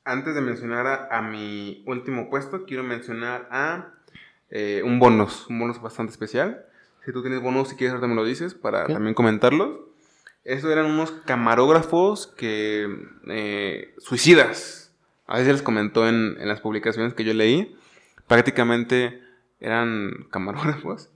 antes 0.04 0.32
de 0.36 0.40
mencionar 0.40 0.86
a, 0.86 1.18
a 1.18 1.22
mi 1.22 1.82
último 1.88 2.30
puesto, 2.30 2.66
quiero 2.66 2.84
mencionar 2.84 3.48
a 3.50 3.94
eh, 4.48 4.82
un 4.84 5.00
bonus, 5.00 5.48
un 5.48 5.58
bonus 5.58 5.82
bastante 5.82 6.12
especial. 6.12 6.66
Si 7.04 7.10
tú 7.10 7.20
tienes 7.20 7.42
bonus, 7.42 7.70
si 7.70 7.74
quieres, 7.74 7.94
ahorita 7.94 8.06
me 8.06 8.14
lo 8.14 8.22
dices 8.24 8.54
para 8.54 8.86
¿Qué? 8.86 8.92
también 8.92 9.14
comentarlos. 9.14 9.76
Estos 10.44 10.70
eran 10.70 10.86
unos 10.86 11.10
camarógrafos 11.10 12.28
que 12.28 12.86
eh, 13.26 13.92
suicidas. 13.98 14.94
A 15.26 15.38
veces 15.38 15.54
les 15.54 15.62
comentó 15.62 16.08
en, 16.08 16.36
en 16.38 16.46
las 16.46 16.60
publicaciones 16.60 17.12
que 17.12 17.24
yo 17.24 17.34
leí. 17.34 17.76
Prácticamente 18.28 19.20
eran 19.58 20.28
camarógrafos 20.30 21.10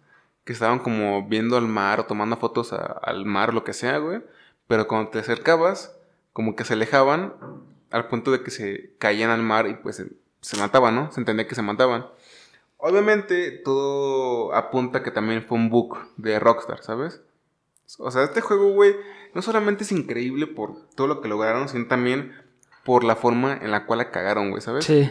estaban 0.52 0.78
como 0.78 1.26
viendo 1.28 1.56
al 1.56 1.66
mar 1.66 2.00
o 2.00 2.06
tomando 2.06 2.36
fotos 2.36 2.72
al 2.72 3.24
mar, 3.26 3.54
lo 3.54 3.64
que 3.64 3.72
sea, 3.72 3.98
güey. 3.98 4.22
Pero 4.66 4.86
cuando 4.86 5.10
te 5.10 5.18
acercabas, 5.18 5.96
como 6.32 6.56
que 6.56 6.64
se 6.64 6.74
alejaban 6.74 7.34
al 7.90 8.08
punto 8.08 8.30
de 8.30 8.42
que 8.42 8.50
se 8.50 8.92
caían 8.98 9.30
al 9.30 9.42
mar 9.42 9.66
y 9.66 9.74
pues 9.74 9.96
se, 9.96 10.06
se 10.40 10.56
mataban, 10.56 10.94
¿no? 10.94 11.12
Se 11.12 11.20
entendía 11.20 11.48
que 11.48 11.54
se 11.54 11.62
mataban. 11.62 12.06
Obviamente 12.76 13.50
todo 13.50 14.54
apunta 14.54 15.02
que 15.02 15.10
también 15.10 15.44
fue 15.44 15.58
un 15.58 15.68
bug 15.68 15.98
de 16.16 16.38
Rockstar, 16.38 16.82
¿sabes? 16.82 17.20
O 17.98 18.10
sea, 18.10 18.22
este 18.22 18.40
juego, 18.40 18.72
güey, 18.72 18.96
no 19.34 19.42
solamente 19.42 19.84
es 19.84 19.92
increíble 19.92 20.46
por 20.46 20.86
todo 20.94 21.06
lo 21.06 21.20
que 21.20 21.28
lograron, 21.28 21.68
sino 21.68 21.86
también 21.86 22.32
por 22.84 23.04
la 23.04 23.16
forma 23.16 23.58
en 23.60 23.70
la 23.70 23.86
cual 23.86 23.98
la 23.98 24.10
cagaron, 24.10 24.50
güey, 24.50 24.62
¿sabes? 24.62 24.84
Sí. 24.84 25.10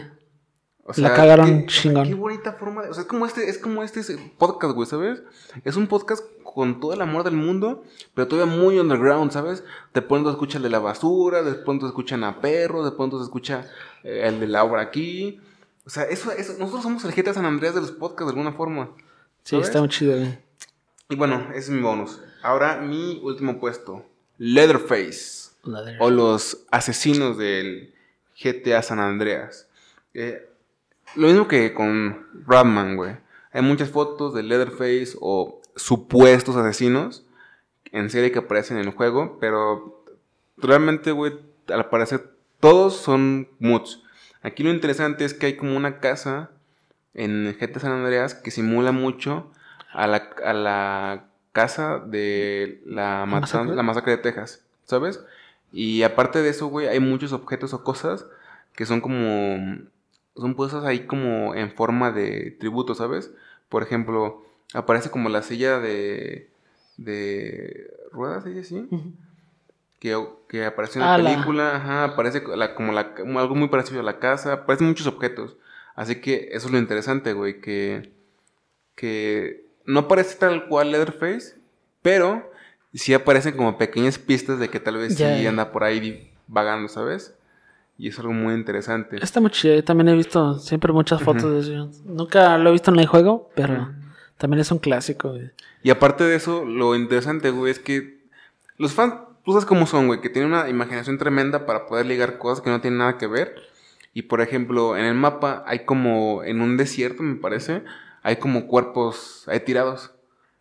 O 0.84 0.92
La 0.96 1.14
cagaron 1.14 1.60
qué, 1.60 1.66
chingón. 1.66 2.08
Qué 2.08 2.14
bonita 2.14 2.54
forma 2.54 2.82
de. 2.82 2.90
O 2.90 2.94
sea, 2.94 3.02
es 3.02 3.08
como 3.08 3.26
este, 3.26 3.48
es 3.48 3.58
como 3.58 3.82
este 3.82 4.02
podcast, 4.38 4.74
güey, 4.74 4.88
¿sabes? 4.88 5.22
Es 5.64 5.76
un 5.76 5.86
podcast 5.86 6.24
con 6.42 6.80
todo 6.80 6.92
el 6.92 7.00
amor 7.00 7.22
del 7.22 7.34
mundo, 7.34 7.84
pero 8.14 8.26
todavía 8.26 8.52
muy 8.52 8.78
underground, 8.78 9.30
¿sabes? 9.30 9.62
De 9.94 10.02
pronto 10.02 10.30
escucha 10.30 10.56
el 10.56 10.64
de 10.64 10.70
la 10.70 10.78
basura, 10.78 11.42
de 11.42 11.52
pronto 11.52 11.86
escuchan 11.86 12.24
a 12.24 12.40
perros, 12.40 12.84
de 12.84 12.92
pronto 12.92 13.18
se 13.18 13.24
escucha 13.24 13.70
eh, 14.02 14.22
el 14.24 14.40
de 14.40 14.48
la 14.48 14.64
obra 14.64 14.82
aquí. 14.82 15.40
O 15.86 15.90
sea, 15.90 16.04
eso, 16.04 16.32
eso, 16.32 16.54
nosotros 16.58 16.82
somos 16.82 17.04
el 17.04 17.12
GTA 17.12 17.34
San 17.34 17.44
Andreas 17.44 17.74
de 17.74 17.80
los 17.80 17.92
podcasts 17.92 18.26
de 18.26 18.38
alguna 18.38 18.56
forma. 18.56 18.90
Sí, 19.42 19.50
¿sabes? 19.50 19.68
está 19.68 19.80
muy 19.80 19.88
chido, 19.88 20.16
güey. 20.16 20.38
Y 21.08 21.16
bueno, 21.16 21.48
ese 21.50 21.58
es 21.58 21.70
mi 21.70 21.82
bonus. 21.82 22.20
Ahora, 22.42 22.80
mi 22.80 23.20
último 23.22 23.58
puesto: 23.60 24.04
Leatherface 24.38 25.50
o 25.98 26.10
los 26.10 26.64
asesinos 26.70 27.36
del 27.38 27.94
GTA 28.42 28.82
San 28.82 28.98
Andreas. 28.98 29.68
Eh, 30.14 30.49
lo 31.16 31.26
mismo 31.26 31.48
que 31.48 31.72
con 31.74 32.26
Radman, 32.46 32.96
güey. 32.96 33.16
Hay 33.52 33.62
muchas 33.62 33.90
fotos 33.90 34.34
de 34.34 34.42
Leatherface 34.42 35.16
o 35.20 35.60
supuestos 35.76 36.56
asesinos 36.56 37.26
en 37.92 38.10
serie 38.10 38.30
que 38.30 38.38
aparecen 38.38 38.78
en 38.78 38.86
el 38.86 38.94
juego, 38.94 39.38
pero 39.40 40.04
realmente, 40.56 41.10
güey, 41.10 41.32
al 41.68 41.88
parecer 41.88 42.30
todos 42.60 42.96
son 42.96 43.48
moods. 43.58 44.02
Aquí 44.42 44.62
lo 44.62 44.70
interesante 44.70 45.24
es 45.24 45.34
que 45.34 45.46
hay 45.46 45.56
como 45.56 45.76
una 45.76 45.98
casa 45.98 46.50
en 47.14 47.56
GTA 47.58 47.80
San 47.80 47.92
Andreas 47.92 48.34
que 48.34 48.50
simula 48.50 48.92
mucho 48.92 49.50
a 49.92 50.06
la, 50.06 50.30
a 50.44 50.52
la 50.52 51.24
casa 51.52 51.98
de 51.98 52.80
la, 52.86 53.26
masacre? 53.26 53.74
la 53.74 53.82
masacre 53.82 54.12
de 54.12 54.18
Texas, 54.18 54.64
¿sabes? 54.84 55.20
Y 55.72 56.02
aparte 56.02 56.42
de 56.42 56.50
eso, 56.50 56.68
güey, 56.68 56.88
hay 56.88 57.00
muchos 57.00 57.32
objetos 57.32 57.74
o 57.74 57.84
cosas 57.84 58.26
que 58.74 58.86
son 58.86 59.00
como... 59.00 59.78
Son 60.40 60.54
puestas 60.54 60.84
ahí 60.84 61.06
como 61.06 61.54
en 61.54 61.70
forma 61.72 62.10
de 62.12 62.50
tributo, 62.58 62.94
¿sabes? 62.94 63.30
Por 63.68 63.82
ejemplo, 63.82 64.44
aparece 64.74 65.10
como 65.10 65.28
la 65.28 65.42
silla 65.42 65.78
de... 65.78 66.48
De... 66.96 67.90
¿Ruedas? 68.12 68.44
¿sí? 68.44 68.58
así? 68.58 68.88
Ujú. 68.90 69.12
que, 70.00 70.26
que 70.48 70.64
aparece 70.64 70.98
en 70.98 71.04
la 71.04 71.14
Ah, 71.14 71.18
la- 71.18 71.30
película, 71.30 71.76
ajá, 71.76 72.04
aparece 72.04 72.42
la- 72.56 72.74
como 72.74 72.92
la, 72.92 73.14
como 73.14 73.38
algo 73.38 73.54
muy 73.54 73.68
parecido 73.68 74.00
a 74.00 74.02
la 74.04 74.18
casa, 74.18 74.52
aparecen 74.52 74.88
muchos 74.88 75.06
objetos. 75.06 75.56
Así 75.94 76.16
que 76.20 76.48
eso 76.52 76.66
es 76.66 76.72
lo 76.72 76.78
interesante, 76.78 77.32
güey, 77.34 77.60
que, 77.60 78.10
que 78.94 79.64
no 79.84 80.08
parece 80.08 80.36
tal 80.38 80.66
cual 80.68 80.90
Leatherface, 80.92 81.56
pero 82.02 82.50
sí 82.94 83.12
aparecen 83.14 83.56
como 83.56 83.78
pequeñas 83.78 84.18
pistas 84.18 84.58
de 84.58 84.68
que 84.68 84.80
tal 84.80 84.96
vez 84.96 85.14
sí 85.16 85.46
anda 85.46 85.70
por 85.72 85.84
ahí 85.84 86.32
vagando, 86.46 86.88
¿sabes? 86.88 87.34
Y 88.00 88.08
es 88.08 88.18
algo 88.18 88.32
muy 88.32 88.54
interesante. 88.54 89.22
Está 89.22 89.40
muy 89.40 89.50
chido. 89.50 89.74
Yo 89.74 89.84
también 89.84 90.08
he 90.08 90.16
visto 90.16 90.58
siempre 90.58 90.90
muchas 90.90 91.22
fotos 91.22 91.66
de 91.66 91.74
eso. 91.74 91.90
Nunca 92.06 92.56
lo 92.56 92.70
he 92.70 92.72
visto 92.72 92.90
en 92.90 92.98
el 92.98 93.06
juego, 93.06 93.50
pero 93.54 93.90
también 94.38 94.62
es 94.62 94.72
un 94.72 94.78
clásico, 94.78 95.32
güey. 95.32 95.50
Y 95.82 95.90
aparte 95.90 96.24
de 96.24 96.34
eso, 96.34 96.64
lo 96.64 96.96
interesante, 96.96 97.50
güey, 97.50 97.72
es 97.72 97.78
que 97.78 98.24
los 98.78 98.94
fans, 98.94 99.16
tú 99.44 99.52
sabes 99.52 99.66
cómo 99.66 99.86
son, 99.86 100.06
güey, 100.06 100.22
que 100.22 100.30
tienen 100.30 100.50
una 100.50 100.70
imaginación 100.70 101.18
tremenda 101.18 101.66
para 101.66 101.86
poder 101.86 102.06
ligar 102.06 102.38
cosas 102.38 102.64
que 102.64 102.70
no 102.70 102.80
tienen 102.80 103.00
nada 103.00 103.18
que 103.18 103.26
ver. 103.26 103.54
Y 104.14 104.22
por 104.22 104.40
ejemplo, 104.40 104.96
en 104.96 105.04
el 105.04 105.14
mapa 105.14 105.62
hay 105.66 105.84
como, 105.84 106.42
en 106.42 106.62
un 106.62 106.78
desierto, 106.78 107.22
me 107.22 107.36
parece, 107.36 107.82
hay 108.22 108.36
como 108.36 108.66
cuerpos 108.66 109.44
ahí 109.46 109.60
tirados. 109.60 110.12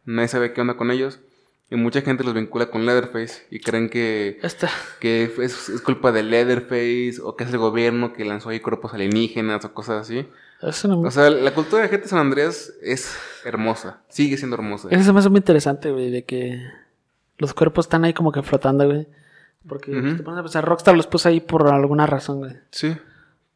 Nadie 0.03 0.27
sabe 0.27 0.51
qué 0.51 0.59
onda 0.59 0.75
con 0.75 0.91
ellos. 0.91 1.21
Y 1.71 1.75
mucha 1.75 2.01
gente 2.01 2.23
los 2.23 2.33
vincula 2.33 2.71
con 2.71 2.85
Leatherface 2.85 3.45
y 3.51 3.59
creen 3.59 3.89
que, 3.89 4.39
Esta. 4.41 4.69
que 4.99 5.31
es, 5.39 5.69
es 5.69 5.81
culpa 5.81 6.11
de 6.11 6.23
Leatherface 6.23 7.21
o 7.21 7.35
que 7.35 7.43
es 7.43 7.51
el 7.51 7.59
gobierno 7.59 8.11
que 8.13 8.25
lanzó 8.25 8.49
ahí 8.49 8.59
cuerpos 8.59 8.93
alienígenas 8.93 9.63
o 9.65 9.73
cosas 9.73 10.01
así. 10.01 10.27
Una... 10.83 11.07
O 11.07 11.11
sea, 11.11 11.29
la 11.29 11.53
cultura 11.53 11.87
de 11.87 11.95
GTA 11.95 12.07
San 12.07 12.19
Andreas 12.19 12.73
es 12.81 13.15
hermosa, 13.45 14.01
sigue 14.09 14.35
siendo 14.35 14.55
hermosa. 14.55 14.89
Eso 14.91 15.03
se 15.03 15.13
me 15.13 15.19
hace 15.19 15.29
muy 15.29 15.37
interesante, 15.37 15.91
güey, 15.91 16.09
de 16.09 16.25
que 16.25 16.59
los 17.37 17.53
cuerpos 17.53 17.85
están 17.85 18.03
ahí 18.03 18.13
como 18.13 18.31
que 18.31 18.41
flotando, 18.41 18.85
güey. 18.85 19.07
Porque 19.67 19.91
pues, 19.91 20.17
te 20.17 20.23
pones 20.23 20.39
a 20.39 20.43
pensar, 20.43 20.65
Rockstar 20.65 20.97
los 20.97 21.07
puso 21.07 21.29
ahí 21.29 21.39
por 21.39 21.67
alguna 21.67 22.07
razón, 22.07 22.39
güey. 22.39 22.57
Sí, 22.71 22.95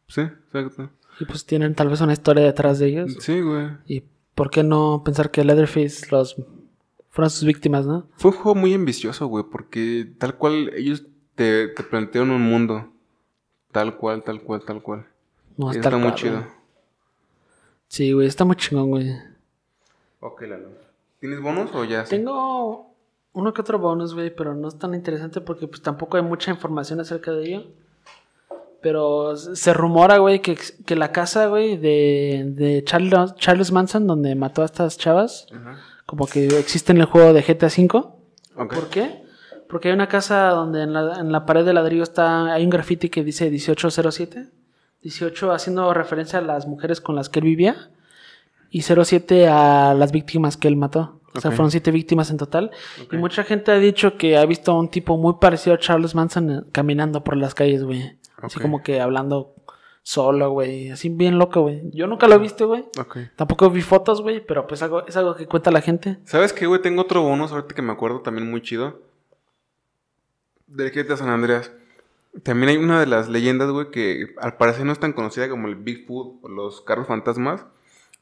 sí, 0.08 0.22
exacto. 0.22 0.92
Y 1.20 1.26
pues 1.26 1.46
tienen 1.46 1.76
tal 1.76 1.90
vez 1.90 2.00
una 2.02 2.14
historia 2.14 2.44
detrás 2.44 2.80
de 2.80 2.88
ellos. 2.88 3.18
Sí, 3.20 3.42
güey. 3.42 3.70
Y 3.88 4.04
por 4.36 4.50
qué 4.50 4.64
no 4.64 5.02
pensar 5.04 5.32
que 5.32 5.44
Leatherface 5.44 6.08
los 6.10 6.36
fueron 7.14 7.30
sus 7.30 7.44
víctimas, 7.46 7.86
¿no? 7.86 8.08
Fue 8.18 8.32
un 8.32 8.38
juego 8.38 8.56
muy 8.56 8.74
ambicioso, 8.74 9.28
güey, 9.28 9.44
porque 9.52 10.12
tal 10.18 10.36
cual 10.36 10.72
ellos 10.76 11.04
te, 11.36 11.68
te 11.68 11.84
plantean 11.84 12.32
un 12.32 12.42
mundo. 12.42 12.90
Tal 13.72 13.98
cual, 13.98 14.24
tal 14.24 14.42
cual, 14.42 14.64
tal 14.66 14.82
cual. 14.82 15.06
No, 15.56 15.70
está 15.70 15.90
está 15.90 15.98
muy 15.98 16.08
cual, 16.08 16.16
chido. 16.16 16.38
güey. 16.40 16.46
Sí, 17.88 18.12
güey, 18.14 18.28
está 18.28 18.46
muy 18.46 18.56
chingón, 18.56 18.90
güey. 18.90 19.12
Ok, 20.22 20.42
Lalo. 20.42 20.70
¿Tienes 21.20 21.40
bonus 21.40 21.70
o 21.76 21.84
ya? 21.84 22.04
Tengo 22.04 22.96
uno 23.34 23.54
que 23.54 23.62
otro 23.62 23.78
bonus, 23.78 24.16
güey, 24.16 24.36
pero 24.36 24.56
no 24.56 24.68
es 24.68 24.80
tan 24.80 24.96
interesante 24.96 25.40
porque 25.40 25.68
pues 25.68 25.84
tampoco 25.84 26.18
hay 26.18 26.24
mucha 26.24 26.50
información 26.50 27.00
acerca 27.00 27.32
de 27.32 27.46
ello. 27.46 27.68
Pero 28.82 29.38
se 29.38 29.72
rumora, 29.72 30.18
güey, 30.18 30.42
que, 30.42 30.58
que 30.86 30.96
la 30.96 31.12
casa, 31.12 31.46
güey, 31.46 31.78
de, 31.78 32.44
de 32.56 32.84
Charles, 32.84 33.36
Charles 33.36 33.72
Manson, 33.72 34.08
donde 34.08 34.34
mató 34.34 34.64
a 34.64 34.66
estas 34.66 34.98
chavas, 34.98 35.48
Ajá. 35.54 35.78
Como 36.06 36.28
que 36.28 36.48
existe 36.60 36.92
en 36.92 37.00
el 37.00 37.06
juego 37.06 37.34
de 37.34 37.42
GTA 37.42 37.68
V. 37.68 38.04
¿Por 38.56 38.90
qué? 38.90 39.24
Porque 39.70 39.88
hay 39.88 39.94
una 39.94 40.08
casa 40.08 40.50
donde 40.50 40.84
en 40.84 40.94
la, 40.94 41.20
en 41.20 41.32
la 41.32 41.46
pared 41.46 41.66
de 41.66 41.74
ladrillo 41.74 42.04
está, 42.04 42.54
hay 42.54 42.64
un 42.64 42.70
graffiti 42.70 43.10
que 43.10 43.24
dice 43.24 43.50
1807. 43.50 44.50
18 45.02 45.52
haciendo 45.52 45.94
referencia 45.94 46.40
a 46.40 46.42
las 46.42 46.68
mujeres 46.68 47.02
con 47.02 47.16
las 47.16 47.30
que 47.30 47.40
él 47.40 47.46
vivía. 47.46 47.90
Y 48.70 48.82
07 48.82 49.48
a 49.48 49.94
las 49.94 50.12
víctimas 50.12 50.58
que 50.58 50.68
él 50.68 50.76
mató. 50.76 51.20
O 51.36 51.42
sea, 51.42 51.52
fueron 51.52 51.72
siete 51.72 51.92
víctimas 51.92 52.30
en 52.30 52.38
total. 52.38 52.72
Y 53.12 53.18
mucha 53.18 53.44
gente 53.44 53.72
ha 53.72 53.80
dicho 53.80 54.18
que 54.18 54.38
ha 54.38 54.46
visto 54.46 54.72
a 54.72 54.80
un 54.80 54.90
tipo 54.90 55.18
muy 55.18 55.36
parecido 55.42 55.76
a 55.76 55.80
Charles 55.80 56.14
Manson 56.14 56.52
eh, 56.52 56.62
caminando 56.72 57.24
por 57.24 57.36
las 57.38 57.56
calles, 57.56 57.84
güey. 57.84 58.18
Así 58.38 58.60
como 58.60 58.84
que 58.84 59.02
hablando 59.02 59.56
solo, 60.04 60.52
güey. 60.52 60.92
Así 60.92 61.10
bien 61.10 61.40
loco, 61.40 61.62
güey. 61.62 61.82
Yo 61.92 62.06
nunca 62.06 62.28
lo 62.28 62.36
he 62.36 62.40
visto, 62.40 62.68
güey. 62.68 62.86
Ok. 63.00 63.18
Tampoco 63.36 63.70
vi 63.72 63.82
fotos, 63.82 64.22
güey, 64.22 64.46
pero 64.46 64.68
pues 64.68 64.84
algo, 64.84 65.08
es 65.08 65.18
algo 65.18 65.36
que 65.36 65.48
cuenta 65.48 65.72
la 65.72 65.82
gente. 65.82 66.20
¿Sabes 66.26 66.54
qué, 66.54 66.68
güey? 66.68 66.82
Tengo 66.82 67.02
otro 67.02 67.24
bonus 67.24 67.52
ahorita 67.52 67.74
que 67.74 67.82
me 67.82 67.94
acuerdo 67.94 68.22
también 68.22 68.50
muy 68.50 68.62
chido. 68.62 69.02
Del 70.68 70.92
GTA 70.92 71.18
San 71.18 71.30
Andreas. 71.30 71.72
También 72.44 72.70
hay 72.70 72.78
una 72.78 73.00
de 73.00 73.06
las 73.06 73.30
leyendas, 73.30 73.70
güey, 73.70 73.92
que 73.92 74.36
al 74.40 74.58
parecer 74.58 74.86
no 74.86 74.92
es 74.92 75.00
tan 75.00 75.14
conocida 75.14 75.50
como 75.50 75.68
el 75.68 75.76
Bigfoot 75.76 76.40
o 76.44 76.50
los 76.50 76.82
carros 76.82 77.08
fantasmas. 77.08 77.66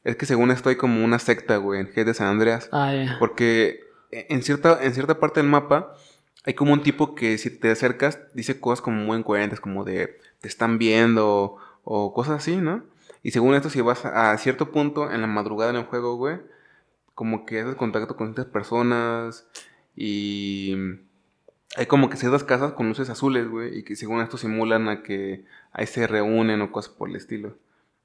Es 0.04 0.16
que 0.16 0.26
según 0.26 0.50
esto 0.50 0.68
hay 0.68 0.76
como 0.76 1.04
una 1.04 1.18
secta, 1.18 1.56
güey, 1.56 1.80
en 1.80 1.86
GTA 1.86 2.14
San 2.14 2.26
Andreas. 2.26 2.68
Ah, 2.72 2.92
ya. 2.94 3.16
Porque 3.18 3.80
en 4.10 4.42
cierta, 4.42 4.78
en 4.82 4.92
cierta 4.92 5.18
parte 5.18 5.40
del 5.40 5.48
mapa 5.48 5.96
hay 6.44 6.54
como 6.54 6.72
un 6.72 6.82
tipo 6.82 7.14
que 7.14 7.38
si 7.38 7.50
te 7.50 7.70
acercas 7.70 8.18
dice 8.34 8.60
cosas 8.60 8.82
como 8.82 8.98
muy 8.98 9.16
incoherentes, 9.16 9.60
como 9.60 9.84
de 9.84 10.18
te 10.40 10.48
están 10.48 10.78
viendo 10.78 11.56
o 11.84 12.12
cosas 12.12 12.38
así, 12.38 12.56
¿no? 12.56 12.84
Y 13.22 13.30
según 13.30 13.54
esto, 13.54 13.70
si 13.70 13.80
vas 13.80 14.04
a, 14.04 14.36
cierto 14.38 14.72
punto 14.72 15.10
en 15.10 15.20
la 15.20 15.26
madrugada 15.26 15.70
en 15.70 15.76
el 15.76 15.84
juego, 15.84 16.16
güey, 16.16 16.38
como 17.14 17.46
que 17.46 17.60
haces 17.60 17.76
contacto 17.76 18.16
con 18.16 18.34
ciertas 18.34 18.52
personas 18.52 19.46
y 19.94 20.74
hay 21.76 21.86
como 21.86 22.10
que 22.10 22.16
ciertas 22.16 22.44
casas 22.44 22.72
con 22.72 22.88
luces 22.88 23.10
azules, 23.10 23.48
güey, 23.48 23.78
y 23.78 23.82
que 23.84 23.96
según 23.96 24.20
esto 24.20 24.36
simulan 24.36 24.88
a 24.88 25.02
que 25.02 25.44
ahí 25.72 25.86
se 25.86 26.06
reúnen 26.06 26.60
o 26.62 26.72
cosas 26.72 26.92
por 26.92 27.08
el 27.08 27.16
estilo. 27.16 27.56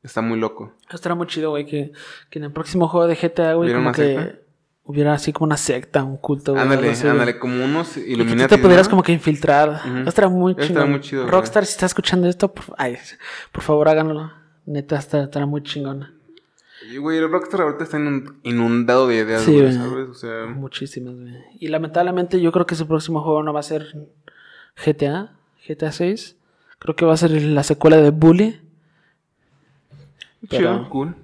Está 0.03 0.21
muy 0.21 0.39
loco. 0.39 0.73
Esto 0.91 1.09
era 1.09 1.15
muy 1.15 1.27
chido, 1.27 1.49
güey, 1.49 1.65
que, 1.65 1.91
que 2.29 2.39
en 2.39 2.45
el 2.45 2.51
próximo 2.51 2.87
juego 2.87 3.07
de 3.07 3.15
GTA, 3.15 3.53
güey, 3.53 3.71
¿Hubiera 3.71 3.79
como 3.79 3.91
que? 3.91 4.46
Hubiera 4.87 5.13
así 5.13 5.31
como 5.33 5.45
una 5.45 5.57
secta, 5.57 6.03
un 6.03 6.17
culto, 6.17 6.53
güey. 6.53 6.63
Ándale, 6.63 6.89
güey. 6.93 7.07
ándale, 7.07 7.37
como 7.39 7.63
unos 7.63 7.95
Y 7.97 8.15
que 8.17 8.25
tú 8.25 8.47
te 8.47 8.57
pudieras 8.57 8.87
¿no? 8.87 8.91
como 8.91 9.03
que 9.03 9.11
infiltrar. 9.11 9.81
Esto 10.07 10.21
era 10.21 10.29
muy 10.29 10.55
chido. 10.55 10.79
era 10.81 10.85
muy 10.89 10.99
chido, 11.01 11.21
güey. 11.23 11.31
Rockstar, 11.31 11.65
si 11.65 11.71
está 11.73 11.85
escuchando 11.85 12.27
esto, 12.27 12.51
por, 12.53 12.65
ay, 12.77 12.97
por 13.51 13.61
favor 13.63 13.87
háganlo. 13.89 14.31
Neta, 14.65 14.97
está, 14.97 15.23
estará 15.23 15.45
muy 15.45 15.61
chingón. 15.63 16.13
Y, 16.91 16.97
güey, 16.97 17.17
el 17.17 17.29
Rockstar 17.31 17.61
ahorita 17.61 17.83
está 17.83 17.97
inun- 17.97 18.35
inundado 18.43 19.07
de 19.07 19.15
ideas, 19.17 19.43
Sí, 19.43 19.51
güey, 19.51 19.63
güey. 19.63 19.73
¿sabes? 19.73 20.07
O 20.09 20.13
sea, 20.13 20.45
Muchísimas, 20.47 21.15
güey. 21.15 21.35
Y 21.59 21.67
lamentablemente 21.69 22.39
yo 22.41 22.51
creo 22.51 22.65
que 22.65 22.75
su 22.75 22.87
próximo 22.87 23.21
juego 23.21 23.43
no 23.43 23.51
va 23.53 23.59
a 23.61 23.63
ser 23.63 23.93
GTA, 24.85 25.33
GTA 25.67 25.91
6. 25.91 26.35
Creo 26.79 26.95
que 26.95 27.05
va 27.05 27.13
a 27.13 27.17
ser 27.17 27.31
la 27.31 27.63
secuela 27.63 27.97
de 27.97 28.11
Bully. 28.11 28.61
chido, 30.49 30.87
cool. 30.89 31.15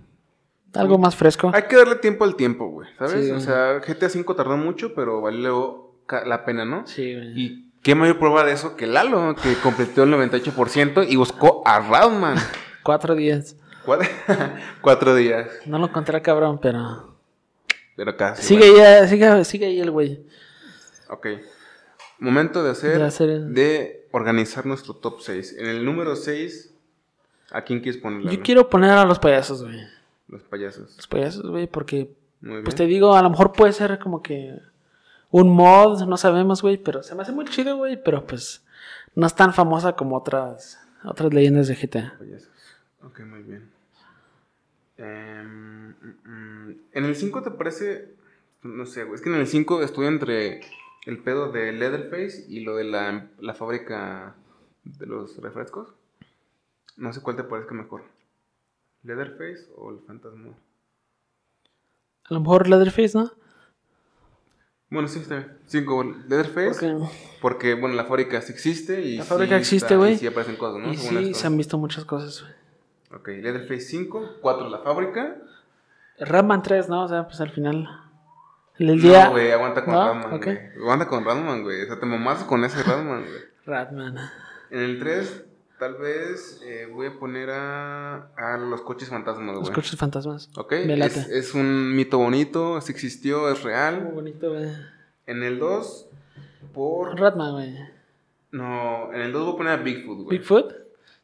Algo 0.76 0.98
más 0.98 1.16
fresco. 1.16 1.52
Hay 1.54 1.64
que 1.64 1.76
darle 1.76 1.96
tiempo 1.96 2.24
al 2.24 2.36
tiempo, 2.36 2.68
güey, 2.68 2.90
¿sabes? 2.98 3.26
Sí, 3.26 3.32
o 3.32 3.40
sea, 3.40 3.80
GTA 3.80 4.08
V 4.08 4.34
tardó 4.36 4.58
mucho, 4.58 4.94
pero 4.96 5.22
valió 5.22 5.92
la 6.26 6.46
pena, 6.46 6.66
¿no? 6.66 6.86
Sí, 6.88 7.14
güey. 7.16 7.40
Y 7.40 7.72
qué 7.84 7.94
mayor 7.96 8.18
prueba 8.20 8.44
de 8.44 8.54
eso 8.54 8.76
que 8.76 8.88
Lalo, 8.88 9.36
que 9.36 9.54
completó 9.62 10.04
el 10.04 10.12
98% 10.14 11.06
y 11.08 11.16
buscó 11.16 11.62
a 11.66 11.80
Radman. 11.80 12.38
Cuatro 12.84 13.14
días. 13.16 13.56
Cuatro, 13.86 14.08
Cuatro 14.82 15.16
días, 15.16 15.48
No 15.66 15.78
lo 15.78 15.88
encontré 15.88 16.22
cabrón, 16.22 16.60
pero... 16.62 17.16
pero 17.96 18.16
casi. 18.18 18.42
sigue, 18.44 18.84
ahí, 18.86 19.08
sigue, 19.08 19.46
sigue 19.46 19.66
ahí 19.68 19.80
el 19.82 19.92
güey. 19.92 20.26
Ok. 21.10 21.28
Momento 22.20 22.64
de 22.64 22.72
hacer, 22.72 22.98
De 22.98 23.04
hacer 23.06 23.30
el- 23.30 23.54
de 23.54 24.08
organizar 24.12 24.66
nuestro 24.66 24.96
top 24.96 25.20
6. 25.22 25.56
En 25.60 25.66
el 25.68 25.84
número 25.86 26.16
6, 26.16 26.74
¿a 27.52 27.62
quién 27.64 27.82
quieres 27.82 28.02
ponerle? 28.02 28.32
Yo 28.36 28.42
quiero 28.42 28.70
poner 28.70 28.92
a 28.92 29.06
los 29.06 29.20
payasos, 29.20 29.64
güey. 29.64 29.80
Los 30.34 30.42
payasos. 30.42 30.98
Los 30.98 31.08
payasos, 31.08 31.48
güey, 31.48 31.68
porque... 31.68 32.12
Muy 32.42 32.54
bien. 32.54 32.64
Pues 32.64 32.76
te 32.76 32.88
digo, 32.88 33.16
a 33.16 33.22
lo 33.22 33.30
mejor 33.30 33.52
puede 33.52 33.72
ser 33.72 34.00
como 34.00 34.24
que... 34.24 34.60
Un 35.30 35.50
mod, 35.50 36.04
no 36.08 36.18
sabemos, 36.18 36.62
güey, 36.64 36.78
pero 36.78 37.04
se 37.04 37.14
me 37.14 37.22
hace 37.22 37.32
muy 37.32 37.46
chido, 37.46 37.78
güey, 37.78 38.04
pero 38.04 38.26
pues... 38.26 38.66
No 39.14 39.28
es 39.28 39.36
tan 39.36 39.54
famosa 39.54 39.96
como 39.96 40.18
otras... 40.18 40.80
Otras 41.04 41.34
leyendas 41.34 41.68
de 41.68 41.76
GTA. 41.76 42.16
Payasos. 42.18 42.50
Ok, 43.04 43.20
muy 43.20 43.44
bien. 43.44 43.70
Em, 44.98 45.90
mm, 45.90 46.16
mm, 46.24 46.76
en 46.94 47.06
el 47.06 47.16
5 47.16 47.44
te 47.44 47.52
parece. 47.52 48.16
No 48.64 48.86
sé, 48.86 49.04
güey. 49.04 49.16
Es 49.16 49.22
que 49.22 49.30
en 49.30 49.36
el 49.36 49.48
5 49.48 49.84
estoy 49.84 50.08
entre 50.08 50.62
el 51.06 51.18
pedo 51.20 51.52
de 51.52 51.74
Leatherface 51.74 52.46
y 52.48 52.62
lo 52.62 52.78
de 52.78 52.86
la, 52.86 53.28
la 53.40 53.54
fábrica 53.54 54.36
de 54.86 55.06
los 55.06 55.38
refrescos. 55.38 55.94
No 56.96 57.12
sé 57.12 57.22
cuál 57.22 57.36
te 57.36 57.44
parezca 57.44 57.74
mejor. 57.74 58.04
¿Leatherface 59.04 59.70
o 59.76 59.92
el 59.92 60.00
fantasma? 60.06 60.50
A 62.26 62.34
lo 62.34 62.40
mejor 62.40 62.70
Leatherface, 62.70 63.18
¿no? 63.18 63.32
Bueno, 64.90 65.08
sí, 65.08 65.20
está 65.20 65.36
bien. 65.38 65.58
5, 65.66 66.04
Leatherface. 66.28 66.70
Porque... 66.70 67.10
Porque, 67.42 67.74
bueno, 67.74 67.96
la 67.96 68.06
fábrica 68.06 68.42
sí 68.42 68.52
existe 68.54 69.02
y. 69.02 69.18
La 69.18 69.24
sí 69.24 69.30
fábrica 69.30 69.58
existe, 69.58 69.86
está- 69.88 69.96
güey. 69.98 70.14
Y 70.14 70.18
sí 70.18 70.28
aparecen 70.28 70.56
cosas, 70.56 70.82
¿no? 70.82 70.94
Y 70.94 70.98
Según 70.98 71.24
sí, 71.26 71.34
se 71.34 71.48
han 71.48 71.58
visto 71.58 71.78
muchas 71.78 72.06
cosas, 72.06 72.42
güey. 72.42 72.54
Ok, 73.20 73.28
Leatherface 73.44 73.82
5, 73.82 74.38
4 74.42 74.70
la 74.70 74.80
fábrica. 74.80 75.38
Ratman 76.20 76.62
3, 76.62 76.90
¿no? 76.90 77.04
O 77.04 77.08
sea, 77.08 77.26
pues 77.28 77.42
al 77.42 77.50
final. 77.52 77.88
El 78.78 79.02
día. 79.02 79.26
No, 79.26 79.32
güey, 79.32 79.52
aguanta 79.52 79.84
con 79.86 79.94
¿No? 79.94 80.38
Güey. 80.40 80.58
Aguanta 80.78 81.08
con 81.08 81.26
Radman, 81.26 81.64
güey. 81.64 81.84
O 81.84 81.86
sea, 81.86 82.00
te 82.00 82.06
mamaste 82.06 82.46
con 82.48 82.64
ese 82.64 82.82
Radman, 82.84 83.24
güey. 83.26 83.42
Ratman. 83.66 84.16
En 84.72 84.80
el 84.80 85.00
3, 85.00 85.46
tal 85.80 85.96
vez 85.96 86.62
eh, 86.66 86.88
voy 86.92 87.08
a 87.08 87.20
poner 87.20 87.50
a, 87.50 88.30
a 88.38 88.58
los 88.58 88.82
coches 88.82 89.10
fantasmas, 89.10 89.56
Los 89.56 89.64
güey. 89.66 89.74
coches 89.74 89.98
fantasmas. 89.98 90.50
Ok, 90.56 90.72
es, 90.74 91.18
es 91.30 91.54
un 91.54 91.96
mito 91.96 92.18
bonito, 92.20 92.80
sí 92.82 92.92
existió, 92.92 93.50
es 93.50 93.62
Muy 93.64 93.72
real. 93.72 94.12
bonito, 94.14 94.52
güey. 94.54 94.70
En 95.26 95.44
el 95.44 95.60
2, 95.60 96.08
por... 96.74 97.20
Ratman, 97.20 97.52
güey. 97.54 97.78
No, 98.52 99.12
en 99.14 99.22
el 99.22 99.32
2 99.32 99.46
voy 99.46 99.54
a 99.54 99.58
poner 99.58 99.74
a 99.74 99.78
Bigfoot, 99.78 100.18
güey. 100.26 100.38
Bigfoot. 100.38 100.74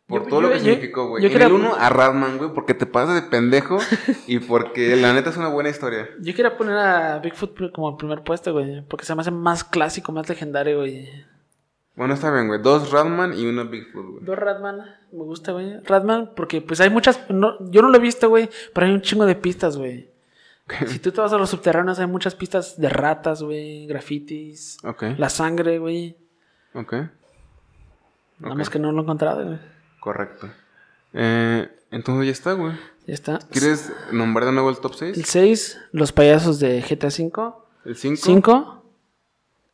Por 0.08 0.24
Yo- 0.24 0.28
todo 0.30 0.41
yo- 0.41 0.47
lo 0.47 0.54
que 0.54 0.60
yo- 0.60 0.66
significó, 0.66 1.08
güey. 1.10 1.24
En 1.26 1.39
el 1.41 1.52
1 1.52 1.76
a 1.76 1.89
Radman, 1.89 2.39
güey, 2.39 2.52
porque 2.54 2.74
te 2.74 2.88
pasas 2.88 3.14
de 3.14 3.30
pendejo 3.30 3.78
y 4.26 4.39
porque 4.39 4.95
la 4.95 5.14
neta 5.14 5.30
es 5.30 5.38
una 5.38 5.50
buena 5.50 5.70
historia. 5.70 6.10
Yo 6.20 6.34
quería 6.34 6.58
poner 6.58 6.76
a 6.78 7.20
Bigfoot 7.20 7.72
como 7.72 7.91
el 7.91 7.95
primer 7.97 8.24
puesto, 8.24 8.52
güey. 8.52 8.82
Porque 8.88 9.06
se 9.06 9.14
me 9.14 9.22
hace 9.22 9.30
más 9.30 9.64
clásico, 9.64 10.12
más 10.12 10.28
legendario, 10.28 10.80
güey. 10.80 11.08
Bueno, 12.00 12.14
está 12.14 12.32
bien, 12.32 12.47
güey. 12.47 12.62
Dos 12.62 12.91
Radman 12.91 13.38
y 13.38 13.45
uno 13.45 13.66
Bigfoot, 13.66 14.06
güey. 14.06 14.24
Dos 14.24 14.39
Ratman, 14.39 14.78
me 15.12 15.24
gusta, 15.26 15.52
güey. 15.52 15.82
Ratman, 15.84 16.32
porque 16.34 16.62
pues 16.62 16.80
hay 16.80 16.89
muchas. 16.89 17.30
no- 17.30 17.58
yo 17.70 17.82
no 17.82 17.89
lo 17.89 17.97
he 17.97 18.00
visto, 18.00 18.30
güey. 18.30 18.50
Pero 18.74 18.88
hay 18.88 18.93
un 18.93 19.02
chingo 19.02 19.26
de 19.26 19.36
pistas, 19.36 19.76
güey. 19.76 20.10
Si 20.88 21.00
tú 21.00 21.12
te 21.12 21.20
vas 21.20 21.34
a 21.34 21.38
los 21.38 21.50
subterráneos, 21.50 22.00
hay 22.00 22.08
muchas 22.08 22.36
pistas 22.36 22.80
de 22.80 22.88
ratas, 22.88 23.43
güey. 23.43 23.86
Grafitis. 23.86 24.78
Ok, 24.86 25.04
La 25.18 25.28
sangre, 25.30 25.78
güey. 25.78 26.16
ok. 26.74 26.93
Nada 28.39 28.56
más 28.56 28.70
que 28.70 28.80
no 28.80 28.93
lo 28.93 29.00
he 29.00 29.04
encontrado, 29.04 29.43
güey. 29.45 29.60
Correcto. 30.00 30.47
Eh, 31.12 31.68
entonces 31.91 32.28
ya 32.28 32.32
está, 32.32 32.54
güey. 32.54 32.74
Ya 33.08 33.14
está. 33.14 33.39
¿Quieres 33.52 33.91
nombrar 34.14 34.45
de 34.45 34.54
nuevo 34.54 34.70
el 34.70 34.78
top 34.80 34.93
El 35.02 35.16
6? 35.16 35.28
6, 35.28 35.78
los 35.91 36.14
payasos 36.14 36.60
de 36.62 36.82
GTA 36.82 37.08
V. 37.08 37.54
El 37.84 37.95
5. 37.97 38.22
5 38.24 38.86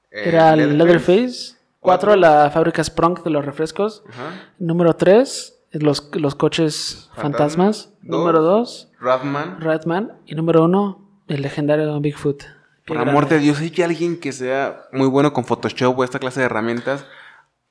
era 0.10 0.54
el 0.56 0.76
Leatherface. 0.78 1.55
4, 1.86 2.16
la 2.16 2.50
fábrica 2.52 2.84
Sprunk 2.84 3.24
de 3.24 3.30
los 3.30 3.46
refrescos. 3.46 4.04
Ajá. 4.10 4.52
Número 4.60 4.96
3, 4.96 5.60
los, 5.74 6.10
los 6.16 6.36
coches 6.36 7.10
Fantasma. 7.16 7.22
fantasmas. 7.24 7.94
Dos. 8.02 8.20
Número 8.20 8.42
2, 8.42 8.92
Radman. 9.00 9.62
Ratman. 9.62 10.14
Y 10.26 10.36
número 10.36 10.64
1, 10.66 11.10
el 11.28 11.42
legendario 11.42 12.00
Bigfoot. 12.00 12.40
Qué 12.44 12.48
Por 12.88 12.98
grande. 12.98 13.12
amor 13.12 13.28
de 13.30 13.40
Dios, 13.40 13.58
si 13.58 13.72
hay 13.76 13.84
alguien 13.84 14.20
que 14.20 14.32
sea 14.32 14.84
muy 14.92 15.08
bueno 15.08 15.34
con 15.34 15.46
Photoshop 15.46 15.98
o 15.98 16.04
esta 16.04 16.20
clase 16.20 16.40
de 16.42 16.46
herramientas, 16.48 17.06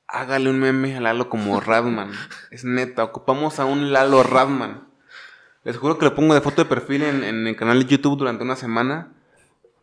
hágale 0.08 0.50
un 0.50 0.58
meme 0.58 0.96
a 0.96 1.00
Lalo 1.00 1.28
como 1.28 1.60
Radman. 1.60 2.10
es 2.50 2.64
neta, 2.64 3.04
ocupamos 3.04 3.60
a 3.60 3.64
un 3.64 3.92
Lalo 3.92 4.22
Radman. 4.22 4.88
Les 5.62 5.76
juro 5.78 5.96
que 5.98 6.04
lo 6.04 6.14
pongo 6.14 6.34
de 6.34 6.40
foto 6.40 6.62
de 6.62 6.68
perfil 6.68 7.02
en, 7.04 7.24
en 7.24 7.46
el 7.46 7.56
canal 7.56 7.78
de 7.78 7.86
YouTube 7.86 8.18
durante 8.18 8.42
una 8.44 8.54
semana. 8.56 9.12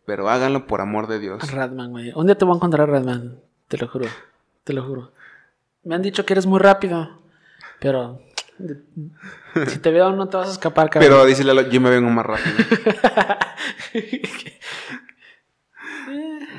Pero 0.05 0.29
háganlo 0.29 0.67
por 0.67 0.81
amor 0.81 1.07
de 1.07 1.19
Dios. 1.19 1.51
Ratman, 1.51 1.91
güey. 1.91 2.11
Un 2.15 2.25
día 2.25 2.37
te 2.37 2.43
voy 2.45 2.53
a 2.53 2.57
encontrar 2.57 2.89
Ratman. 2.89 3.39
Te 3.71 3.77
lo 3.77 3.87
juro. 3.87 4.05
Te 4.65 4.73
lo 4.73 4.83
juro. 4.83 5.13
Me 5.83 5.95
han 5.95 6.01
dicho 6.01 6.25
que 6.25 6.33
eres 6.33 6.45
muy 6.45 6.59
rápido. 6.59 7.21
Pero. 7.79 8.21
Si 9.67 9.79
te 9.79 9.91
veo, 9.91 10.11
no 10.11 10.27
te 10.27 10.35
vas 10.35 10.49
a 10.49 10.51
escapar, 10.51 10.89
cabrón. 10.89 11.09
Pero 11.09 11.25
dice 11.25 11.45
Lalo, 11.45 11.69
yo 11.69 11.79
me 11.79 11.89
vengo 11.89 12.09
más 12.09 12.25
rápido. 12.25 12.53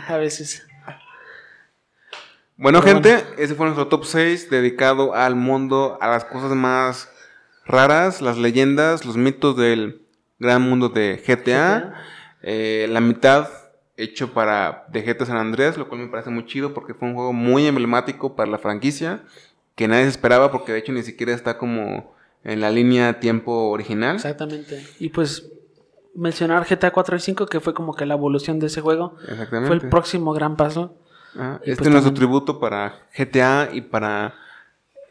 A 0.09 0.17
veces. 0.17 0.67
Bueno, 2.57 2.81
Pero 2.81 2.95
gente, 2.95 3.27
ese 3.37 3.55
fue 3.55 3.67
nuestro 3.67 3.89
top 3.89 4.07
6 4.07 4.49
dedicado 4.49 5.15
al 5.15 5.37
mundo, 5.37 5.99
a 6.01 6.09
las 6.09 6.25
cosas 6.25 6.53
más 6.53 7.13
raras, 7.67 8.23
las 8.23 8.39
leyendas, 8.39 9.05
los 9.05 9.19
mitos 9.19 9.59
del 9.59 10.01
gran 10.39 10.63
mundo 10.63 10.89
de 10.89 11.23
GTA. 11.27 11.93
Eh, 12.43 12.87
la 12.91 13.03
mitad 13.03 13.62
hecho 14.03 14.33
para 14.33 14.85
de 14.89 15.03
GTA 15.03 15.27
San 15.27 15.37
Andrés, 15.37 15.77
lo 15.77 15.89
cual 15.89 16.01
me 16.03 16.09
parece 16.09 16.31
muy 16.31 16.47
chido 16.47 16.75
porque 16.75 16.95
fue 16.95 17.09
un 17.09 17.15
juego 17.15 17.33
muy 17.33 17.67
emblemático 17.67 18.35
para 18.37 18.51
la 18.51 18.59
franquicia, 18.59 19.23
que 19.75 19.89
nadie 19.89 20.05
se 20.05 20.11
esperaba 20.11 20.51
porque 20.51 20.73
de 20.73 20.79
hecho 20.79 20.93
ni 20.93 21.03
siquiera 21.03 21.33
está 21.33 21.59
como 21.59 22.15
en 22.45 22.61
la 22.61 22.71
línea 22.71 23.21
tiempo 23.21 23.71
original. 23.71 24.17
Exactamente. 24.17 24.85
Y 24.99 25.09
pues 25.11 25.49
mencionar 26.15 26.67
GTA 26.69 26.91
4 26.91 27.17
y 27.17 27.21
5, 27.21 27.47
que 27.47 27.61
fue 27.61 27.73
como 27.75 27.95
que 27.95 28.05
la 28.05 28.15
evolución 28.15 28.59
de 28.59 28.67
ese 28.67 28.81
juego. 28.81 29.17
Exactamente. 29.29 29.67
Fue 29.69 29.77
el 29.77 29.89
próximo 29.89 30.33
gran 30.33 30.57
paso. 30.57 30.95
Ah, 31.37 31.59
este 31.63 31.77
pues 31.77 31.87
es 31.87 31.93
nuestro 31.93 32.11
también- 32.11 32.15
tributo 32.15 32.61
para 32.61 33.07
GTA 33.17 33.71
y 33.73 33.81
para 33.81 34.35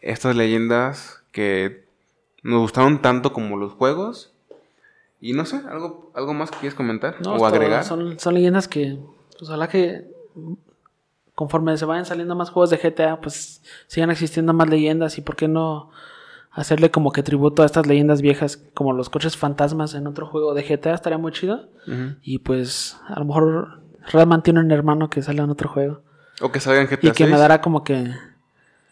estas 0.01 0.35
leyendas 0.35 1.23
que 1.31 1.85
nos 2.43 2.59
gustaron 2.61 3.01
tanto 3.01 3.33
como 3.33 3.57
los 3.57 3.73
juegos. 3.73 4.31
Y 5.21 5.33
no 5.33 5.45
sé, 5.45 5.61
algo, 5.69 6.11
algo 6.15 6.33
más 6.33 6.49
que 6.49 6.57
quieres 6.57 6.73
comentar 6.73 7.15
No, 7.21 7.35
o 7.35 7.45
agregar. 7.45 7.83
Son, 7.83 8.19
son 8.19 8.33
leyendas 8.33 8.67
que, 8.67 8.97
pues, 9.37 9.49
ojalá 9.49 9.69
que 9.69 10.09
conforme 11.35 11.77
se 11.77 11.85
vayan 11.85 12.05
saliendo 12.05 12.35
más 12.35 12.49
juegos 12.49 12.71
de 12.71 12.77
GTA, 12.77 13.21
pues 13.21 13.61
sigan 13.87 14.11
existiendo 14.11 14.53
más 14.53 14.67
leyendas 14.67 15.17
y 15.17 15.21
por 15.21 15.35
qué 15.35 15.47
no 15.47 15.91
hacerle 16.51 16.91
como 16.91 17.11
que 17.11 17.23
tributo 17.23 17.63
a 17.63 17.65
estas 17.65 17.87
leyendas 17.87 18.21
viejas 18.21 18.57
como 18.73 18.93
los 18.93 19.09
coches 19.09 19.37
fantasmas 19.37 19.93
en 19.93 20.05
otro 20.07 20.27
juego 20.27 20.53
de 20.53 20.63
GTA 20.63 20.93
estaría 20.93 21.17
muy 21.17 21.31
chido. 21.31 21.69
Y 22.21 22.39
pues 22.39 22.97
a 23.07 23.19
lo 23.19 23.25
mejor 23.25 23.81
Redman 24.11 24.43
tiene 24.43 24.59
un 24.59 24.71
hermano 24.71 25.09
que 25.09 25.21
sale 25.21 25.41
en 25.41 25.49
otro 25.49 25.69
juego 25.69 26.01
O 26.41 26.51
que 26.51 26.59
salgan 26.59 26.87
GTA 26.87 27.09
y 27.09 27.11
que 27.11 27.25
me 27.25 27.31
6, 27.31 27.39
dará 27.39 27.61
como 27.61 27.83
que 27.83 28.11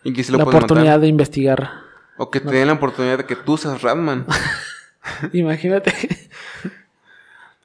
y 0.03 0.13
que 0.13 0.23
sí 0.23 0.31
lo 0.31 0.37
la 0.37 0.43
oportunidad 0.45 0.85
matar. 0.85 1.01
de 1.01 1.07
investigar. 1.07 1.71
O 2.17 2.29
que 2.29 2.39
te 2.39 2.51
den 2.51 2.67
la 2.67 2.73
oportunidad 2.73 3.17
de 3.17 3.25
que 3.25 3.35
tú 3.35 3.57
seas 3.57 3.81
Ratman. 3.81 4.25
Imagínate. 5.33 5.93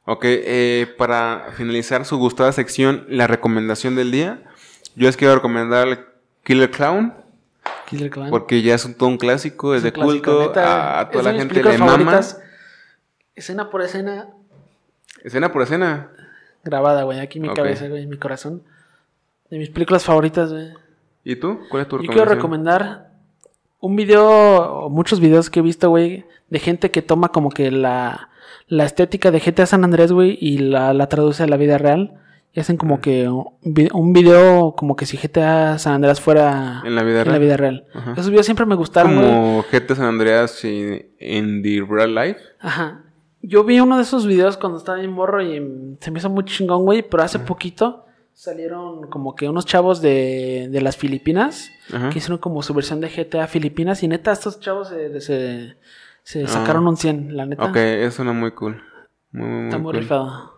Ok, 0.05 0.25
eh, 0.25 0.95
para 0.99 1.53
finalizar 1.57 2.05
su 2.05 2.17
gustada 2.19 2.53
sección, 2.53 3.05
la 3.09 3.27
recomendación 3.27 3.97
del 3.97 4.11
día. 4.11 4.43
Yo 4.97 5.07
les 5.07 5.17
quiero 5.17 5.35
recomendar 5.35 6.13
Killer 6.45 6.71
Clown. 6.71 7.15
Killer 7.87 8.11
Clan. 8.11 8.31
Porque 8.31 8.63
ya 8.63 8.75
es 8.75 8.85
un, 8.85 8.95
todo 8.95 9.09
un 9.09 9.19
clásico, 9.19 9.75
es, 9.75 9.79
Es 9.79 9.85
de 9.85 9.93
clásico, 9.93 10.33
culto, 10.33 10.49
neta, 10.49 11.01
a, 11.01 11.11
toda 11.11 11.33
la 11.33 11.39
gente 11.39 11.63
le 11.63 11.79
mama. 11.79 12.21
Escena 13.35 13.69
por 13.69 13.83
escena 13.83 14.29
Escena 15.25 15.51
por 15.51 15.63
escena. 15.63 16.11
grabada, 16.63 17.03
güey, 17.03 17.19
aquí 17.21 17.39
en 17.39 17.49
mi 17.49 17.55
cabeza, 17.55 17.89
güey, 17.89 18.03
en 18.03 18.09
mi 18.09 18.19
corazón. 18.19 18.63
De 19.51 19.59
mis 19.59 19.71
películas 19.71 20.05
favoritas, 20.05 20.53
güey. 20.53 20.73
¿Y 21.25 21.37
tú? 21.37 21.61
¿Cuál 21.71 21.83
es 21.83 21.89
tu 21.89 21.97
Yo 21.97 22.03
recomendación? 22.03 22.13
quiero 22.13 22.35
recomendar 22.35 23.11
un 23.81 23.97
video, 23.97 24.85
o 24.85 24.91
muchos 24.91 25.21
videos 25.21 25.51
que 25.51 25.61
he 25.61 25.63
visto, 25.63 25.89
güey, 25.89 26.25
de 26.51 26.59
gente 26.59 26.91
que 26.91 27.03
toma 27.03 27.29
como 27.31 27.51
que 27.51 27.71
la, 27.71 28.29
la 28.67 28.85
estética 28.85 29.31
de 29.31 29.41
GTA 29.41 29.67
San 29.67 29.85
Andrés, 29.85 30.13
güey, 30.13 30.37
y 30.41 30.59
la, 30.59 30.93
la 30.95 31.09
traduce 31.09 31.43
a 31.43 31.47
la 31.47 31.57
vida 31.57 31.79
real. 31.79 32.15
Y 32.57 32.61
hacen 32.61 32.77
como 32.77 33.01
que 33.01 33.29
un 33.29 33.47
vi- 33.63 33.89
un 33.93 34.13
video 34.13 34.75
como 34.77 34.95
que 34.95 35.07
si 35.07 35.17
GTA 35.17 35.77
San 35.79 35.95
Andrés 35.95 36.21
fuera 36.21 36.83
En 36.85 36.95
la 36.95 37.03
vida 37.03 37.23
en 37.23 37.27
la 37.27 37.33
real. 37.33 37.41
vida 37.41 37.57
real. 37.57 37.85
Esos 38.13 38.31
videos 38.31 38.47
siempre 38.47 38.65
me 38.65 38.77
gustaron. 38.77 39.15
Como 39.17 39.65
GTA 39.73 39.97
San 39.97 40.07
Andreas 40.07 40.65
en 40.65 41.63
the 41.63 41.85
real 41.89 42.15
life. 42.15 42.39
Ajá. 42.61 43.03
Yo 43.43 43.65
vi 43.65 43.81
uno 43.81 43.97
de 43.97 44.03
esos 44.05 44.25
videos 44.27 44.57
cuando 44.57 44.79
estaba 44.79 45.03
en 45.03 45.11
morro 45.11 45.43
y 45.43 45.97
se 46.01 46.11
me 46.13 46.21
hizo 46.21 46.31
muy 46.31 46.45
chingón, 46.45 46.85
güey. 46.85 47.03
Pero 47.03 47.25
hace 47.25 47.41
poquito 47.41 48.07
salieron 48.33 49.09
como 49.11 49.35
que 49.35 49.49
unos 49.49 49.67
chavos 49.67 50.01
de, 50.01 50.69
de 50.71 50.81
las 50.81 50.97
Filipinas 50.97 51.71
Ajá. 51.93 52.11
que 52.11 52.19
hicieron 52.19 52.39
como 52.39 52.63
su 52.63 52.73
versión 52.73 53.01
de 53.01 53.09
GTA 53.09 53.49
Filipinas. 53.49 54.03
Y 54.05 54.09
neta, 54.09 54.31
estos 54.31 54.61
chavos 54.61 54.89
se, 54.91 55.21
se, 55.21 55.77
se 56.25 56.45
Ah. 56.45 56.49
sacaron 56.49 56.87
un 56.89 56.97
100, 56.97 57.37
la 57.37 57.47
neta. 57.47 57.63
Ok, 57.65 57.77
eso 57.77 58.17
suena 58.17 58.33
muy 58.33 58.51
cool. 58.51 58.83
Muy, 59.31 59.47
muy, 59.49 59.65
Está 59.67 59.79
muy 59.79 59.93
cool. 59.93 60.01
rifado. 60.03 60.55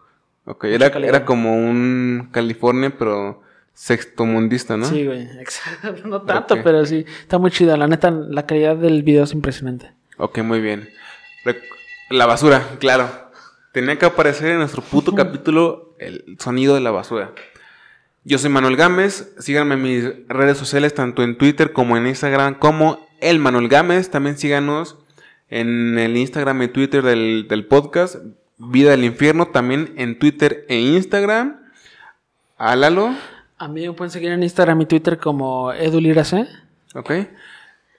Ok, 0.46 0.64
era, 0.64 0.86
era 0.86 1.24
como 1.26 1.54
un 1.56 2.28
California, 2.32 2.94
pero 2.98 3.42
sextomundista, 3.74 4.76
¿no? 4.76 4.86
Sí, 4.86 5.04
güey. 5.04 5.22
Exacto. 5.40 5.94
No 6.08 6.22
tanto, 6.22 6.56
pero 6.62 6.84
sí. 6.86 7.04
Está 7.20 7.38
muy 7.38 7.50
chido. 7.50 7.76
La 7.76 7.86
neta, 7.86 8.10
la 8.10 8.46
calidad 8.46 8.76
del 8.76 9.02
video 9.02 9.24
es 9.24 9.32
impresionante. 9.32 9.92
Ok, 10.18 10.38
muy 10.38 10.60
bien. 10.60 10.88
La 12.10 12.26
basura, 12.26 12.62
claro. 12.78 13.08
Tenía 13.72 13.98
que 13.98 14.06
aparecer 14.06 14.52
en 14.52 14.58
nuestro 14.58 14.80
puto 14.82 15.14
capítulo 15.14 15.94
el 15.98 16.36
sonido 16.38 16.74
de 16.74 16.80
la 16.80 16.90
basura. 16.90 17.32
Yo 18.24 18.38
soy 18.38 18.48
Manuel 18.50 18.76
Gámez. 18.76 19.34
Síganme 19.38 19.74
en 19.74 19.82
mis 19.82 20.04
redes 20.28 20.56
sociales, 20.56 20.94
tanto 20.94 21.22
en 21.22 21.36
Twitter 21.36 21.72
como 21.72 21.96
en 21.96 22.06
Instagram, 22.06 22.54
como 22.54 23.06
el 23.20 23.38
Manuel 23.38 23.68
Gámez. 23.68 24.10
También 24.10 24.38
síganos 24.38 24.96
en 25.48 25.98
el 25.98 26.16
Instagram 26.16 26.62
y 26.62 26.68
Twitter 26.68 27.02
del, 27.02 27.46
del 27.48 27.66
podcast 27.66 28.16
Vida 28.58 28.90
del 28.90 29.04
Infierno. 29.04 29.46
También 29.48 29.94
en 29.96 30.18
Twitter 30.18 30.64
e 30.68 30.78
Instagram. 30.80 31.60
Álalo. 32.56 33.14
A 33.58 33.68
mí 33.68 33.86
me 33.86 33.92
pueden 33.94 34.10
seguir 34.10 34.30
en 34.30 34.42
Instagram 34.42 34.80
y 34.82 34.86
Twitter 34.86 35.18
como 35.18 35.72
edulirase. 35.72 36.46
¿Ok? 36.94 37.10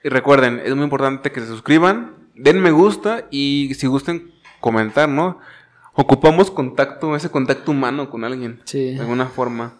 Y 0.04 0.08
recuerden, 0.08 0.60
es 0.64 0.74
muy 0.74 0.84
importante 0.84 1.32
que 1.32 1.40
se 1.40 1.46
suscriban, 1.48 2.14
den 2.34 2.60
me 2.60 2.70
gusta 2.70 3.26
y 3.30 3.74
si 3.74 3.86
gusten 3.88 4.30
comentar, 4.60 5.08
¿no? 5.08 5.40
Ocupamos 5.94 6.52
contacto, 6.52 7.16
ese 7.16 7.30
contacto 7.30 7.72
humano 7.72 8.08
con 8.08 8.24
alguien. 8.24 8.60
Sí. 8.64 8.94
De 8.94 9.00
alguna 9.00 9.26
forma. 9.26 9.74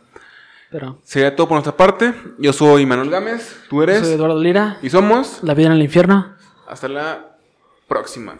Pero 0.70 0.98
Sería 1.04 1.34
todo 1.34 1.46
por 1.48 1.54
nuestra 1.54 1.76
parte. 1.76 2.12
Yo 2.38 2.52
soy 2.52 2.84
Manuel 2.84 3.10
Gámez, 3.10 3.56
tú 3.70 3.76
yo 3.76 3.82
eres. 3.84 4.00
soy 4.00 4.14
Eduardo 4.14 4.40
Lira. 4.40 4.78
Y 4.82 4.90
somos. 4.90 5.38
La 5.42 5.54
vida 5.54 5.68
en 5.68 5.74
el 5.74 5.82
infierno. 5.82 6.34
Hasta 6.66 6.88
la 6.88 7.28
próxima. 7.89 8.39